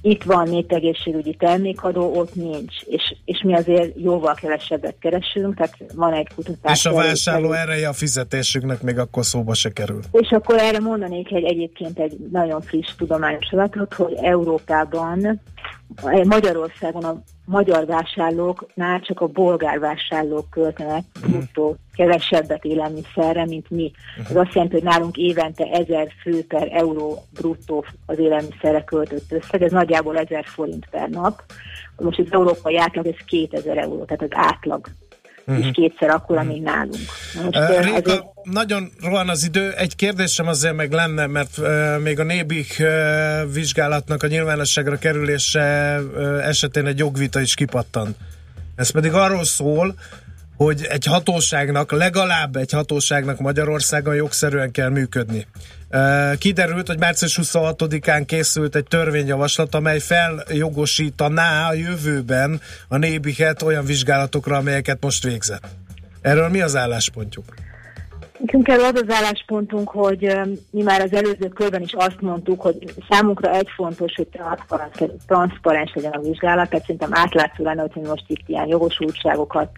itt 0.03 0.23
van 0.23 0.49
népegészségügyi 0.49 1.35
termékadó, 1.35 2.15
ott 2.15 2.35
nincs, 2.35 2.83
és, 2.83 3.17
és 3.25 3.43
mi 3.45 3.55
azért 3.55 3.93
jóval 3.97 4.35
kevesebbet 4.35 4.95
keresünk, 5.01 5.57
tehát 5.57 5.77
van 5.95 6.13
egy 6.13 6.29
kutatás. 6.35 6.79
És 6.79 6.87
a 6.87 6.95
vásárló 6.95 7.53
ereje 7.53 7.89
a 7.89 7.93
fizetésüknek 7.93 8.83
még 8.83 8.99
akkor 8.99 9.25
szóba 9.25 9.55
se 9.55 9.71
kerül. 9.71 10.01
És 10.13 10.31
akkor 10.31 10.59
erre 10.59 10.79
mondanék 10.79 11.33
egy 11.33 11.45
egyébként 11.45 11.99
egy 11.99 12.17
nagyon 12.33 12.61
friss 12.61 12.95
tudományos 12.97 13.51
adatot, 13.51 13.95
hogy 13.95 14.15
Európában, 14.15 15.41
Magyarországon 16.25 17.05
a 17.05 17.23
magyar 17.45 17.87
vásárlóknál 17.87 19.01
csak 19.01 19.21
a 19.21 19.27
bolgár 19.27 19.79
vásárlók 19.79 20.51
költenek 20.51 21.05
bruttó 21.21 21.77
kevesebbet 21.93 22.65
élelmiszerre, 22.65 23.45
mint 23.45 23.71
mi. 23.71 23.91
Ez 24.29 24.37
azt 24.37 24.55
jelenti, 24.55 24.75
hogy 24.75 24.85
nálunk 24.85 25.17
évente 25.17 25.65
1000 25.65 26.13
fő 26.23 26.45
per 26.47 26.69
euró 26.73 27.23
bruttó 27.33 27.85
az 28.07 28.19
élelmiszerre 28.19 28.85
költött 28.85 29.33
összeg, 29.33 29.63
ez 29.63 29.73
nagyjából 29.73 30.19
1000 30.19 30.45
forint 30.45 30.87
per 30.91 31.09
nap. 31.09 31.43
Most 31.97 32.19
az 32.19 32.27
európai 32.31 32.77
átlag 32.77 33.07
ez 33.07 33.25
2000 33.27 33.79
euró, 33.79 34.05
tehát 34.05 34.23
az 34.23 34.29
átlag 34.31 34.87
Mhm. 35.45 35.59
is 35.59 35.71
kétszer 35.73 36.11
akkor, 36.11 36.43
mint 36.43 36.65
nálunk. 36.65 36.97
Na 37.35 37.43
Most, 37.43 37.59
Uh, 37.59 37.95
Réka, 37.95 38.33
nagyon 38.43 38.91
rohan 39.03 39.29
az 39.29 39.45
idő. 39.45 39.73
Egy 39.73 39.97
kérdésem 39.97 40.47
azért 40.47 40.75
meg 40.75 40.93
lenne, 40.93 41.27
mert 41.27 41.59
uh, 41.59 41.99
még 42.03 42.21
a 42.21 42.25
Nébik 42.25 42.77
uh, 42.79 43.53
vizsgálatnak 43.53 44.23
a 44.23 44.27
nyilvánosságra 44.27 44.99
kerülése 44.99 45.99
uh, 46.01 46.47
esetén 46.47 46.87
egy 46.87 46.99
jogvita 46.99 47.41
is 47.41 47.55
kipattant. 47.55 48.17
Ez 48.77 48.91
pedig 48.91 49.13
arról 49.13 49.45
szól, 49.45 49.95
hogy 50.57 50.87
egy 50.89 51.05
hatóságnak, 51.05 51.93
legalább 51.93 52.57
egy 52.57 52.73
hatóságnak 52.73 53.39
Magyarországon 53.39 54.15
jogszerűen 54.15 54.71
kell 54.71 54.89
működni. 54.89 55.47
Kiderült, 56.39 56.87
hogy 56.87 56.99
március 56.99 57.39
26-án 57.43 58.23
készült 58.27 58.75
egy 58.75 58.85
törvényjavaslat, 58.85 59.75
amely 59.75 59.99
feljogosítaná 59.99 61.69
a 61.69 61.73
jövőben 61.73 62.61
a 62.89 62.97
nébiket 62.97 63.63
olyan 63.63 63.85
vizsgálatokra, 63.85 64.57
amelyeket 64.57 64.99
most 65.01 65.25
végzett. 65.25 65.67
Erről 66.21 66.49
mi 66.49 66.61
az 66.61 66.77
álláspontjuk? 66.77 67.45
Nekünk 68.39 68.69
erről 68.69 68.85
az 68.85 69.03
az 69.07 69.15
álláspontunk, 69.15 69.89
hogy 69.89 70.39
mi 70.71 70.83
már 70.83 71.01
az 71.01 71.13
előző 71.13 71.49
körben 71.49 71.83
is 71.83 71.93
azt 71.93 72.21
mondtuk, 72.21 72.61
hogy 72.61 72.95
számunkra 73.09 73.51
egy 73.51 73.69
fontos, 73.77 74.13
hogy 74.15 74.29
transzparens, 75.27 75.93
legyen 75.95 76.13
a 76.13 76.21
vizsgálat, 76.21 76.69
tehát 76.69 76.85
szerintem 76.85 77.15
átlátszó 77.15 77.65
lenne, 77.65 77.85
hogy 77.93 78.03
most 78.03 78.25
itt 78.27 78.49
ilyen 78.49 78.67
jogosultságokat 78.67 79.71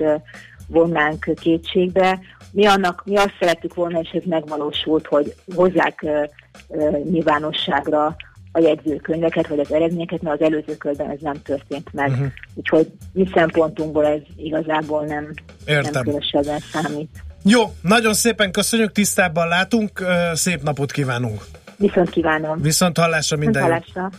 vonnánk 0.67 1.31
kétségbe. 1.41 2.19
Mi, 2.53 2.67
annak, 2.67 3.03
mi 3.05 3.17
azt 3.17 3.37
szerettük 3.39 3.75
volna, 3.75 4.01
és 4.01 4.11
ez 4.11 4.23
megvalósult, 4.25 5.07
hogy 5.07 5.35
hozzák 5.55 6.03
ö, 6.03 6.25
ö, 6.69 6.91
nyilvánosságra 7.11 8.17
a 8.53 8.61
jegyzőkönyveket, 8.61 9.47
vagy 9.47 9.59
az 9.59 9.73
eredményeket, 9.73 10.23
mert 10.23 10.41
az 10.41 10.47
előző 10.47 10.77
körben 10.77 11.11
ez 11.11 11.19
nem 11.21 11.43
történt 11.43 11.93
meg. 11.93 12.11
Mhm. 12.11 12.25
Úgyhogy 12.55 12.93
mi 13.13 13.29
szempontunkból 13.35 14.07
ez 14.07 14.21
igazából 14.37 15.05
nem, 15.05 15.33
nem 15.67 15.83
különösebben 15.83 16.59
számít. 16.73 17.11
Jó, 17.45 17.63
nagyon 17.81 18.15
szépen 18.15 18.53
köszönjük, 18.53 18.93
tisztában 18.93 19.49
látunk, 19.49 20.05
szép 20.33 20.63
napot 20.63 20.93
kívánunk. 20.93 21.45
Viszont 21.77 22.11
kívánom. 22.11 22.63
Viszont 22.63 22.99
hallásra 22.99 23.37
minden 23.37 23.63
jót. 23.63 23.71
Hallásra. 23.71 24.11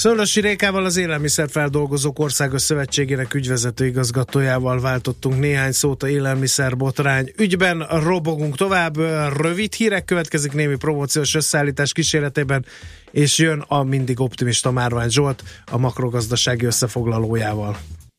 Szőlősi 0.00 0.40
Rékával 0.40 0.84
az 0.84 0.96
Élelmiszerfeldolgozók 0.96 2.18
Országos 2.18 2.62
Szövetségének 2.62 3.34
ügyvezető 3.34 3.86
igazgatójával 3.86 4.80
váltottunk 4.80 5.38
néhány 5.38 5.72
szót 5.72 6.02
a 6.02 6.08
élelmiszerbotrány 6.08 7.32
ügyben. 7.36 7.86
Robogunk 7.90 8.56
tovább, 8.56 8.96
rövid 9.36 9.72
hírek 9.72 10.04
következik 10.04 10.52
némi 10.52 10.76
promóciós 10.76 11.34
összeállítás 11.34 11.92
kíséretében, 11.92 12.64
és 13.10 13.38
jön 13.38 13.64
a 13.68 13.82
mindig 13.82 14.20
optimista 14.20 14.70
Márvány 14.70 15.08
Zsolt 15.08 15.42
a 15.70 15.78
makrogazdasági 15.78 16.64
összefoglalójával. 16.66 17.76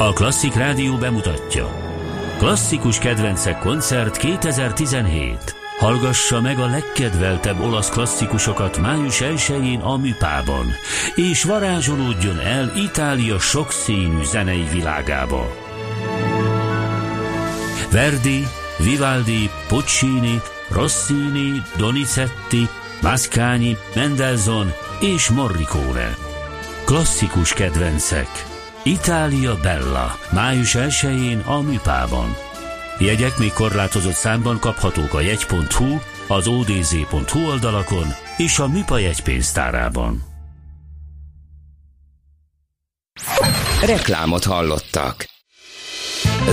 A 0.00 0.12
Klasszik 0.12 0.54
Rádió 0.54 0.96
bemutatja. 0.96 1.76
Klasszikus 2.38 2.98
kedvencek 2.98 3.58
koncert 3.58 4.16
2017. 4.16 5.54
Hallgassa 5.78 6.40
meg 6.40 6.58
a 6.58 6.66
legkedveltebb 6.66 7.60
olasz 7.60 7.90
klasszikusokat 7.90 8.78
május 8.78 9.18
1-én 9.20 9.80
a 9.80 9.96
Műpában, 9.96 10.66
és 11.14 11.44
varázsolódjon 11.44 12.38
el 12.38 12.72
Itália 12.76 13.38
sokszínű 13.38 14.22
zenei 14.24 14.66
világába. 14.72 15.56
Verdi, 17.90 18.46
Vivaldi, 18.78 19.50
Puccini, 19.68 20.40
Rossini, 20.68 21.62
Donizetti, 21.76 22.68
Mascagni, 23.02 23.76
Mendelssohn 23.94 24.68
és 25.00 25.28
Morricone. 25.28 26.16
Klasszikus 26.84 27.52
kedvencek. 27.52 28.49
Itália 28.84 29.56
Bella, 29.62 30.18
május 30.32 30.74
1-én 30.78 31.38
a 31.38 31.60
Műpában. 31.60 32.36
Jegyek 32.98 33.38
még 33.38 33.52
korlátozott 33.52 34.14
számban 34.14 34.58
kaphatók 34.58 35.14
a 35.14 35.20
jegy.hu, 35.20 35.98
az 36.28 36.46
odz.hu 36.48 37.46
oldalakon 37.46 38.06
és 38.36 38.58
a 38.58 38.68
Műpa 38.68 38.98
jegypénztárában. 38.98 40.22
Reklámot 43.84 44.44
hallottak. 44.44 45.28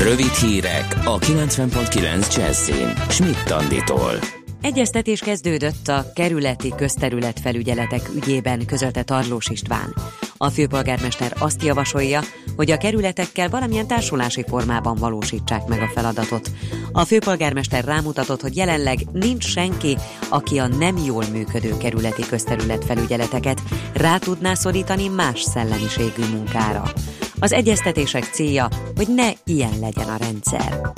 Rövid 0.02 0.34
hírek 0.34 0.96
a 1.04 1.20
90.9 1.20 2.36
Jazzin. 2.36 2.94
Schmidt 3.10 3.52
Anditól. 3.52 4.20
Egyeztetés 4.62 5.20
kezdődött 5.20 5.88
a 5.88 6.06
kerületi 6.14 6.74
közterületfelügyeletek 6.78 8.10
ügyében, 8.16 8.66
közölte 8.66 9.04
Tarlós 9.04 9.48
István. 9.50 9.94
A 10.38 10.50
főpolgármester 10.50 11.34
azt 11.40 11.64
javasolja, 11.64 12.22
hogy 12.56 12.72
a 12.72 12.78
kerületekkel 12.78 13.50
valamilyen 13.50 13.88
társulási 13.88 14.44
formában 14.48 14.96
valósítsák 14.96 15.68
meg 15.68 15.82
a 15.82 15.88
feladatot. 15.94 16.52
A 16.92 17.06
főpolgármester 17.06 17.84
rámutatott, 17.84 18.42
hogy 18.42 18.56
jelenleg 18.56 19.00
nincs 19.12 19.46
senki, 19.46 19.98
aki 20.30 20.58
a 20.58 20.68
nem 20.68 20.98
jól 21.06 21.24
működő 21.32 21.78
kerületi 21.78 22.22
közterületfelügyeleteket 22.22 23.62
rá 23.94 24.18
tudná 24.18 24.54
szorítani 24.54 25.08
más 25.08 25.42
szellemiségű 25.42 26.24
munkára. 26.32 26.92
Az 27.40 27.52
egyeztetések 27.52 28.24
célja, 28.24 28.68
hogy 28.96 29.08
ne 29.16 29.30
ilyen 29.46 29.80
legyen 29.80 30.08
a 30.08 30.18
rendszer. 30.18 30.92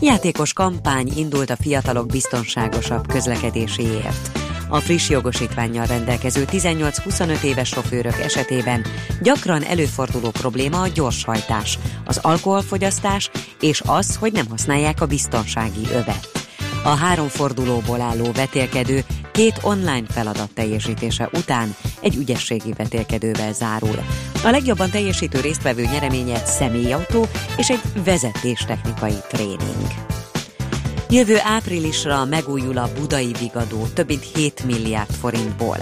Játékos 0.00 0.52
kampány 0.52 1.12
indult 1.16 1.50
a 1.50 1.56
fiatalok 1.56 2.06
biztonságosabb 2.06 3.06
közlekedéséért. 3.06 4.39
A 4.72 4.80
friss 4.80 5.08
jogosítványjal 5.08 5.86
rendelkező 5.86 6.44
18-25 6.50 7.42
éves 7.42 7.68
sofőrök 7.68 8.18
esetében 8.18 8.84
gyakran 9.22 9.62
előforduló 9.62 10.30
probléma 10.30 10.80
a 10.80 10.88
gyorshajtás, 10.88 11.78
az 12.04 12.18
alkoholfogyasztás 12.22 13.30
és 13.60 13.82
az, 13.86 14.16
hogy 14.16 14.32
nem 14.32 14.46
használják 14.48 15.00
a 15.00 15.06
biztonsági 15.06 15.86
övet. 15.92 16.28
A 16.84 16.88
három 16.88 17.28
fordulóból 17.28 18.00
álló 18.00 18.32
vetélkedő 18.32 19.04
két 19.32 19.58
online 19.62 20.06
feladat 20.08 20.50
teljesítése 20.54 21.28
után 21.32 21.74
egy 22.00 22.16
ügyességi 22.16 22.72
vetélkedővel 22.76 23.52
zárul. 23.52 24.04
A 24.44 24.50
legjobban 24.50 24.90
teljesítő 24.90 25.40
résztvevő 25.40 25.82
nyereménye 25.82 26.44
személyautó 26.44 27.26
és 27.56 27.68
egy 27.68 27.80
vezetéstechnikai 28.04 29.16
tréning. 29.28 30.19
Jövő 31.12 31.38
áprilisra 31.42 32.24
megújul 32.24 32.78
a 32.78 32.88
budai 32.98 33.32
vigadó 33.38 33.86
több 33.94 34.06
mint 34.06 34.24
7 34.34 34.64
milliárd 34.64 35.10
forintból. 35.10 35.76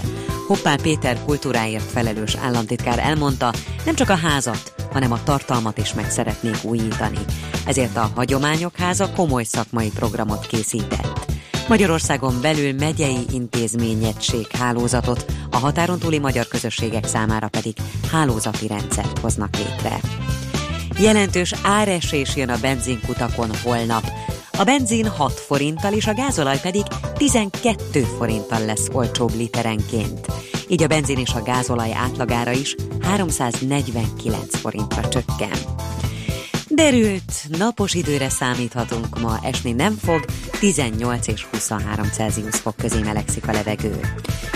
Hoppál 0.47 0.77
Péter 0.77 1.23
kultúráért 1.25 1.91
felelős 1.91 2.35
államtitkár 2.35 2.99
elmondta, 2.99 3.53
nem 3.85 3.95
csak 3.95 4.09
a 4.09 4.15
házat, 4.15 4.73
hanem 4.91 5.11
a 5.11 5.23
tartalmat 5.23 5.77
is 5.77 5.93
meg 5.93 6.11
szeretnék 6.11 6.63
újítani. 6.63 7.17
Ezért 7.65 7.97
a 7.97 8.11
Hagyományok 8.15 8.75
Háza 8.75 9.11
komoly 9.11 9.43
szakmai 9.43 9.89
programot 9.89 10.47
készített. 10.47 11.25
Magyarországon 11.67 12.41
belül 12.41 12.73
megyei 12.73 13.25
intézményegység 13.31 14.47
hálózatot, 14.47 15.25
a 15.51 15.57
határon 15.57 15.99
túli 15.99 16.19
magyar 16.19 16.47
közösségek 16.47 17.05
számára 17.05 17.47
pedig 17.47 17.75
hálózati 18.11 18.67
rendszert 18.67 19.19
hoznak 19.19 19.55
létre. 19.57 19.99
Jelentős 20.99 21.53
áresés 21.63 22.35
jön 22.35 22.49
a 22.49 22.59
benzinkutakon 22.61 23.49
holnap. 23.63 24.03
A 24.59 24.63
benzin 24.63 25.07
6 25.07 25.39
forinttal 25.39 25.93
és 25.93 26.07
a 26.07 26.13
gázolaj 26.13 26.59
pedig 26.61 26.83
12 27.13 28.01
forinttal 28.01 28.65
lesz 28.65 28.87
olcsóbb 28.91 29.35
literenként. 29.35 30.27
Így 30.67 30.83
a 30.83 30.87
benzin 30.87 31.17
és 31.17 31.33
a 31.33 31.41
gázolaj 31.41 31.93
átlagára 31.93 32.51
is 32.51 32.75
349 33.01 34.57
forintra 34.57 35.07
csökken. 35.07 35.57
Derült, 36.67 37.33
napos 37.57 37.93
időre 37.93 38.29
számíthatunk 38.29 39.19
ma, 39.19 39.39
esni 39.43 39.71
nem 39.71 39.93
fog, 39.93 40.25
18 40.59 41.27
és 41.27 41.45
23 41.51 42.05
Celsius 42.05 42.55
fok 42.55 42.75
közé 42.75 42.99
melegszik 42.99 43.47
a 43.47 43.51
levegő. 43.51 43.99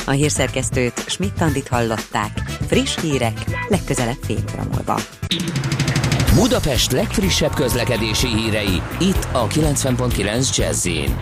A 0.06 0.12
hírszerkesztőt 0.12 1.04
Schmidt-Tandit 1.08 1.68
hallották, 1.68 2.40
friss 2.68 3.00
hírek 3.02 3.66
legközelebb 3.68 4.20
fél 4.22 4.44
óra 4.54 4.64
múlva. 4.72 5.00
Budapest 6.36 6.92
legfrissebb 6.92 7.54
közlekedési 7.54 8.28
hírei, 8.28 8.82
itt 9.00 9.28
a 9.32 9.48
90.9 9.48 10.56
Jazzin. 10.56 11.16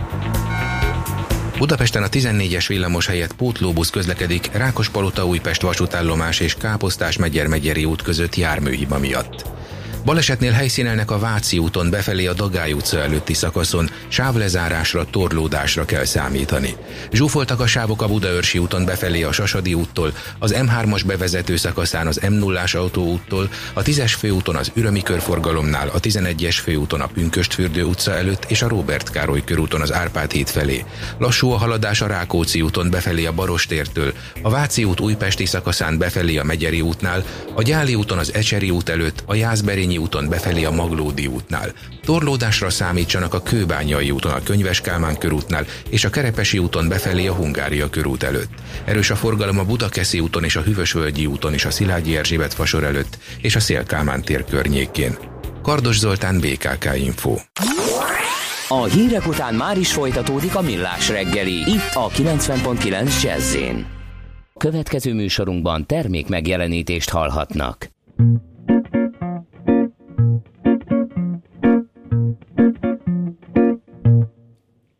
Budapesten 1.58 2.02
a 2.02 2.06
14-es 2.06 2.64
villamos 2.68 3.06
helyett 3.06 3.32
pótlóbusz 3.32 3.90
közlekedik 3.90 4.50
Rákospalota 4.52 5.26
Újpest 5.26 5.62
vasútállomás 5.62 6.40
és 6.40 6.54
Káposztás 6.54 7.16
Megyer 7.16 7.46
Megyeri 7.46 7.84
út 7.84 8.02
között 8.02 8.36
járműhiba 8.36 8.98
miatt. 8.98 9.44
Balesetnél 10.04 10.52
helyszínelnek 10.52 11.10
a 11.10 11.18
Váci 11.18 11.58
úton 11.58 11.90
befelé 11.90 12.26
a 12.26 12.32
Dagály 12.32 12.72
utca 12.72 12.98
előtti 12.98 13.34
szakaszon, 13.34 13.90
sávlezárásra, 14.08 15.04
torlódásra 15.04 15.84
kell 15.84 16.04
számítani. 16.04 16.76
Zsúfoltak 17.12 17.60
a 17.60 17.66
sávok 17.66 18.02
a 18.02 18.06
Budaörsi 18.06 18.58
úton 18.58 18.84
befelé 18.84 19.22
a 19.22 19.32
Sasadi 19.32 19.74
úttól, 19.74 20.12
az 20.38 20.54
M3-as 20.56 21.02
bevezető 21.06 21.56
szakaszán 21.56 22.06
az 22.06 22.20
M0-ás 22.22 22.74
autóúttól, 22.76 23.48
a 23.72 23.82
10-es 23.82 24.14
főúton 24.18 24.56
az 24.56 24.70
Ürömi 24.74 25.02
körforgalomnál, 25.02 25.88
a 25.88 26.00
11-es 26.00 26.58
főúton 26.62 27.00
a 27.00 27.06
Pünköstfürdő 27.06 27.84
utca 27.84 28.14
előtt 28.14 28.44
és 28.48 28.62
a 28.62 28.68
Robert 28.68 29.10
Károly 29.10 29.44
körúton 29.44 29.80
az 29.80 29.92
Árpád 29.92 30.30
híd 30.30 30.48
felé. 30.48 30.84
Lassú 31.18 31.50
a 31.50 31.56
haladás 31.56 32.00
a 32.00 32.06
Rákóczi 32.06 32.62
úton 32.62 32.90
befelé 32.90 33.24
a 33.24 33.32
Barostértől, 33.32 34.12
a 34.42 34.50
Váci 34.50 34.84
út 34.84 35.00
újpesti 35.00 35.46
szakaszán 35.46 35.98
befelé 35.98 36.36
a 36.36 36.44
Megyeri 36.44 36.80
útnál, 36.80 37.24
a 37.54 37.62
Gyáli 37.62 37.94
úton 37.94 38.18
az 38.18 38.34
Ecseri 38.34 38.70
út 38.70 38.88
előtt, 38.88 39.22
a 39.26 39.34
Jászberényi 39.34 39.91
úton 39.98 40.28
befelé 40.28 40.64
a 40.64 40.70
Maglódi 40.70 41.26
útnál. 41.26 41.72
Torlódásra 42.04 42.70
számítsanak 42.70 43.34
a 43.34 43.42
Kőbányai 43.42 44.10
úton 44.10 44.32
a 44.32 44.42
Könyves 44.42 44.80
Kálmán 44.80 45.18
körútnál 45.18 45.66
és 45.90 46.04
a 46.04 46.10
Kerepesi 46.10 46.58
úton 46.58 46.88
befelé 46.88 47.26
a 47.26 47.34
Hungária 47.34 47.90
körút 47.90 48.22
előtt. 48.22 48.50
Erős 48.84 49.10
a 49.10 49.16
forgalom 49.16 49.58
a 49.58 49.64
Budakeszi 49.64 50.20
úton 50.20 50.44
és 50.44 50.56
a 50.56 50.60
Hűvösvölgyi 50.60 51.26
úton 51.26 51.52
és 51.52 51.64
a 51.64 51.70
Szilágyi 51.70 52.16
Erzsébet 52.16 52.54
fasor 52.54 52.84
előtt 52.84 53.18
és 53.40 53.56
a 53.56 53.60
Szélkálmán 53.60 54.22
tér 54.22 54.44
környékén. 54.44 55.16
Kardos 55.62 55.98
Zoltán, 55.98 56.40
BKK 56.40 56.90
Info. 56.96 57.36
A 58.68 58.84
hírek 58.84 59.26
után 59.26 59.54
már 59.54 59.78
is 59.78 59.92
folytatódik 59.92 60.54
a 60.54 60.60
millás 60.60 61.08
reggeli, 61.08 61.52
itt 61.52 61.90
a 61.94 62.08
90.9 62.08 63.22
Jazzin. 63.22 63.86
Következő 64.56 65.14
műsorunkban 65.14 65.86
termék 65.86 66.28
megjelenítést 66.28 67.10
hallhatnak. 67.10 67.90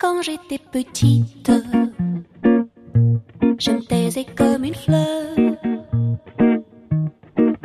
Quand 0.03 0.21
j'étais 0.21 0.59
petite, 0.59 1.53
je 3.57 3.71
me 3.71 3.87
taisais 3.87 4.27
comme 4.37 4.65
une 4.65 4.75
fleur. 4.75 5.37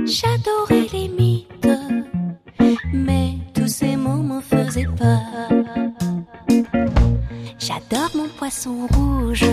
J'adorais 0.05 0.85
les 0.93 1.07
mythes, 1.07 1.67
mais 2.93 3.39
tous 3.55 3.67
ces 3.67 3.95
mots 3.95 4.21
m'en 4.21 4.41
faisaient 4.41 4.85
peur. 4.85 5.49
J'adore 7.57 8.11
mon 8.13 8.27
poisson 8.37 8.85
rouge, 8.93 9.45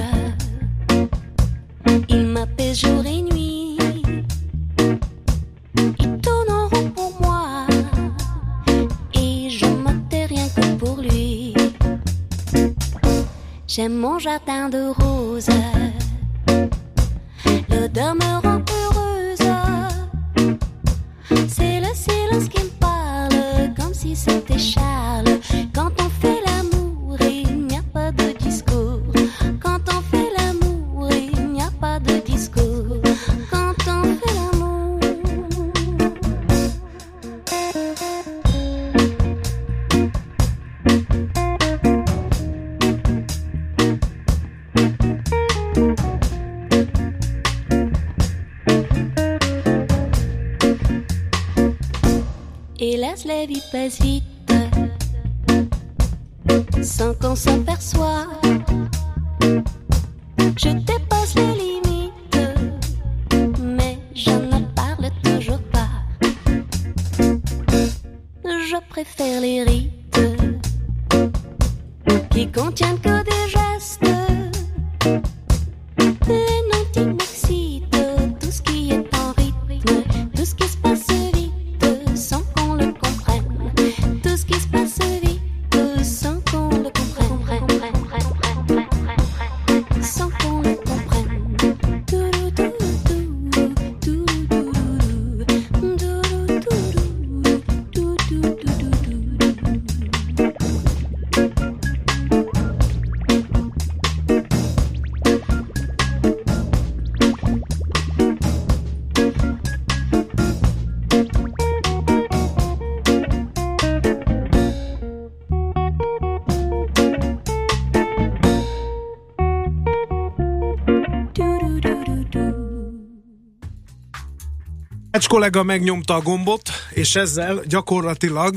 Egy 125.25 125.31
kollega 125.31 125.63
megnyomta 125.63 126.15
a 126.15 126.21
gombot, 126.21 126.71
és 126.91 127.15
ezzel 127.15 127.61
gyakorlatilag 127.67 128.57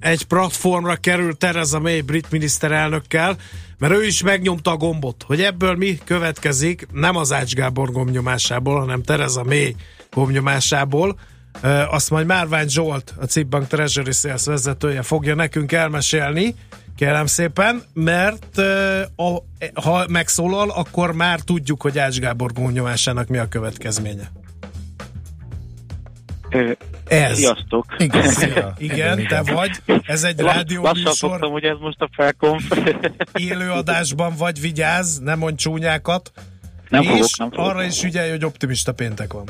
egy 0.00 0.24
platformra 0.24 0.96
került 0.96 1.36
Theresa 1.36 1.78
May 1.78 2.00
brit 2.00 2.30
miniszterelnökkel, 2.30 3.36
mert 3.78 3.92
ő 3.92 4.04
is 4.06 4.22
megnyomta 4.22 4.70
a 4.70 4.76
gombot. 4.76 5.22
Hogy 5.26 5.42
ebből 5.42 5.74
mi 5.74 5.98
következik, 6.04 6.86
nem 6.92 7.16
az 7.16 7.32
Ács 7.32 7.54
Gábor 7.54 7.92
gombnyomásából, 7.92 8.78
hanem 8.78 9.02
Theresa 9.02 9.44
May 9.44 9.74
gombnyomásából, 10.10 11.18
azt 11.90 12.10
majd 12.10 12.26
Márvány 12.26 12.68
Zsolt, 12.68 13.14
a 13.20 13.24
Cipbank 13.24 13.66
Treasury 13.66 14.12
Sales 14.12 14.44
vezetője 14.44 15.02
fogja 15.02 15.34
nekünk 15.34 15.72
elmesélni, 15.72 16.54
kérem 16.96 17.26
szépen, 17.26 17.82
mert 17.92 18.58
a, 19.16 19.36
ha 19.74 20.04
megszólal, 20.08 20.70
akkor 20.70 21.12
már 21.12 21.40
tudjuk, 21.40 21.82
hogy 21.82 21.98
Ács 21.98 22.18
Gábor 22.18 22.52
gombnyomásának 22.52 23.28
mi 23.28 23.38
a 23.38 23.48
következménye. 23.48 24.30
Ez. 27.06 27.36
Sziasztok! 27.36 27.84
Igen, 27.98 28.28
szia. 28.28 28.72
Igen, 28.78 29.26
te 29.26 29.42
vagy. 29.42 29.70
Ez 30.06 30.24
egy 30.24 30.40
rádió 30.40 30.82
Lassan 30.82 31.12
fogtam, 31.14 31.50
hogy 31.52 31.64
ez 31.64 31.76
most 31.80 32.00
a 32.00 32.08
felkonf. 32.12 32.64
Élő 33.50 33.70
adásban 33.70 34.32
vagy, 34.38 34.60
vigyázz, 34.60 35.18
nem 35.18 35.38
mondj 35.38 35.56
csúnyákat. 35.56 36.32
Nem 36.88 37.02
és 37.02 37.08
fogok, 37.08 37.26
nem 37.38 37.50
fogok. 37.50 37.66
arra 37.66 37.84
is 37.84 38.02
ügyelj, 38.04 38.30
hogy 38.30 38.44
optimista 38.44 38.92
péntek 38.92 39.32
van. 39.32 39.44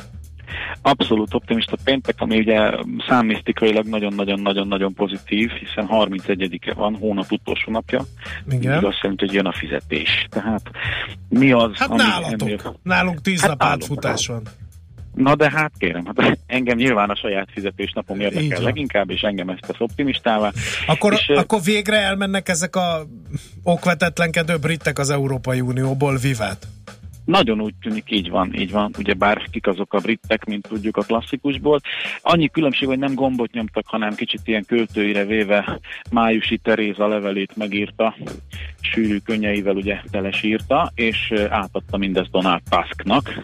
Abszolút 0.82 1.34
optimista 1.34 1.76
péntek, 1.84 2.14
ami 2.18 2.38
ugye 2.38 2.70
számisztikailag 3.08 3.86
nagyon-nagyon-nagyon-nagyon 3.86 4.94
pozitív, 4.94 5.50
hiszen 5.50 5.88
31-e 5.90 6.74
van, 6.74 6.94
hónap 6.96 7.32
utolsó 7.32 7.72
napja. 7.72 8.04
Igen. 8.50 8.78
Így 8.78 8.84
azt 8.84 8.98
jelenti, 9.02 9.24
hogy 9.26 9.34
jön 9.34 9.46
a 9.46 9.52
fizetés. 9.52 10.26
Tehát 10.30 10.62
mi 11.28 11.52
az, 11.52 11.70
Hát 11.74 11.88
ami 11.88 12.02
nálatok. 12.02 12.40
ennél- 12.40 12.78
Nálunk 12.82 13.20
tíz 13.20 13.40
Hát 13.40 13.48
nap 13.50 13.62
átfutás 13.62 14.26
van. 14.26 14.42
Na 15.20 15.34
de 15.34 15.50
hát 15.50 15.72
kérem, 15.78 16.04
hát 16.04 16.38
engem 16.46 16.76
nyilván 16.76 17.10
a 17.10 17.16
saját 17.16 17.48
fizetésnapom 17.52 18.20
Így 18.20 18.22
érdekel 18.22 18.62
leginkább, 18.62 19.10
és 19.10 19.20
engem 19.20 19.48
ezt 19.48 19.60
tesz 19.66 19.80
optimistává. 19.80 20.52
Akkor, 20.86 21.12
és, 21.12 21.28
akkor 21.28 21.60
végre 21.64 21.96
elmennek 21.96 22.48
ezek 22.48 22.76
a 22.76 23.06
okvetetlenkedő 23.62 24.56
britek 24.56 24.98
az 24.98 25.10
Európai 25.10 25.60
Unióból, 25.60 26.16
vivát. 26.16 26.66
Nagyon 27.24 27.60
úgy 27.60 27.74
tűnik, 27.80 28.10
így 28.10 28.30
van, 28.30 28.54
így 28.54 28.70
van. 28.70 28.94
Ugye 28.98 29.14
bár 29.14 29.42
kik 29.50 29.66
azok 29.66 29.94
a 29.94 29.98
britek, 29.98 30.44
mint 30.44 30.68
tudjuk 30.68 30.96
a 30.96 31.02
klasszikusból. 31.02 31.80
Annyi 32.22 32.48
különbség, 32.48 32.88
hogy 32.88 32.98
nem 32.98 33.14
gombot 33.14 33.52
nyomtak, 33.52 33.86
hanem 33.86 34.14
kicsit 34.14 34.40
ilyen 34.44 34.64
költőire 34.66 35.24
véve 35.24 35.80
Májusi 36.10 36.58
Teréza 36.58 37.08
levelét 37.08 37.56
megírta, 37.56 38.16
sűrű 38.80 39.18
könnyeivel 39.18 39.76
ugye 39.76 40.00
telesírta, 40.10 40.92
és 40.94 41.32
átadta 41.48 41.96
mindezt 41.96 42.30
Donald 42.30 42.62
Tusknak, 42.70 43.40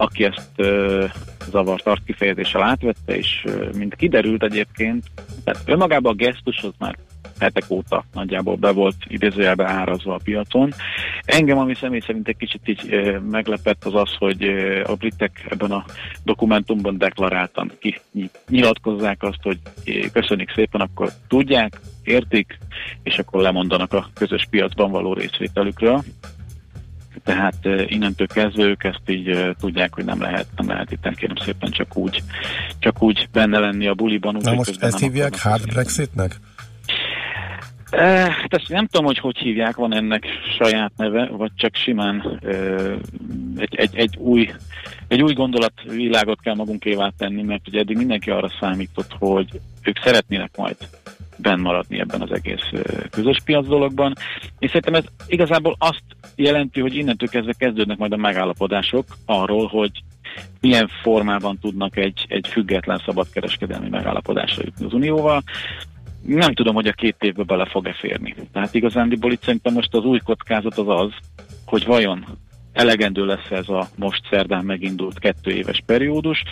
aki 0.00 0.24
ezt 0.24 0.50
ö, 0.56 1.04
zavart 1.50 1.86
arckifejezéssel 1.86 2.62
átvette, 2.62 3.16
és 3.16 3.42
ö, 3.44 3.68
mint 3.76 3.94
kiderült 3.94 4.42
egyébként, 4.42 5.04
tehát 5.44 5.62
önmagában 5.64 6.12
a 6.12 6.16
gesztus 6.16 6.62
az 6.62 6.72
már 6.78 6.96
hetek 7.38 7.64
óta 7.68 8.04
nagyjából 8.12 8.56
be 8.56 8.70
volt 8.70 8.94
idézőjelbe 9.06 9.68
árazva 9.68 10.14
a 10.14 10.20
piacon. 10.24 10.72
Engem, 11.24 11.58
ami 11.58 11.74
személy 11.74 12.00
szerint 12.00 12.28
egy 12.28 12.36
kicsit 12.36 12.68
így 12.68 12.86
ö, 12.90 13.18
meglepett, 13.18 13.84
az 13.84 13.94
az, 13.94 14.14
hogy 14.18 14.44
ö, 14.44 14.82
a 14.86 14.94
britek 14.94 15.46
ebben 15.48 15.70
a 15.70 15.84
dokumentumban 16.24 16.98
deklaráltan 16.98 17.72
ki 17.78 18.00
nyilatkozzák 18.48 19.22
azt, 19.22 19.42
hogy 19.42 19.58
ö, 19.84 20.06
köszönik 20.12 20.52
szépen, 20.54 20.80
akkor 20.80 21.10
tudják, 21.28 21.80
értik, 22.04 22.58
és 23.02 23.18
akkor 23.18 23.40
lemondanak 23.42 23.92
a 23.92 24.06
közös 24.14 24.46
piacban 24.50 24.90
való 24.90 25.12
részvételükről. 25.12 26.02
Tehát 27.24 27.56
innentől 27.86 28.26
kezdve 28.26 28.64
ők 28.64 28.84
ezt 28.84 29.02
így 29.06 29.54
tudják, 29.60 29.94
hogy 29.94 30.04
nem 30.04 30.20
lehet, 30.20 30.46
nem 30.56 30.68
lehet 30.68 30.92
itt 30.92 31.14
kérem 31.14 31.36
szépen 31.36 31.70
csak 31.70 31.96
úgy, 31.96 32.22
csak 32.78 33.02
úgy 33.02 33.28
benne 33.32 33.58
lenni 33.58 33.86
a 33.86 33.94
buliban. 33.94 34.36
Úgy, 34.36 34.42
Na 34.42 34.54
most 34.54 34.82
ezt 34.82 35.00
nem 35.00 35.10
hívják 35.10 35.38
hard 35.38 35.66
Brexitnek? 35.66 36.36
Hát 37.90 38.54
ezt 38.54 38.68
nem 38.68 38.86
tudom, 38.86 39.06
hogy 39.06 39.18
hogy 39.18 39.36
hívják, 39.38 39.76
van 39.76 39.94
ennek 39.94 40.24
saját 40.58 40.92
neve, 40.96 41.26
vagy 41.26 41.50
csak 41.54 41.74
simán 41.74 42.38
eh, 42.42 42.94
egy, 43.56 43.74
egy, 43.74 43.96
egy 43.96 44.16
új 44.16 44.50
egy 45.08 45.22
új 45.22 45.32
gondolatvilágot 45.32 46.40
kell 46.40 46.54
magunkévá 46.54 47.12
tenni, 47.18 47.42
mert 47.42 47.68
ugye 47.68 47.78
eddig 47.78 47.96
mindenki 47.96 48.30
arra 48.30 48.50
számított, 48.60 49.14
hogy 49.18 49.60
ők 49.82 49.98
szeretnének 50.04 50.56
majd 50.56 50.76
benn 51.40 51.60
maradni 51.60 52.00
ebben 52.00 52.20
az 52.20 52.32
egész 52.32 52.70
közös 53.10 53.38
piac 53.44 53.66
dologban. 53.66 54.14
És 54.58 54.66
szerintem 54.66 54.94
ez 54.94 55.04
igazából 55.26 55.76
azt 55.78 56.04
jelenti, 56.34 56.80
hogy 56.80 56.94
innentől 56.94 57.28
kezdve 57.28 57.52
kezdődnek 57.52 57.98
majd 57.98 58.12
a 58.12 58.16
megállapodások 58.16 59.04
arról, 59.26 59.66
hogy 59.66 59.90
milyen 60.60 60.88
formában 61.02 61.58
tudnak 61.58 61.96
egy, 61.96 62.26
egy 62.28 62.48
független 62.48 63.02
szabadkereskedelmi 63.04 63.88
megállapodásra 63.88 64.62
jutni 64.64 64.86
az 64.86 64.92
Unióval. 64.92 65.42
Nem 66.26 66.54
tudom, 66.54 66.74
hogy 66.74 66.86
a 66.86 66.92
két 66.92 67.16
évbe 67.20 67.42
bele 67.42 67.66
fog-e 67.66 67.92
férni. 67.92 68.34
Tehát 68.52 68.74
igazándiból 68.74 69.32
itt 69.32 69.42
szerintem 69.42 69.72
most 69.72 69.94
az 69.94 70.04
új 70.04 70.18
kockázat 70.18 70.78
az 70.78 70.88
az, 70.88 71.12
hogy 71.64 71.84
vajon 71.84 72.24
elegendő 72.72 73.24
lesz 73.26 73.50
ez 73.50 73.68
a 73.68 73.88
most 73.96 74.22
szerdán 74.30 74.64
megindult 74.64 75.18
kettő 75.18 75.50
éves 75.50 75.82
periódus. 75.86 76.42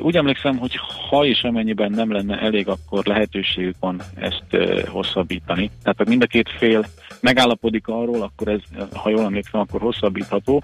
Úgy 0.00 0.16
emlékszem, 0.16 0.56
hogy 0.56 0.78
ha 1.10 1.24
és 1.24 1.42
amennyiben 1.42 1.90
nem 1.90 2.12
lenne 2.12 2.38
elég, 2.40 2.68
akkor 2.68 3.04
lehetőségük 3.04 3.76
van 3.80 4.02
ezt 4.14 4.44
hosszabbítani. 4.86 5.70
Tehát 5.82 5.98
ha 5.98 6.04
mind 6.08 6.22
a 6.22 6.26
két 6.26 6.48
fél 6.58 6.84
megállapodik 7.20 7.88
arról, 7.88 8.22
akkor 8.22 8.48
ez, 8.48 8.60
ha 8.92 9.10
jól 9.10 9.24
emlékszem, 9.24 9.60
akkor 9.60 9.80
hosszabbítható. 9.80 10.62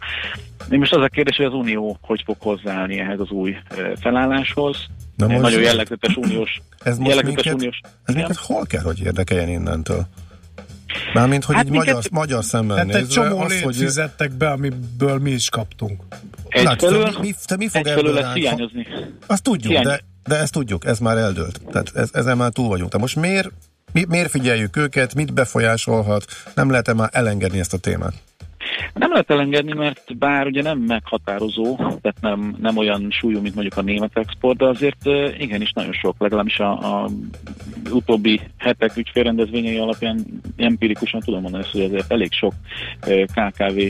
Én 0.71 0.79
most 0.79 0.95
az 0.95 1.03
a 1.03 1.09
kérdés, 1.09 1.37
hogy 1.37 1.47
az 1.47 1.55
Unió 1.55 1.99
hogy 2.03 2.23
fog 2.25 2.37
hozzáállni 2.41 2.99
ehhez 2.99 3.21
az 3.21 3.31
új 3.31 3.57
felálláshoz. 4.01 4.87
Na 5.17 5.27
most- 5.27 5.41
Nagyon 5.41 5.61
jellegzetes 5.63 6.17
uniós, 6.17 6.61
Ez 6.83 6.99
most 6.99 7.09
jellegzetes 7.11 7.45
minket, 7.45 7.61
uniós 7.61 7.81
ez 8.05 8.15
minket 8.15 8.37
hol 8.37 8.67
kell, 8.67 8.83
hogy 8.83 9.01
érdekeljen 9.01 9.49
innentől? 9.49 10.07
Mármint, 11.13 11.45
hogy 11.45 11.55
Hát 11.55 11.65
így 11.65 11.71
minket- 11.71 11.95
magyar, 11.95 12.11
magyar 12.11 12.45
szemmel 12.45 12.77
Hát 12.77 12.89
egy 12.89 12.95
nézve, 12.95 13.13
csomó 13.13 13.39
az, 13.39 13.61
hogy 13.61 13.77
fizettek 13.77 14.33
be, 14.33 14.51
amiből 14.51 15.19
mi 15.19 15.31
is 15.31 15.49
kaptunk. 15.49 16.03
Egyfelől, 16.49 17.13
te 17.13 17.19
mi, 17.21 17.35
te 17.45 17.57
mi 17.57 17.69
fog 17.69 17.87
ebből 17.87 18.13
lesz 18.13 18.33
hiányozni. 18.35 18.87
Azt 19.27 19.43
tudjuk, 19.43 19.73
Hiány- 19.73 19.85
de, 19.85 20.01
de 20.25 20.37
ezt 20.37 20.53
tudjuk, 20.53 20.85
ez 20.85 20.99
már 20.99 21.17
eldőlt. 21.17 21.61
Tehát 21.73 21.91
ez, 21.95 22.09
ezen 22.13 22.37
már 22.37 22.51
túl 22.53 22.69
vagyunk. 22.69 22.91
Tehát 22.91 23.07
most 23.07 23.17
miért, 23.17 23.51
mi, 23.93 24.05
miért 24.09 24.31
figyeljük 24.31 24.77
őket, 24.77 25.15
mit 25.15 25.33
befolyásolhat, 25.33 26.25
nem 26.55 26.71
lehet-e 26.71 26.93
már 26.95 27.09
elengedni 27.13 27.59
ezt 27.59 27.73
a 27.75 27.79
témát? 27.79 28.13
Nem 28.95 29.11
lehet 29.11 29.31
elengedni, 29.31 29.73
mert 29.73 30.19
bár 30.19 30.47
ugye 30.47 30.63
nem 30.63 30.79
meghatározó, 30.79 31.77
tehát 31.77 32.21
nem, 32.21 32.57
nem 32.61 32.77
olyan 32.77 33.07
súlyú, 33.11 33.41
mint 33.41 33.55
mondjuk 33.55 33.77
a 33.77 33.83
német 33.83 34.17
export, 34.17 34.59
de 34.59 34.67
azért 34.67 35.07
igenis 35.39 35.73
nagyon 35.73 35.93
sok, 35.93 36.15
legalábbis 36.19 36.59
a, 36.59 37.03
a 37.03 37.09
utóbbi 37.91 38.41
hetek 38.59 38.97
ügyfélrendezvényei 38.97 39.79
alapján 39.79 40.27
empirikusan 40.57 41.21
tudom 41.21 41.41
mondani 41.43 41.65
hogy 41.73 41.81
azért 41.81 42.13
elég 42.13 42.33
sok 42.33 42.55
KKV 43.35 43.81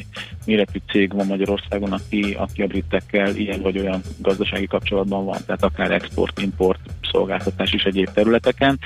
méretű 0.47 0.79
cég 0.91 1.15
van 1.15 1.27
Magyarországon, 1.27 1.93
aki, 1.93 2.37
aki 2.39 2.63
a 2.63 2.67
britekkel 2.67 3.37
ilyen 3.37 3.61
vagy 3.63 3.79
olyan 3.79 4.01
gazdasági 4.19 4.67
kapcsolatban 4.67 5.25
van, 5.25 5.39
tehát 5.47 5.65
akár 5.65 5.91
export, 5.91 6.41
import, 6.41 6.81
szolgáltatás 7.11 7.73
is 7.73 7.83
egyéb 7.83 8.09
területeken. 8.13 8.79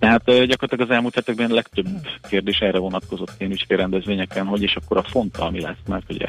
Tehát 0.00 0.24
gyakorlatilag 0.24 0.80
az 0.80 0.90
elmúlt 0.90 1.14
hetekben 1.14 1.50
legtöbb 1.50 1.86
kérdés 2.28 2.58
erre 2.58 2.78
vonatkozott 2.78 3.34
ilyen 3.38 3.52
ügyfélrendezvényeken, 3.52 4.46
hogy 4.46 4.62
és 4.62 4.76
akkor 4.76 4.96
a 4.96 5.02
fonttal 5.02 5.50
mi 5.50 5.60
lesz, 5.60 5.82
mert 5.88 6.12
ugye, 6.12 6.26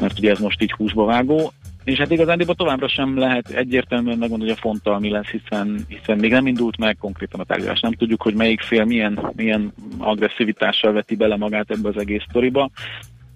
mert 0.00 0.18
ugye 0.18 0.30
ez 0.30 0.38
most 0.38 0.62
így 0.62 0.72
húsba 0.72 1.04
vágó. 1.04 1.52
És 1.84 1.98
hát 1.98 2.10
igazándiból 2.10 2.54
továbbra 2.54 2.88
sem 2.88 3.18
lehet 3.18 3.48
egyértelműen 3.48 4.18
megmondani, 4.18 4.50
hogy 4.50 4.58
a 4.58 4.68
fonttal 4.68 4.98
mi 4.98 5.10
lesz, 5.10 5.26
hiszen, 5.26 5.84
hiszen 5.88 6.18
még 6.18 6.30
nem 6.30 6.46
indult 6.46 6.78
meg 6.78 6.96
konkrétan 6.96 7.40
a 7.40 7.44
tárgyalás. 7.44 7.80
Nem 7.80 7.92
tudjuk, 7.92 8.22
hogy 8.22 8.34
melyik 8.34 8.60
fél 8.60 8.84
milyen, 8.84 9.32
milyen 9.36 9.72
agresszivitással 9.98 10.92
veti 10.92 11.16
bele 11.16 11.36
magát 11.36 11.70
ebbe 11.70 11.88
az 11.88 11.96
egész 11.96 12.22
sztoriba. 12.28 12.70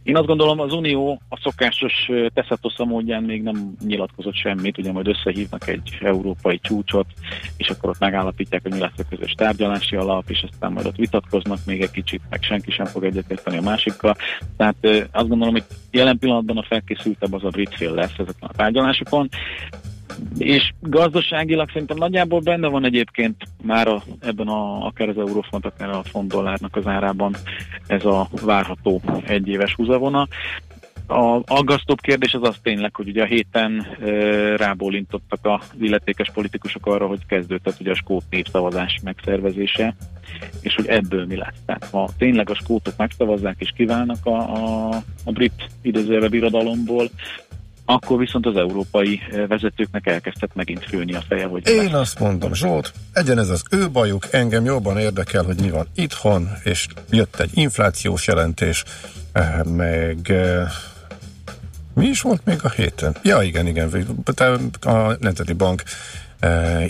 Én 0.08 0.16
azt 0.16 0.26
gondolom, 0.26 0.60
az 0.60 0.72
Unió 0.72 1.20
a 1.28 1.40
szokásos 1.42 2.10
teszatosza 2.34 2.84
módján 2.84 3.22
még 3.22 3.42
nem 3.42 3.74
nyilatkozott 3.84 4.34
semmit, 4.34 4.78
ugye 4.78 4.92
majd 4.92 5.08
összehívnak 5.08 5.68
egy 5.68 5.98
európai 6.00 6.58
csúcsot, 6.62 7.06
és 7.56 7.68
akkor 7.68 7.90
ott 7.90 7.98
megállapítják, 7.98 8.62
hogy 8.62 8.72
mi 8.72 8.78
lesz 8.78 8.98
a 8.98 9.02
közös 9.08 9.32
tárgyalási 9.32 9.96
alap, 9.96 10.30
és 10.30 10.46
aztán 10.50 10.72
majd 10.72 10.86
ott 10.86 10.96
vitatkoznak 10.96 11.58
még 11.66 11.80
egy 11.80 11.90
kicsit, 11.90 12.22
meg 12.30 12.42
senki 12.42 12.70
sem 12.70 12.86
fog 12.86 13.04
egyetérteni 13.04 13.56
a 13.56 13.62
másikkal. 13.62 14.16
Tehát 14.56 14.76
azt 15.12 15.28
gondolom, 15.28 15.54
hogy 15.54 15.64
jelen 15.90 16.18
pillanatban 16.18 16.56
a 16.56 16.66
felkészültebb 16.68 17.32
az 17.32 17.44
a 17.44 17.48
brit 17.48 17.74
fél 17.74 17.94
lesz 17.94 18.18
ezeken 18.18 18.48
a 18.48 18.56
tárgyalásokon 18.56 19.28
és 20.38 20.72
gazdaságilag 20.80 21.70
szerintem 21.72 21.96
nagyjából 21.96 22.40
benne 22.40 22.68
van 22.68 22.84
egyébként 22.84 23.36
már 23.62 23.88
a, 23.88 24.02
ebben 24.20 24.48
a, 24.48 24.86
akár 24.86 25.08
az 25.08 25.18
eurofont, 25.18 25.66
akár 25.66 25.88
a 25.88 26.02
font 26.02 26.28
dollárnak 26.28 26.76
az 26.76 26.86
árában 26.86 27.36
ez 27.86 28.04
a 28.04 28.28
várható 28.42 29.02
egyéves 29.26 29.74
húzavona. 29.74 30.28
A 31.06 31.40
aggasztóbb 31.46 32.00
kérdés 32.00 32.34
az 32.34 32.42
az 32.42 32.56
tényleg, 32.62 32.94
hogy 32.94 33.08
ugye 33.08 33.22
a 33.22 33.26
héten 33.26 33.86
e, 34.00 34.06
rábólintottak 34.56 35.38
az 35.42 35.66
illetékes 35.80 36.30
politikusok 36.30 36.86
arra, 36.86 37.06
hogy 37.06 37.26
kezdődött 37.26 37.80
ugye 37.80 37.90
a 37.90 37.94
skót 37.94 38.24
népszavazás 38.30 39.00
megszervezése, 39.02 39.94
és 40.60 40.74
hogy 40.74 40.86
ebből 40.86 41.26
mi 41.26 41.36
lesz. 41.36 41.62
Tehát 41.66 41.84
ha 41.84 42.08
tényleg 42.18 42.50
a 42.50 42.54
skótok 42.54 42.96
megszavazzák 42.96 43.56
és 43.58 43.72
kiválnak 43.76 44.26
a, 44.26 44.36
a, 44.36 44.88
a 45.24 45.32
brit 45.32 45.66
idézőjelbe 45.82 46.28
birodalomból, 46.28 47.10
akkor 47.90 48.18
viszont 48.18 48.46
az 48.46 48.56
európai 48.56 49.20
eh, 49.30 49.46
vezetőknek 49.46 50.06
elkezdett 50.06 50.54
megint 50.54 50.84
főni 50.84 51.14
a 51.14 51.22
feje, 51.28 51.46
hogy 51.46 51.68
Én 51.68 51.94
azt 51.94 52.18
mondom, 52.18 52.54
Zsolt, 52.54 52.92
egyen 53.12 53.38
ez 53.38 53.48
az 53.48 53.62
ő 53.70 53.90
bajuk, 53.90 54.26
engem 54.30 54.64
jobban 54.64 54.98
érdekel, 54.98 55.44
hogy 55.44 55.60
mi 55.60 55.70
van 55.70 55.86
itthon, 55.94 56.48
és 56.64 56.86
jött 57.10 57.40
egy 57.40 57.50
inflációs 57.54 58.26
jelentés, 58.26 58.84
eh, 59.32 59.62
meg 59.64 60.30
eh, 60.30 60.68
mi 61.94 62.06
is 62.06 62.20
volt 62.20 62.44
még 62.44 62.58
a 62.62 62.68
héten? 62.68 63.16
Ja, 63.22 63.42
igen, 63.42 63.66
igen, 63.66 64.06
a 64.80 65.16
Nemzeti 65.20 65.52
Bank 65.52 65.82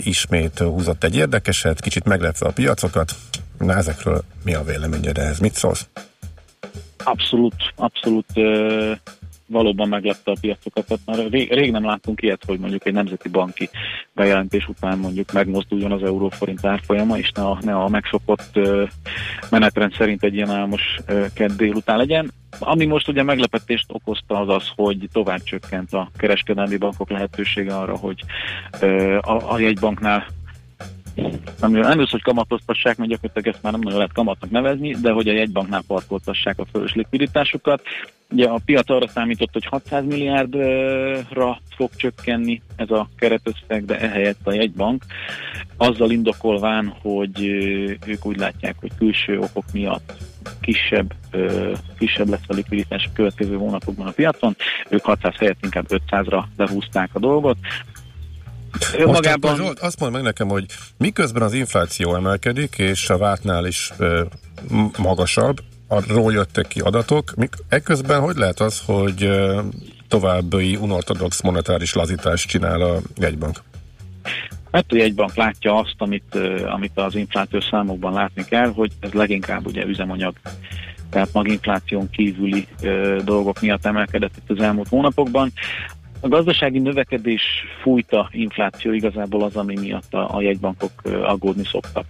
ismét 0.03 0.59
húzott 0.59 1.03
egy 1.03 1.15
érdekeset, 1.15 1.81
kicsit 1.81 2.03
meglepve 2.03 2.47
a 2.47 2.51
piacokat. 2.51 3.15
Na, 3.57 3.75
ezekről 3.75 4.23
mi 4.43 4.53
a 4.53 4.63
véleményed 4.63 5.17
ehhez? 5.17 5.39
Mit 5.39 5.53
szólsz? 5.53 5.87
abszolút, 7.03 7.55
abszolút 7.75 8.25
valóban 9.49 9.87
meglepte 9.87 10.31
a 10.31 10.37
piacokat. 10.41 10.85
Tehát 10.85 11.01
már 11.05 11.31
rég, 11.31 11.53
rég 11.53 11.71
nem 11.71 11.85
láttunk 11.85 12.21
ilyet, 12.21 12.43
hogy 12.45 12.59
mondjuk 12.59 12.85
egy 12.85 12.93
nemzeti 12.93 13.29
banki 13.29 13.69
bejelentés 14.13 14.67
után 14.67 14.97
mondjuk 14.97 15.31
megmozduljon 15.31 15.91
az 15.91 16.03
euróforint 16.03 16.65
árfolyama, 16.65 17.17
és 17.17 17.31
ne 17.31 17.43
a, 17.43 17.57
ne 17.61 17.75
a 17.75 17.87
megszokott 17.87 18.59
menetrend 19.49 19.93
szerint 19.93 20.23
egy 20.23 20.33
ilyen 20.33 20.49
álmos 20.49 20.99
kedd 21.33 21.51
délután 21.57 21.97
legyen. 21.97 22.31
Ami 22.59 22.85
most 22.85 23.07
ugye 23.07 23.23
meglepetést 23.23 23.85
okozta 23.87 24.39
az 24.39 24.49
az, 24.49 24.71
hogy 24.75 25.09
tovább 25.11 25.43
csökkent 25.43 25.93
a 25.93 26.09
kereskedelmi 26.17 26.77
bankok 26.77 27.09
lehetősége 27.09 27.75
arra, 27.75 27.97
hogy 27.97 28.23
a, 29.21 29.53
a 29.53 29.59
jegybanknál 29.59 30.25
nem, 31.59 31.71
nem 31.71 31.99
az, 31.99 32.09
hogy 32.09 32.21
kamatoztassák, 32.21 32.97
mert 32.97 33.09
gyakorlatilag 33.09 33.53
ezt 33.55 33.63
már 33.63 33.71
nem 33.71 33.81
nagyon 33.81 33.97
lehet 33.97 34.13
kamatnak 34.13 34.49
nevezni, 34.49 34.95
de 35.01 35.11
hogy 35.11 35.27
a 35.27 35.33
jegybanknál 35.33 35.83
parkoltassák 35.87 36.59
a 36.59 36.65
fölös 36.71 36.93
likviditásukat. 36.93 37.81
Ugye 38.31 38.47
a 38.47 38.59
piac 38.65 38.89
arra 38.89 39.07
számított, 39.07 39.53
hogy 39.53 39.65
600 39.65 40.05
milliárdra 40.05 41.59
fog 41.75 41.89
csökkenni 41.95 42.61
ez 42.75 42.89
a 42.89 43.09
keretösszeg, 43.17 43.85
de 43.85 43.99
ehelyett 43.99 44.39
a 44.43 44.53
jegybank 44.53 45.03
azzal 45.77 46.11
indokolván, 46.11 46.93
hogy 47.01 47.41
ők 48.05 48.25
úgy 48.25 48.37
látják, 48.37 48.75
hogy 48.79 48.91
külső 48.97 49.39
okok 49.39 49.63
miatt 49.73 50.13
kisebb, 50.61 51.13
kisebb 51.97 52.29
lesz 52.29 52.47
a 52.47 52.53
likviditás 52.53 53.05
a 53.05 53.13
következő 53.13 53.55
hónapokban 53.55 54.07
a 54.07 54.11
piacon. 54.11 54.55
Ők 54.89 55.03
600 55.03 55.35
helyett 55.35 55.63
inkább 55.63 55.85
500-ra 55.89 56.43
lehúzták 56.57 57.09
a 57.13 57.19
dolgot. 57.19 57.57
Most 58.71 58.93
Önmagában- 58.95 59.51
akkor 59.51 59.65
Zsolt, 59.65 59.79
azt 59.79 59.99
mondd 59.99 60.13
meg 60.13 60.21
nekem, 60.21 60.47
hogy 60.47 60.65
miközben 60.97 61.41
az 61.41 61.53
infláció 61.53 62.15
emelkedik, 62.15 62.75
és 62.77 63.09
a 63.09 63.17
vártnál 63.17 63.65
is 63.65 63.91
ö, 63.97 64.23
magasabb, 64.97 65.57
arról 65.87 66.33
jöttek 66.33 66.67
ki 66.67 66.79
adatok, 66.79 67.33
mik, 67.35 67.53
ekközben 67.69 68.21
hogy 68.21 68.35
lehet 68.35 68.59
az, 68.59 68.81
hogy 68.85 69.23
ö, 69.23 69.61
további 70.07 70.75
unortodox 70.75 71.41
monetáris 71.41 71.93
lazítást 71.93 72.47
csinál 72.47 72.81
a 72.81 72.99
jegybank? 73.17 73.57
Mert 74.71 74.91
a 74.91 74.95
jegybank 74.95 75.35
látja 75.35 75.75
azt, 75.75 75.95
amit, 75.97 76.35
ö, 76.35 76.67
amit 76.67 76.97
az 76.97 77.15
inflációs 77.15 77.65
számokban 77.71 78.13
látni 78.13 78.45
kell, 78.45 78.71
hogy 78.73 78.91
ez 78.99 79.11
leginkább 79.11 79.65
ugye 79.67 79.85
üzemanyag, 79.85 80.33
tehát 81.09 81.33
maginfláción 81.33 82.09
kívüli 82.09 82.67
ö, 82.81 83.19
dolgok 83.25 83.61
miatt 83.61 83.85
emelkedett 83.85 84.33
itt 84.37 84.57
az 84.57 84.63
elmúlt 84.63 84.87
hónapokban. 84.87 85.51
A 86.19 86.27
gazdasági 86.27 86.79
növekedés 86.79 87.41
fújta 87.81 88.29
infláció 88.31 88.91
igazából 88.91 89.43
az, 89.43 89.55
ami 89.55 89.79
miatt 89.79 90.13
a, 90.13 90.35
a 90.35 90.41
jegybankok 90.41 90.91
aggódni 91.23 91.65
szoktak. 91.65 92.05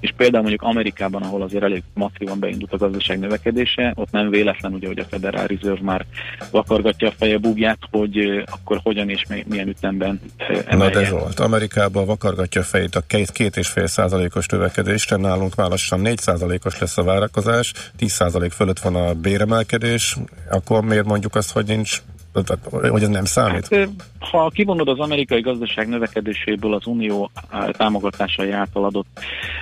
És 0.00 0.12
például 0.16 0.42
mondjuk 0.42 0.62
Amerikában, 0.62 1.22
ahol 1.22 1.42
azért 1.42 1.62
elég 1.62 1.82
masszívan 1.94 2.38
beindult 2.38 2.72
a 2.72 2.76
gazdaság 2.76 3.18
növekedése, 3.18 3.92
ott 3.96 4.10
nem 4.10 4.30
véletlen 4.30 4.72
ugye, 4.72 4.86
hogy 4.86 4.98
a 4.98 5.04
Federal 5.04 5.46
Reserve 5.46 5.82
már 5.82 6.06
vakargatja 6.50 7.08
a 7.08 7.12
feje 7.18 7.38
bugját, 7.38 7.78
hogy 7.90 8.44
akkor 8.50 8.80
hogyan 8.82 9.08
és 9.08 9.24
mi- 9.28 9.44
milyen 9.48 9.68
ütemben 9.68 10.20
ö, 10.48 10.52
Na 10.52 10.58
de 10.58 10.70
emelje. 10.70 11.04
Zsolt, 11.04 11.40
Amerikában 11.40 12.06
vakargatja 12.06 12.60
a 12.60 12.64
fejét 12.64 12.94
a 12.94 13.00
két, 13.00 13.30
két 13.30 13.56
és 13.56 13.68
fél 13.68 13.86
százalékos 13.86 14.46
növekedésre, 14.46 15.16
nálunk 15.16 15.54
már 15.54 15.68
lassan 15.68 16.00
4 16.00 16.18
százalékos 16.18 16.78
lesz 16.78 16.98
a 16.98 17.02
várakozás, 17.02 17.72
10 17.96 18.12
százalék 18.12 18.52
fölött 18.52 18.78
van 18.78 18.94
a 18.94 19.14
béremelkedés, 19.14 20.16
akkor 20.50 20.84
miért 20.84 21.06
mondjuk 21.06 21.34
azt, 21.34 21.52
hogy 21.52 21.66
nincs, 21.66 22.02
hogy 22.90 23.02
ez 23.02 23.08
nem 23.08 23.24
számít? 23.24 23.68
Hát, 23.74 23.88
ha 24.18 24.48
kivonod 24.48 24.88
az 24.88 24.98
amerikai 24.98 25.40
gazdaság 25.40 25.88
növekedéséből 25.88 26.74
az 26.74 26.86
unió 26.86 27.30
támogatásai 27.70 28.50
által 28.50 28.84
adott 28.84 29.06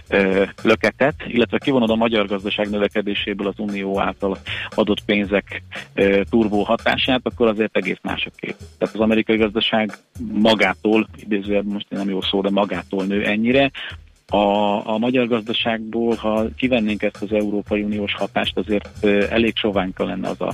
ö, 0.08 0.44
löketet, 0.62 1.14
illetve 1.26 1.58
kivonod 1.58 1.90
a 1.90 1.94
magyar 1.94 2.26
gazdaság 2.26 2.70
növekedéséből 2.70 3.46
az 3.46 3.58
unió 3.58 4.00
által 4.00 4.38
adott 4.74 5.04
pénzek 5.04 5.62
ö, 5.94 6.20
turbó 6.30 6.62
hatását, 6.62 7.20
akkor 7.22 7.48
azért 7.48 7.76
egész 7.76 7.98
más 8.02 8.26
a 8.26 8.30
kép. 8.36 8.56
Tehát 8.78 8.94
az 8.94 9.00
amerikai 9.00 9.36
gazdaság 9.36 9.98
magától, 10.32 11.08
idézőjelben 11.16 11.72
most 11.72 11.86
nem 11.88 12.08
jó 12.08 12.20
szó, 12.20 12.40
de 12.40 12.50
magától 12.50 13.04
nő 13.04 13.24
ennyire, 13.24 13.70
a, 14.30 14.86
a 14.86 14.98
magyar 14.98 15.26
gazdaságból, 15.26 16.14
ha 16.14 16.44
kivennénk 16.56 17.02
ezt 17.02 17.22
az 17.22 17.32
Európai 17.32 17.82
Uniós 17.82 18.14
hatást, 18.14 18.56
azért 18.56 19.04
elég 19.30 19.56
soványka 19.56 20.04
lenne 20.04 20.28
az 20.28 20.40
a, 20.40 20.52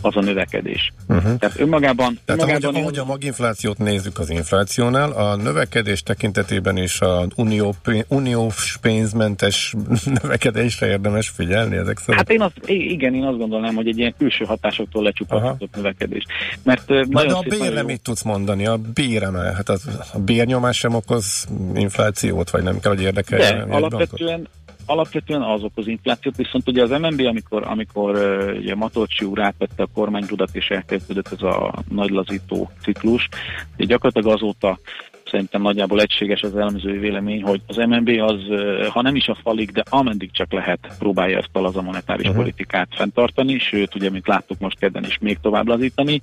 az 0.00 0.16
a 0.16 0.20
növekedés. 0.20 0.92
Uh-huh. 1.08 1.38
Tehát 1.38 1.60
önmagában, 1.60 2.18
Tehát 2.24 2.42
ahogy, 2.42 2.52
önmagában 2.52 2.80
ahogy 2.80 2.98
a 2.98 3.04
maginflációt 3.04 3.78
nézzük 3.78 4.18
az 4.18 4.30
inflációnál, 4.30 5.10
a 5.10 5.36
növekedés 5.36 6.02
tekintetében 6.02 6.76
is 6.76 7.00
a 7.00 7.26
unió, 7.36 7.74
uniós 8.08 8.78
pénzmentes 8.80 9.74
növekedésre 10.22 10.86
érdemes 10.86 11.28
figyelni 11.28 11.76
ezek 11.76 11.98
szerint? 11.98 12.16
Hát 12.16 12.30
én 12.30 12.40
azt, 12.40 12.54
igen, 12.66 13.14
én 13.14 13.24
azt 13.24 13.38
gondolnám, 13.38 13.74
hogy 13.74 13.88
egy 13.88 13.98
ilyen 13.98 14.14
külső 14.18 14.44
hatásoktól 14.44 15.02
lecsupaszított 15.02 15.74
növekedés. 15.76 16.24
Mert 16.62 16.88
Na 16.88 17.24
de 17.26 17.32
a 17.32 17.44
bérre 17.48 17.80
jó- 17.80 17.86
mit 17.86 18.02
tudsz 18.02 18.22
mondani? 18.22 18.66
A 18.66 18.76
béremel, 18.94 19.52
hát 19.52 19.68
az, 19.68 19.88
a 20.12 20.18
bérnyomás 20.18 20.76
sem 20.76 20.94
okoz 20.94 21.48
inflációt, 21.74 22.50
vagy 22.50 22.62
nem 22.62 22.80
kell, 22.80 22.92
hogy 22.92 23.02
érdekelje? 23.02 23.52
De 23.52 23.74
a 23.74 23.78
jegybankot? 23.78 24.20
Alapvetően, 24.86 25.42
alapvetően 25.42 25.72
az 25.74 25.86
inflációt, 25.86 26.36
viszont 26.36 26.68
ugye 26.68 26.82
az 26.82 26.90
MNB, 26.90 27.20
amikor, 27.20 27.62
amikor 27.66 28.16
ugye 28.58 28.74
Matolcsi 28.74 29.24
úr 29.24 29.40
átvette 29.40 29.82
a 29.82 29.88
kormányrudat 29.94 30.50
és 30.52 30.68
elkezdődött 30.68 31.32
ez 31.32 31.42
a 31.42 31.74
nagy 31.88 32.10
lazító 32.10 32.70
ciklus, 32.80 33.28
ugye 33.74 33.84
gyakorlatilag 33.84 34.36
azóta 34.36 34.78
szerintem 35.30 35.62
nagyjából 35.62 36.00
egységes 36.00 36.42
az 36.42 36.56
elemzői 36.56 36.98
vélemény, 36.98 37.42
hogy 37.42 37.60
az 37.66 37.76
MNB 37.76 38.08
az, 38.08 38.40
ha 38.88 39.02
nem 39.02 39.16
is 39.16 39.28
a 39.28 39.38
falig, 39.42 39.70
de 39.70 39.82
ameddig 39.88 40.30
csak 40.30 40.52
lehet, 40.52 40.94
próbálja 40.98 41.38
ezt 41.38 41.76
a 41.76 41.82
monetáris 41.82 42.26
uh-huh. 42.26 42.40
politikát 42.40 42.88
fenntartani, 42.90 43.58
sőt, 43.58 43.94
ugye, 43.94 44.10
mint 44.10 44.26
láttuk 44.26 44.58
most 44.58 44.78
kedden 44.78 45.04
is 45.04 45.18
még 45.18 45.38
tovább 45.40 45.68
lazítani. 45.68 46.20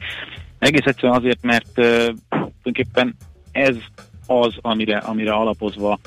Egész 0.60 0.86
egyszerűen 0.86 1.18
azért, 1.18 1.42
mert 1.42 1.72
ö, 1.76 2.10
tulajdonképpen 2.30 3.16
ez 3.52 3.76
az, 4.28 4.54
amire, 4.62 4.98
amire 4.98 5.32
alapozva 5.32 6.00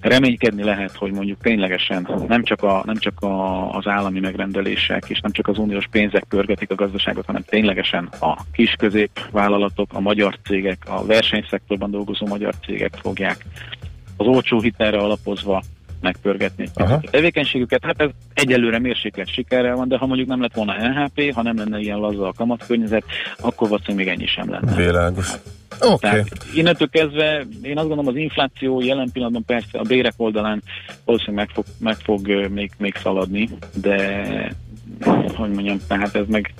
reménykedni 0.00 0.62
lehet, 0.62 0.96
hogy 0.96 1.12
mondjuk 1.12 1.40
ténylegesen 1.40 2.08
nem 2.28 2.42
csak, 2.42 2.62
a, 2.62 2.82
nem 2.86 2.96
csak 2.96 3.20
a, 3.20 3.68
az 3.70 3.86
állami 3.86 4.20
megrendelések 4.20 5.04
és 5.08 5.20
nem 5.20 5.32
csak 5.32 5.48
az 5.48 5.58
uniós 5.58 5.86
pénzek 5.90 6.24
pörgetik 6.24 6.70
a 6.70 6.74
gazdaságot, 6.74 7.26
hanem 7.26 7.42
ténylegesen 7.42 8.08
a 8.20 8.36
kis-közép 8.52 9.10
vállalatok, 9.30 9.90
a 9.92 10.00
magyar 10.00 10.38
cégek, 10.44 10.82
a 10.86 11.06
versenyszektorban 11.06 11.90
dolgozó 11.90 12.26
magyar 12.26 12.54
cégek 12.64 12.94
fogják 12.94 13.44
az 14.16 14.26
olcsó 14.26 14.60
hitelre 14.60 14.98
alapozva 14.98 15.62
megpörgetni 16.00 16.68
Aha. 16.74 16.94
a 16.94 17.00
tevékenységüket. 17.10 17.84
Hát 17.84 18.00
ez 18.00 18.08
egyelőre 18.34 18.78
mérsékelt 18.78 19.32
sikerrel 19.32 19.76
van, 19.76 19.88
de 19.88 19.96
ha 19.96 20.06
mondjuk 20.06 20.28
nem 20.28 20.40
lett 20.40 20.54
volna 20.54 20.88
NHP, 20.88 21.34
ha 21.34 21.42
nem 21.42 21.56
lenne 21.56 21.78
ilyen 21.78 21.98
laza 21.98 22.26
a 22.26 22.32
kamatkörnyezet, 22.32 23.04
akkor 23.40 23.68
valószínűleg 23.68 24.06
még 24.06 24.14
ennyi 24.14 24.26
sem 24.26 24.50
lenne. 24.50 24.74
Világos. 24.74 25.32
Oké. 25.80 25.96
Tehát 26.00 26.28
innentől 26.54 26.88
kezdve 26.88 27.46
én 27.62 27.78
azt 27.78 27.88
gondolom 27.88 28.06
az 28.06 28.16
infláció 28.16 28.80
jelen 28.80 29.10
pillanatban 29.12 29.44
persze 29.44 29.78
a 29.78 29.82
bérek 29.82 30.14
oldalán 30.16 30.62
valószínűleg 31.04 31.46
meg 31.46 31.54
fog, 31.54 31.64
meg 31.78 31.96
fog 31.96 32.48
még, 32.50 32.70
még 32.78 32.94
szaladni, 33.02 33.48
de 33.74 34.56
hogy 35.34 35.50
mondjam, 35.50 35.78
tehát 35.88 36.14
ez 36.14 36.24
meg, 36.28 36.54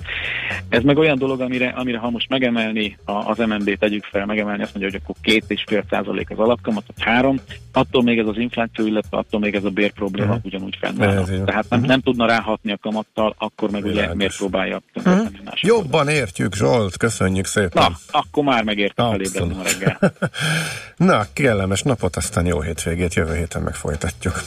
ez 0.69 0.83
meg 0.83 0.97
olyan 0.97 1.17
dolog, 1.17 1.41
amire, 1.41 1.67
amire 1.67 1.97
ha 1.97 2.09
most 2.09 2.29
megemelni 2.29 2.97
a, 3.05 3.11
az 3.11 3.37
MNB 3.37 3.77
tegyük 3.77 4.03
fel, 4.03 4.25
megemelni 4.25 4.63
azt 4.63 4.73
mondja, 4.75 4.91
hogy 4.91 5.01
akkor 5.03 5.15
két 5.21 5.43
és 5.47 5.63
fél 5.67 5.83
százalék 5.89 6.29
az 6.29 6.39
alapkamat, 6.39 6.83
vagy 6.87 7.05
három, 7.05 7.39
attól 7.73 8.03
még 8.03 8.19
ez 8.19 8.27
az 8.27 8.37
infláció, 8.37 8.85
illetve 8.85 9.17
attól 9.17 9.39
még 9.39 9.55
ez 9.55 9.63
a 9.63 9.69
bér 9.69 9.91
probléma 9.91 10.33
Mhm. 10.33 10.39
ugyanúgy 10.43 10.77
fennáll. 10.79 11.25
Tehát 11.45 11.65
nem, 11.69 11.81
nem 11.81 12.01
tudna 12.01 12.25
ráhatni 12.25 12.71
a 12.71 12.77
kamattal, 12.81 13.35
akkor 13.37 13.69
meg 13.71 13.83
ugye 13.83 13.91
Világos. 13.91 14.15
miért 14.15 14.37
próbálja 14.37 14.81
Mhm. 14.93 15.19
Jobban 15.61 16.07
értjük, 16.07 16.55
Zsolt, 16.55 16.97
köszönjük 16.97 17.45
szépen. 17.45 17.83
Na, 17.91 18.19
akkor 18.19 18.43
már 18.43 18.63
megérte 18.63 19.03
felébredni 19.09 19.53
ma 19.55 19.63
reggel. 19.63 20.13
Na, 20.97 21.25
kellemes 21.33 21.81
napot, 21.83 22.15
aztán 22.15 22.45
jó 22.45 22.61
hétvégét, 22.61 23.13
jövő 23.13 23.35
héten 23.35 23.61
megfolytatjuk. 23.61 24.41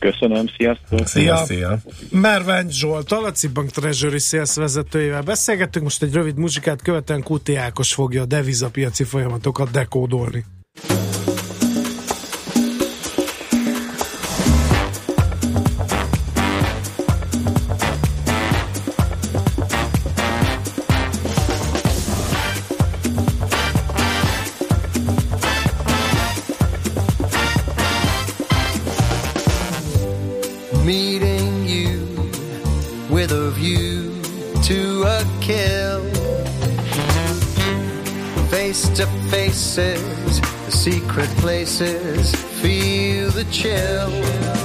Köszönöm, 0.00 0.46
sziasztok! 0.56 1.06
Szia, 1.06 1.36
szia! 1.36 1.78
Mervány 2.10 2.70
Zsolt, 2.70 3.12
a 3.12 3.32
Bank 3.52 3.70
Treasury 3.70 4.18
Sales 4.18 4.54
vezetőjével 4.54 5.22
beszélgettünk, 5.22 5.84
most 5.84 6.02
egy 6.02 6.12
rövid 6.12 6.36
muzsikát 6.36 6.82
követően 6.82 7.22
Kuti 7.22 7.56
Ákos 7.56 7.94
fogja 7.94 8.22
a 8.22 8.26
devizapiaci 8.26 9.04
folyamatokat 9.04 9.70
dekódolni. 9.70 10.44
To 38.94 39.06
faces, 39.30 40.40
the 40.40 40.70
secret 40.70 41.28
places, 41.38 42.34
feel 42.60 43.30
the 43.30 43.44
chill. 43.50 44.59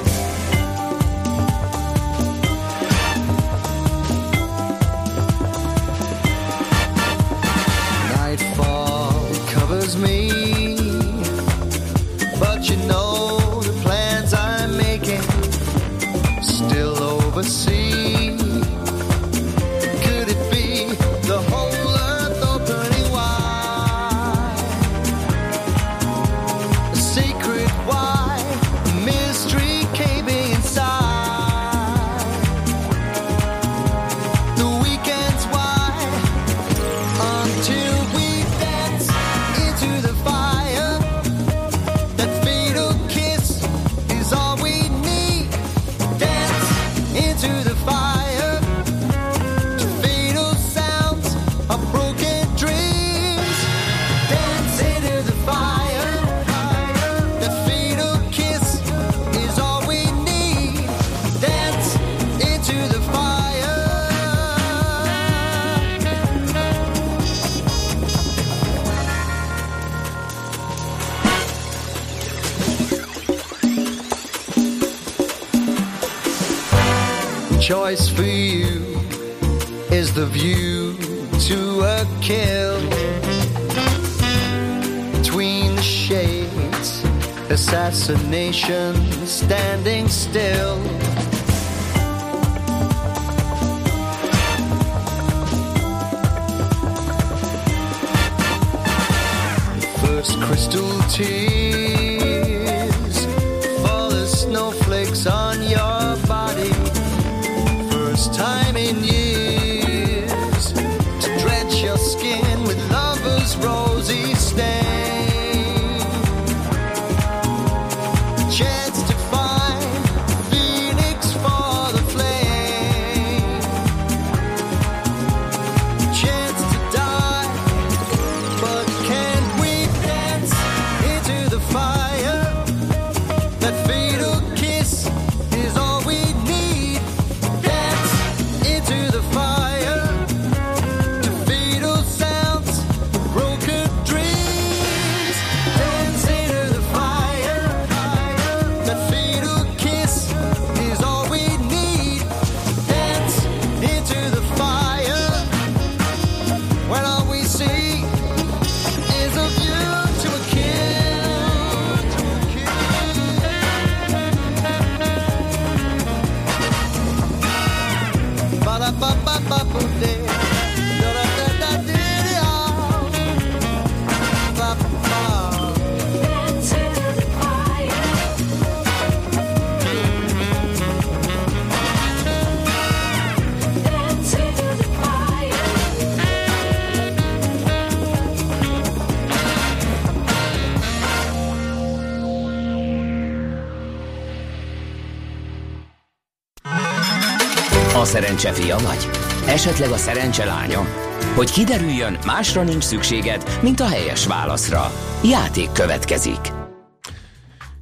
Szerencse 198.38 198.62
fia 198.62 198.78
vagy? 198.78 199.10
Esetleg 199.48 199.92
a 199.92 199.98
szerencse 199.98 200.46
lánya? 200.46 200.88
Hogy 201.36 201.52
kiderüljön, 201.52 202.18
másra 202.26 202.64
nincs 202.64 202.84
szükséged, 202.84 203.60
mint 203.62 203.80
a 203.80 203.88
helyes 203.88 204.28
válaszra. 204.28 204.92
Játék 205.24 205.72
következik. 205.72 206.40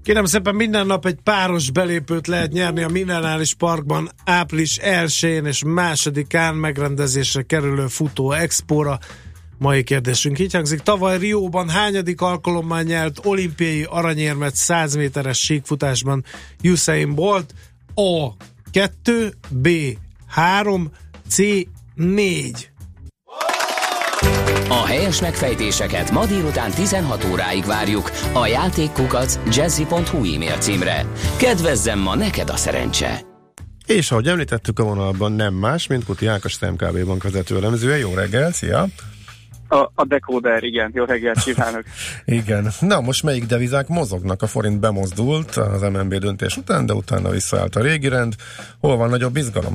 Kérem 0.04 0.26
szépen 0.26 0.56
minden 0.56 0.86
nap 0.86 1.06
egy 1.06 1.18
páros 1.24 1.72
belépőt 1.72 2.28
lehet 2.28 2.52
nyerni 2.52 2.84
a 2.84 2.88
Minerális 2.88 3.54
Parkban 3.54 4.10
április 4.26 4.78
1-én 4.82 5.46
és 5.46 5.64
másodikán 5.66 6.56
megrendezésre 6.56 7.42
kerülő 7.42 7.88
futó 7.88 8.32
expóra. 8.32 9.00
Mai 9.58 9.84
kérdésünk 9.84 10.40
így 10.40 10.54
hangzik. 10.54 10.80
Tavaly 10.80 11.18
Rióban 11.18 11.70
hányadik 11.70 12.22
alkalommal 12.22 12.82
nyert 12.82 13.20
olimpiai 13.24 13.84
aranyérmet 13.90 14.56
100 14.56 14.96
méteres 14.96 15.40
síkfutásban 15.40 16.24
Usain 16.64 17.16
Bolt? 17.16 17.54
A. 17.96 18.30
2, 18.72 19.34
B. 19.50 19.68
3, 20.34 20.92
C. 21.30 21.38
4. 21.96 22.70
A 24.70 24.86
helyes 24.86 25.22
megfejtéseket 25.22 26.12
ma 26.12 26.26
délután 26.26 26.72
16 26.72 27.26
óráig 27.32 27.66
várjuk 27.66 28.12
a 28.34 28.48
játékkukac 28.48 29.40
jazzy.hu 29.56 30.34
e-mail 30.34 30.58
címre. 30.58 31.06
Kedvezzem 31.38 32.00
ma 32.00 32.16
neked 32.16 32.50
a 32.50 32.56
szerencse! 32.56 33.22
És 33.86 34.12
ahogy 34.12 34.28
említettük 34.28 34.80
a 34.80 34.84
vonalban 34.84 35.32
nem 35.32 35.54
más, 35.54 35.88
mint 35.88 36.06
Kuti 36.06 36.28
Ákos 36.28 36.58
TMKB 36.58 37.06
bank 37.06 37.24
vezető 37.24 37.56
elemzője. 37.56 37.98
Jó 37.98 38.14
reggel, 38.14 38.52
szia! 38.52 38.88
A, 39.68 39.92
a 39.96 40.06
decoder, 40.08 40.64
igen. 40.64 40.92
Jó 40.94 41.04
reggelt 41.04 41.44
kívánok! 41.44 41.84
Igen. 42.26 42.72
Na, 42.80 43.02
most 43.02 43.24
melyik 43.24 43.46
devizák 43.46 43.88
mozognak? 43.88 44.42
A 44.42 44.48
forint 44.48 44.80
bemozdult 44.80 45.56
az 45.56 45.82
MNB 45.82 46.14
döntés 46.14 46.58
után, 46.58 46.86
de 46.86 46.94
utána 46.94 47.30
visszaállt 47.30 47.76
a 47.76 47.82
régi 47.82 48.08
rend. 48.08 48.36
Hol 48.80 48.98
van 48.98 49.10
nagyobb 49.10 49.36
izgalom? 49.36 49.74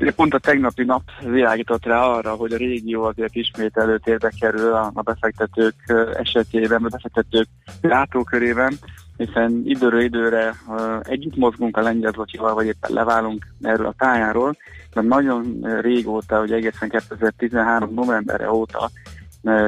Ugye 0.00 0.12
pont 0.12 0.34
a 0.34 0.38
tegnapi 0.38 0.84
nap 0.84 1.02
világított 1.24 1.84
rá 1.84 2.00
arra, 2.02 2.34
hogy 2.34 2.52
a 2.52 2.56
régió 2.56 3.02
azért 3.02 3.34
ismét 3.34 3.76
előtérbe 3.76 4.32
kerül 4.40 4.72
a, 4.72 4.92
befektetők 4.94 5.74
esetében, 6.14 6.84
a 6.84 6.88
befektetők 6.88 7.48
látókörében, 7.80 8.78
hiszen 9.16 9.62
időről 9.64 10.00
időre 10.00 10.54
együtt 11.02 11.36
mozgunk 11.36 11.76
a 11.76 11.80
lengyel 11.80 12.12
Zocsival, 12.12 12.54
vagy 12.54 12.66
éppen 12.66 12.92
leválunk 12.92 13.46
erről 13.62 13.86
a 13.86 13.94
pályáról, 13.96 14.56
de 14.94 15.00
nagyon 15.00 15.66
régóta, 15.80 16.38
hogy 16.38 16.52
egészen 16.52 16.88
2013 16.88 17.94
novemberre 17.94 18.52
óta 18.52 18.90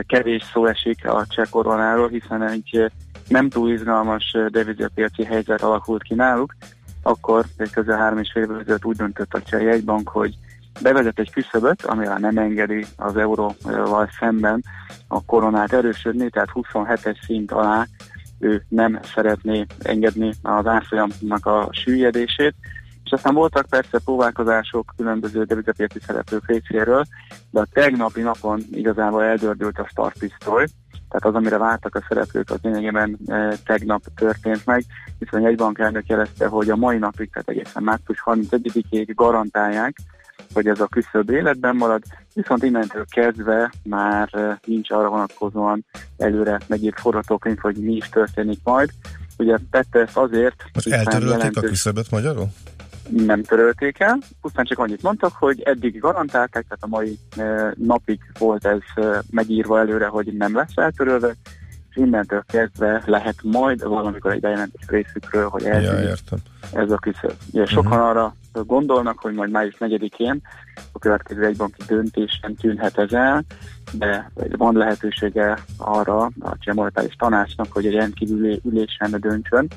kevés 0.07 0.43
szó 0.52 0.66
esik 0.66 1.09
a 1.09 1.27
cseh 1.28 1.47
koronáról, 1.51 2.09
hiszen 2.09 2.43
egy 2.43 2.90
nem 3.28 3.48
túl 3.48 3.70
izgalmas 3.70 4.36
devizapiaci 4.48 5.24
helyzet 5.24 5.62
alakult 5.62 6.02
ki 6.02 6.15
náluk, 6.15 6.55
akkor 7.03 7.45
közel 7.73 7.99
három 7.99 8.19
és 8.19 8.31
fél 8.33 8.43
évvel 8.43 8.79
úgy 8.83 8.97
döntött 8.97 9.35
a 9.35 9.43
Cseh 9.43 9.63
jegybank, 9.63 10.09
hogy 10.09 10.35
bevezet 10.83 11.19
egy 11.19 11.31
küszöböt, 11.31 11.85
amivel 11.85 12.19
nem 12.19 12.39
engedi 12.39 12.87
az 12.97 13.17
euróval 13.17 14.09
szemben 14.19 14.65
a 15.09 15.25
koronát 15.25 15.73
erősödni, 15.73 16.31
tehát 16.31 16.51
27-es 16.55 17.25
szint 17.25 17.53
alá 17.53 17.87
ő 18.39 18.65
nem 18.69 19.01
szeretné 19.15 19.67
engedni 19.83 20.33
az 20.43 20.67
árfolyamnak 20.67 21.47
a 21.47 21.69
süllyedését. 21.73 22.55
És 23.05 23.11
aztán 23.11 23.35
voltak 23.35 23.67
persze 23.67 23.99
próbálkozások 24.05 24.93
különböző 24.97 25.45
devizapiaci 25.45 25.99
szereplők 26.07 26.47
részéről, 26.47 27.05
de 27.51 27.61
a 27.61 27.67
tegnapi 27.73 28.21
napon 28.21 28.61
igazából 28.73 29.23
eldördült 29.23 29.79
a 29.79 29.87
startpisztoly, 29.89 30.67
tehát 31.11 31.27
az, 31.27 31.35
amire 31.35 31.59
vártak 31.59 31.95
a 31.95 32.05
szereplők, 32.09 32.51
az 32.51 32.59
lényegében 32.62 33.19
e, 33.27 33.57
tegnap 33.65 34.03
történt 34.15 34.66
meg, 34.66 34.85
hiszen 35.19 35.47
egy 35.47 35.57
bankelnök 35.57 36.07
jelezte, 36.07 36.47
hogy 36.47 36.70
a 36.70 36.77
mai 36.77 36.99
napig, 36.99 37.31
tehát 37.31 37.49
egészen 37.49 37.82
március 37.82 38.23
31-ig 38.24 39.12
garantálják, 39.15 39.97
hogy 40.53 40.66
ez 40.66 40.81
a 40.81 40.87
küszöb 40.87 41.31
életben 41.31 41.77
marad, 41.77 42.03
viszont 42.35 42.62
innentől 42.62 43.05
kezdve 43.11 43.73
már 43.82 44.28
e, 44.32 44.61
nincs 44.66 44.91
arra 44.91 45.09
vonatkozóan 45.09 45.85
előre 46.16 46.61
megírt 46.66 47.01
forgatókönyv, 47.01 47.59
hogy 47.59 47.77
mi 47.77 47.93
is 47.93 48.09
történik 48.09 48.59
majd. 48.65 48.91
Ugye 49.39 49.57
tette 49.70 49.99
ezt 49.99 50.16
azért, 50.16 50.65
Most 50.73 50.89
eltörölték 50.89 51.28
a 51.28 51.37
jelentős- 51.37 51.66
küszöböt 51.66 52.11
magyarul? 52.11 52.49
Nem 53.12 53.43
törölték 53.43 54.01
el, 54.01 54.19
pusztán 54.41 54.65
csak 54.65 54.78
annyit 54.78 55.03
mondtak, 55.03 55.32
hogy 55.39 55.61
eddig 55.62 55.99
garantálták, 56.01 56.62
tehát 56.69 56.78
a 56.81 56.87
mai 56.87 57.19
e, 57.37 57.74
napig 57.78 58.20
volt 58.39 58.65
ez 58.66 58.78
e, 59.05 59.23
megírva 59.31 59.78
előre, 59.78 60.07
hogy 60.07 60.27
nem 60.32 60.55
lesz 60.55 60.73
eltörölve, 60.77 61.35
és 61.91 61.97
innentől 61.97 62.45
kezdve 62.47 63.03
lehet 63.07 63.35
majd 63.43 63.82
valamikor 63.82 64.32
egy 64.32 64.41
bejelentés 64.41 64.82
részükről, 64.87 65.49
hogy 65.49 65.62
Ja, 65.62 65.73
eltűnik 65.73 66.09
értem. 66.09 66.39
ez 66.73 66.91
a 66.91 66.97
küszöb. 66.97 67.35
Ugye 67.53 67.66
sokan 67.66 67.99
Mhm. 67.99 68.01
arra 68.09 68.35
gondolnak, 68.53 69.19
hogy 69.19 69.35
majd 69.35 69.51
május 69.51 69.75
4-én 69.79 70.41
a 70.93 70.99
következő 70.99 71.45
egybanki 71.45 71.83
döntésen 71.87 72.55
tűnhet 72.55 72.99
ez 72.99 73.13
el, 73.13 73.45
de 73.93 74.31
van 74.57 74.77
lehetősége 74.77 75.59
arra 75.77 76.31
a 76.41 76.59
Cseh 76.59 76.75
Monetáris 76.75 77.15
Tanácsnak, 77.15 77.73
hogy 77.73 77.87
egy 77.87 77.95
rendkívüli 77.95 78.61
ülésen 78.65 79.17
döntsön 79.21 79.69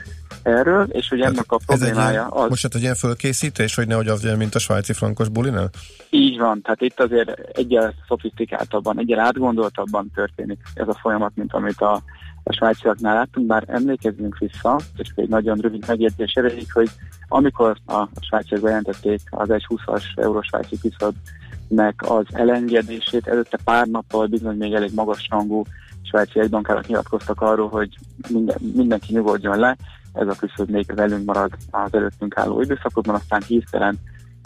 erről, 0.44 0.88
és 0.92 1.10
hogy 1.10 1.22
ennek 1.22 1.52
a 1.52 1.60
problémája 1.66 2.28
az, 2.28 2.50
most 2.50 2.64
hát 2.64 2.76
egy 2.76 2.82
ilyen 2.82 2.96
fölkészítés, 2.96 3.76
hogy 3.76 3.88
nehogy 3.88 4.08
az 4.08 4.36
mint 4.38 4.56
a 4.56 4.60
svájci 4.60 4.94
frankos 4.94 5.30
bulinál? 5.30 5.70
Így 6.10 6.38
van, 6.38 6.62
tehát 6.62 6.82
itt 6.82 7.00
azért 7.00 7.58
egyel 7.58 7.94
szofisztikáltabban, 8.08 9.00
egyel 9.00 9.20
átgondoltabban 9.20 10.12
történik 10.16 10.60
ez 10.74 10.88
a 10.88 10.98
folyamat, 11.02 11.32
mint 11.36 11.54
amit 11.54 11.82
a, 11.82 12.04
a 12.44 12.54
svájciaknál 12.54 13.16
láttunk, 13.16 13.48
bár 13.48 13.64
emlékezzünk 13.68 14.38
vissza, 14.38 14.80
és 14.98 15.10
egy 15.16 15.30
nagyon 15.30 15.58
rövid 15.58 15.88
megjegyzés 15.88 16.34
erejéig, 16.34 16.72
hogy 16.72 16.90
amikor 17.28 17.78
a, 17.86 18.08
svájciak 18.20 18.62
bejelentették 18.62 19.22
az 19.30 19.50
1,20-as 19.50 20.04
euró 20.16 20.42
svájci 20.42 20.78
küszöbnek 20.82 22.10
az 22.10 22.26
elengedését, 22.32 23.28
előtte 23.28 23.58
pár 23.64 23.88
nappal 23.88 24.28
bizony 24.28 24.58
még 24.58 24.74
elég 24.74 24.92
magas 24.94 25.28
rangú 25.30 25.64
svájci 26.02 26.40
egybankárak 26.40 26.88
nyilatkoztak 26.88 27.42
arról, 27.42 27.70
hogy 27.70 27.98
minden, 28.30 28.58
mindenki 28.74 29.14
nyugodjon 29.14 29.60
le, 29.60 29.78
ez 30.14 30.28
a 30.28 30.36
küszöb 30.36 30.70
még 30.70 30.96
velünk 30.96 31.26
marad 31.26 31.52
az 31.72 31.94
előttünk 31.94 32.38
álló 32.38 32.62
időszakokban, 32.62 33.16
aztán 33.16 33.42
hirtelen 33.48 33.98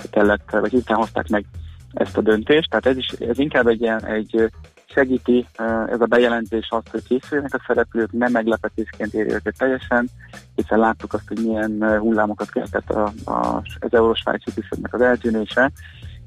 kellett, 0.10 0.50
vagy 0.50 0.72
hirtelen 0.72 1.02
hozták 1.02 1.28
meg 1.28 1.46
ezt 1.94 2.18
a 2.18 2.22
döntést, 2.22 2.70
tehát 2.70 2.86
ez 2.86 2.98
is 2.98 3.08
ez 3.08 3.40
inkább 3.40 3.68
egy 3.68 3.82
ilyen, 3.82 4.06
egy 4.06 4.52
segíti 4.94 5.48
eh, 5.56 5.88
ez 5.88 6.02
a 6.02 6.06
bejelentés 6.06 6.68
azt, 6.70 6.90
hogy 6.90 7.04
készüljenek 7.04 7.54
a 7.54 7.64
szereplők, 7.68 8.12
nem 8.12 8.32
meglepetésként 8.32 9.14
éri 9.14 9.32
őket 9.32 9.58
teljesen, 9.58 10.10
hiszen 10.56 10.80
láttuk 10.80 11.14
azt, 11.14 11.28
hogy 11.28 11.46
milyen 11.46 11.84
eh, 11.84 12.00
hullámokat 12.00 12.50
keltett 12.50 12.90
a, 12.90 13.12
a, 13.26 13.62
az 13.80 13.94
euró-svájci 13.94 14.54
küszöbnek 14.54 14.94
az 14.94 15.02
eltűnése, 15.02 15.72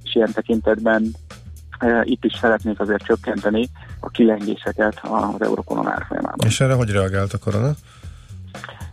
és 0.04 0.14
ilyen 0.14 0.32
tekintetben 0.32 1.04
eh, 1.78 2.00
itt 2.04 2.24
is 2.24 2.32
szeretnék 2.40 2.80
azért 2.80 3.04
csökkenteni 3.04 3.68
a 4.00 4.08
kilengéseket 4.08 5.00
az 5.02 5.42
eurókonon 5.42 5.88
árfolyamában. 5.88 6.46
És 6.46 6.60
erre 6.60 6.74
hogy 6.74 6.90
reagált 6.90 7.32
a 7.32 7.38
korona? 7.38 7.72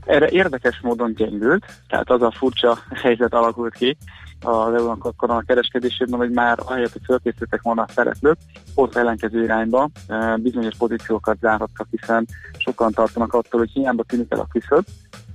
Erre 0.06 0.30
érdekes 0.30 0.80
módon 0.82 1.14
gyengült, 1.14 1.66
tehát 1.88 2.10
az 2.10 2.22
a 2.22 2.32
furcsa 2.32 2.80
helyzet 2.94 3.34
alakult 3.34 3.74
ki 3.74 3.98
az 4.42 4.74
eurónkon 4.74 5.30
a 5.30 5.42
kereskedésében, 5.42 6.20
hogy 6.20 6.32
már 6.32 6.60
ahelyett, 6.66 6.92
hogy 6.92 7.06
fölkészültek 7.06 7.62
volna 7.62 7.82
a 7.82 7.92
szereplők, 7.94 8.38
ott 8.76 8.96
ellenkező 8.96 9.44
irányba 9.44 9.90
eh, 10.08 10.38
bizonyos 10.38 10.76
pozíciókat 10.78 11.38
zárhattak, 11.40 11.88
hiszen 11.92 12.28
sokan 12.58 12.92
tartanak 12.92 13.34
attól, 13.34 13.60
hogy 13.60 13.72
hiába 13.72 14.04
tűnik 14.04 14.32
el 14.32 14.40
a 14.40 14.48
küszöb, 14.52 14.86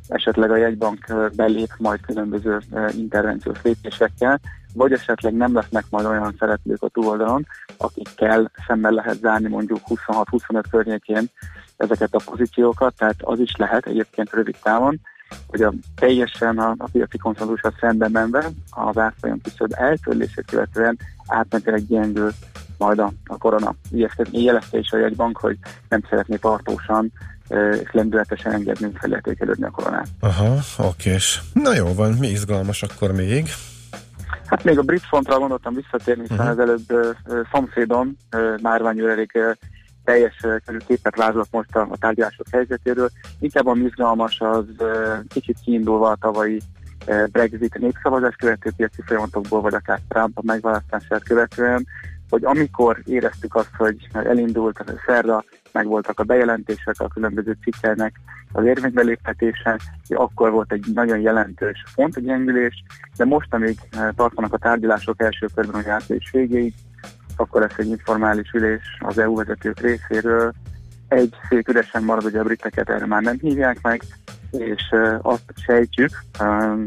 esetleg 0.08 0.50
a 0.50 0.56
jegybank 0.56 1.08
eh, 1.08 1.28
belép 1.28 1.70
majd 1.78 2.00
különböző 2.00 2.60
eh, 2.70 2.98
intervenciós 2.98 3.62
lépésekkel, 3.62 4.40
vagy 4.74 4.92
esetleg 4.92 5.34
nem 5.34 5.54
lesznek 5.54 5.84
majd 5.90 6.06
olyan 6.06 6.34
szereplők 6.38 6.82
a 6.82 6.88
túloldalon, 6.88 7.46
akikkel 7.76 8.50
szemben 8.66 8.92
lehet 8.92 9.18
zárni 9.18 9.48
mondjuk 9.48 9.80
26-25 9.88 10.62
környékén 10.70 11.30
ezeket 11.76 12.14
a 12.14 12.22
pozíciókat, 12.24 12.94
tehát 12.96 13.16
az 13.18 13.38
is 13.38 13.56
lehet 13.56 13.86
egyébként 13.86 14.32
rövid 14.32 14.56
távon, 14.62 15.00
hogy 15.46 15.62
a 15.62 15.72
teljesen 15.94 16.58
a, 16.58 16.74
a 16.78 16.88
piaci 16.92 17.18
konszenzussal 17.18 17.74
szemben 17.80 18.10
menve 18.10 18.50
az 18.70 18.98
árfolyam 18.98 19.40
küszöb 19.40 19.72
eltörlését 19.74 20.44
követően 20.46 20.98
átmenetileg 21.26 21.86
gyengül 21.86 22.30
majd 22.78 22.98
a, 22.98 23.12
a 23.26 23.36
korona. 23.38 23.74
Ilyeszt 23.90 24.28
jelezte 24.30 24.78
is 24.78 24.90
a 24.90 24.98
jegybank, 24.98 25.38
hogy 25.38 25.58
nem 25.88 26.00
szeretné 26.10 26.36
tartósan 26.36 27.12
és 27.82 27.90
lendületesen 27.92 28.52
engedni 28.52 28.90
felértékelődni 28.94 29.64
a 29.64 29.70
koronát. 29.70 30.08
Aha, 30.20 30.54
okés. 30.78 31.40
Na 31.52 31.74
jó 31.74 31.94
van, 31.94 32.12
mi 32.12 32.28
izgalmas 32.28 32.82
akkor 32.82 33.12
még? 33.12 33.48
Hát 34.46 34.64
még 34.64 34.78
a 34.78 34.82
brit 34.82 35.02
fontra 35.02 35.38
gondoltam 35.38 35.74
visszatérni, 35.74 36.22
hiszen 36.22 36.38
Mhm. 36.38 36.48
az 36.48 36.58
előbb 36.58 36.90
ö, 36.90 37.10
ö, 37.24 37.40
szomszédom, 37.52 38.16
ö, 38.30 38.54
Márvány 38.62 39.00
úr 39.00 39.08
elég 39.08 39.30
ö, 39.34 39.50
teljes 40.04 40.36
körű 40.64 40.78
képet 40.86 41.16
vázolt 41.16 41.48
most 41.50 41.76
a, 41.76 41.86
a 41.90 41.96
tárgyalások 41.96 42.46
helyzetéről. 42.50 43.08
Inkább 43.38 43.66
a 43.66 43.74
izgalmas 43.76 44.40
az 44.40 44.64
kicsit 45.28 45.58
kiindulva 45.64 46.10
a 46.10 46.16
tavalyi 46.20 46.60
Brexit 47.32 47.78
népszavazás 47.78 48.34
követő 48.34 48.70
piaci 48.76 49.02
folyamatokból, 49.06 49.60
vagy 49.60 49.74
akár 49.74 50.00
Trump 50.08 50.38
a 50.38 50.42
megválasztását 50.44 51.22
követően, 51.22 51.86
hogy 52.30 52.44
amikor 52.44 53.02
éreztük 53.04 53.54
azt, 53.54 53.74
hogy 53.76 54.08
elindult 54.12 54.84
szerda, 55.06 55.44
meg 55.72 55.86
voltak 55.86 56.20
a 56.20 56.24
bejelentések 56.24 56.94
a 56.98 57.08
különböző 57.08 57.56
cikkelnek 57.62 58.20
az 58.52 58.64
érvénybe 58.64 59.02
léptetése, 59.02 59.78
akkor 60.08 60.50
volt 60.50 60.72
egy 60.72 60.84
nagyon 60.94 61.20
jelentős 61.20 61.84
fontgyengülés, 61.86 62.84
de 63.16 63.24
most, 63.24 63.54
amíg 63.54 63.78
tartanak 64.16 64.52
a 64.52 64.58
tárgyalások 64.58 65.22
első 65.22 65.46
körben, 65.54 65.74
hogy 65.74 65.88
április 65.88 66.30
végéig, 66.30 66.74
akkor 67.36 67.60
lesz 67.60 67.78
egy 67.78 67.88
informális 67.88 68.50
ülés 68.52 68.82
az 68.98 69.18
EU 69.18 69.34
vezetők 69.34 69.80
részéről. 69.80 70.52
Egy 71.08 71.34
szék 71.48 71.68
üresen 71.68 72.02
marad, 72.02 72.22
hogy 72.22 72.36
a 72.36 72.42
briteket 72.42 72.90
erre 72.90 73.06
már 73.06 73.22
nem 73.22 73.38
hívják 73.40 73.78
meg, 73.82 74.02
és 74.50 74.94
azt 75.22 75.52
sejtjük, 75.64 76.10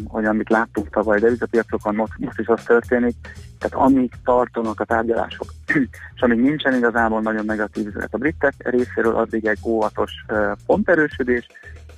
hogy 0.07 0.25
amit 0.25 0.49
láttunk 0.49 0.89
tavaly 0.89 1.19
devizapiacokon, 1.19 1.95
most, 1.95 2.13
most 2.17 2.39
is 2.39 2.47
az 2.47 2.63
történik, 2.63 3.15
tehát 3.59 3.87
amíg 3.87 4.11
tartanak 4.23 4.79
a 4.79 4.85
tárgyalások, 4.85 5.47
és 6.15 6.21
amíg 6.21 6.39
nincsen 6.39 6.75
igazából 6.75 7.21
nagyon 7.21 7.45
negatív 7.45 7.87
üzenet 7.87 8.13
a 8.13 8.17
britek 8.17 8.53
részéről, 8.57 9.15
addig 9.15 9.45
egy 9.45 9.59
óvatos 9.63 10.11
ponterősödés, 10.65 11.47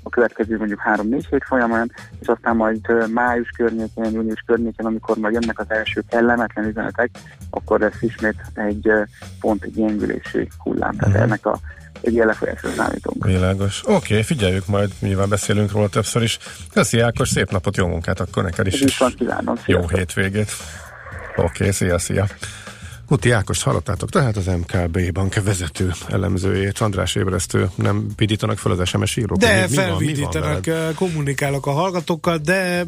a 0.08 0.10
következő 0.10 0.58
mondjuk 0.58 0.82
3-4 0.86 1.24
hét 1.30 1.44
folyamán, 1.44 1.92
és 2.20 2.28
aztán 2.28 2.56
majd 2.56 3.12
május 3.14 3.50
környékén, 3.58 4.12
június 4.12 4.44
környékén, 4.46 4.86
amikor 4.86 5.18
majd 5.18 5.34
jönnek 5.34 5.60
az 5.60 5.66
első 5.70 6.04
kellemetlen 6.10 6.66
üzenetek, 6.66 7.10
akkor 7.50 7.80
lesz 7.80 8.02
ismét 8.02 8.36
egy 8.54 8.92
pont 9.40 9.64
egy 9.64 9.74
gyengülési 9.74 10.48
hullám. 10.58 10.96
Tehát 10.98 11.14
Mhm. 11.14 11.24
ennek 11.24 11.46
a 11.46 11.60
egy 12.02 12.14
ilyen 12.14 12.28
lefolyásra 12.28 12.70
számítunk. 12.70 13.26
Világos. 13.26 13.82
Oké, 13.84 13.94
okay, 13.96 14.24
figyeljük 14.24 14.68
majd, 14.68 14.92
nyilván 15.00 15.30
beszélünk 15.30 15.72
róla 15.72 15.88
többször 15.90 16.22
is. 16.24 16.40
Köszi 16.74 17.00
Ákos, 17.00 17.30
szép 17.30 17.52
napot, 17.52 17.78
jó 17.78 17.88
munkát 17.88 18.20
akkor 18.20 18.44
neked 18.44 18.68
is. 18.68 18.98
Van, 18.98 19.14
kívánom. 19.18 19.56
Jó 19.66 19.88
hétvégét. 19.88 20.52
Oké, 21.36 21.42
okay, 21.46 21.72
szia, 21.72 21.98
szia. 21.98 22.26
Kuti 23.08 23.32
Ákost 23.32 23.64
hallottátok, 23.64 24.10
tehát 24.10 24.38
az 24.38 24.46
MKB 24.46 25.12
bank 25.12 25.34
vezető 25.44 25.92
elemzőjét, 26.08 26.80
András 26.80 27.16
Ébresztő, 27.16 27.70
nem 27.76 28.08
vidítanak 28.16 28.58
fel 28.58 28.72
az 28.72 28.88
SMS 28.88 29.16
írók? 29.16 29.38
De 29.38 29.68
Mi- 29.70 29.76
van- 29.76 30.04
mi 30.04 30.14
van 30.14 30.60
eh, 30.64 30.94
kommunikálok 30.96 31.66
a 31.66 31.72
hallgatókkal, 31.72 32.38
de 32.38 32.86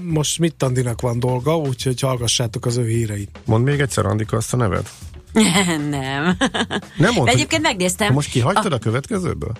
most 0.00 0.38
mit 0.38 0.62
Andinak 0.62 1.00
van 1.00 1.18
dolga, 1.18 1.56
úgyhogy 1.56 2.00
hallgassátok 2.00 2.66
az 2.66 2.76
ő 2.76 2.86
híreit. 2.86 3.38
Mondd 3.44 3.64
még 3.64 3.80
egyszer, 3.80 4.06
Andika, 4.06 4.36
azt 4.36 4.52
a 4.52 4.56
neved? 4.56 4.88
nem. 5.90 5.90
Nem 5.90 6.34
De 6.96 7.10
mondd, 7.10 7.28
egyébként 7.28 7.62
megnéztem. 7.62 8.12
Most 8.12 8.30
kihagytad 8.30 8.72
a, 8.72 8.74
a 8.74 8.78
következőből? 8.78 9.52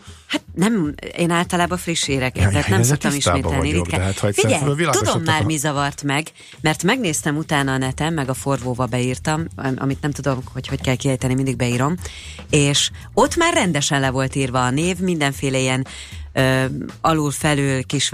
Nem, 0.54 0.94
én 1.16 1.30
általában 1.30 1.78
friss 1.78 2.04
híreket, 2.04 2.42
Ja, 2.42 2.48
tehát 2.48 2.68
nem 2.68 2.82
szoktam 2.82 3.14
ismételni. 3.14 3.56
vagyok, 3.56 3.72
ritkán. 3.86 4.00
de 4.00 4.04
hát 4.04 4.34
Figyelj, 4.34 4.62
tudom 4.90 5.22
már 5.22 5.42
a- 5.42 5.44
mi 5.44 5.56
zavart 5.56 6.02
meg, 6.02 6.26
mert 6.60 6.82
megnéztem 6.82 7.36
utána 7.36 7.72
a 7.72 7.78
neten, 7.78 8.12
meg 8.12 8.28
a 8.28 8.34
forvóba 8.34 8.86
beírtam, 8.86 9.46
am- 9.56 9.74
amit 9.78 10.00
nem 10.00 10.10
tudom, 10.10 10.40
hogy 10.52 10.68
hogy 10.68 10.80
kell 10.80 10.94
kiejteni, 10.96 11.34
mindig 11.34 11.56
beírom, 11.56 11.94
és 12.50 12.90
ott 13.14 13.36
már 13.36 13.54
rendesen 13.54 14.00
le 14.00 14.10
volt 14.10 14.34
írva 14.34 14.64
a 14.64 14.70
név, 14.70 14.98
mindenféle 14.98 15.58
ilyen 15.58 15.86
ö, 16.32 16.64
alul-felül 17.00 17.84
kis 17.84 18.08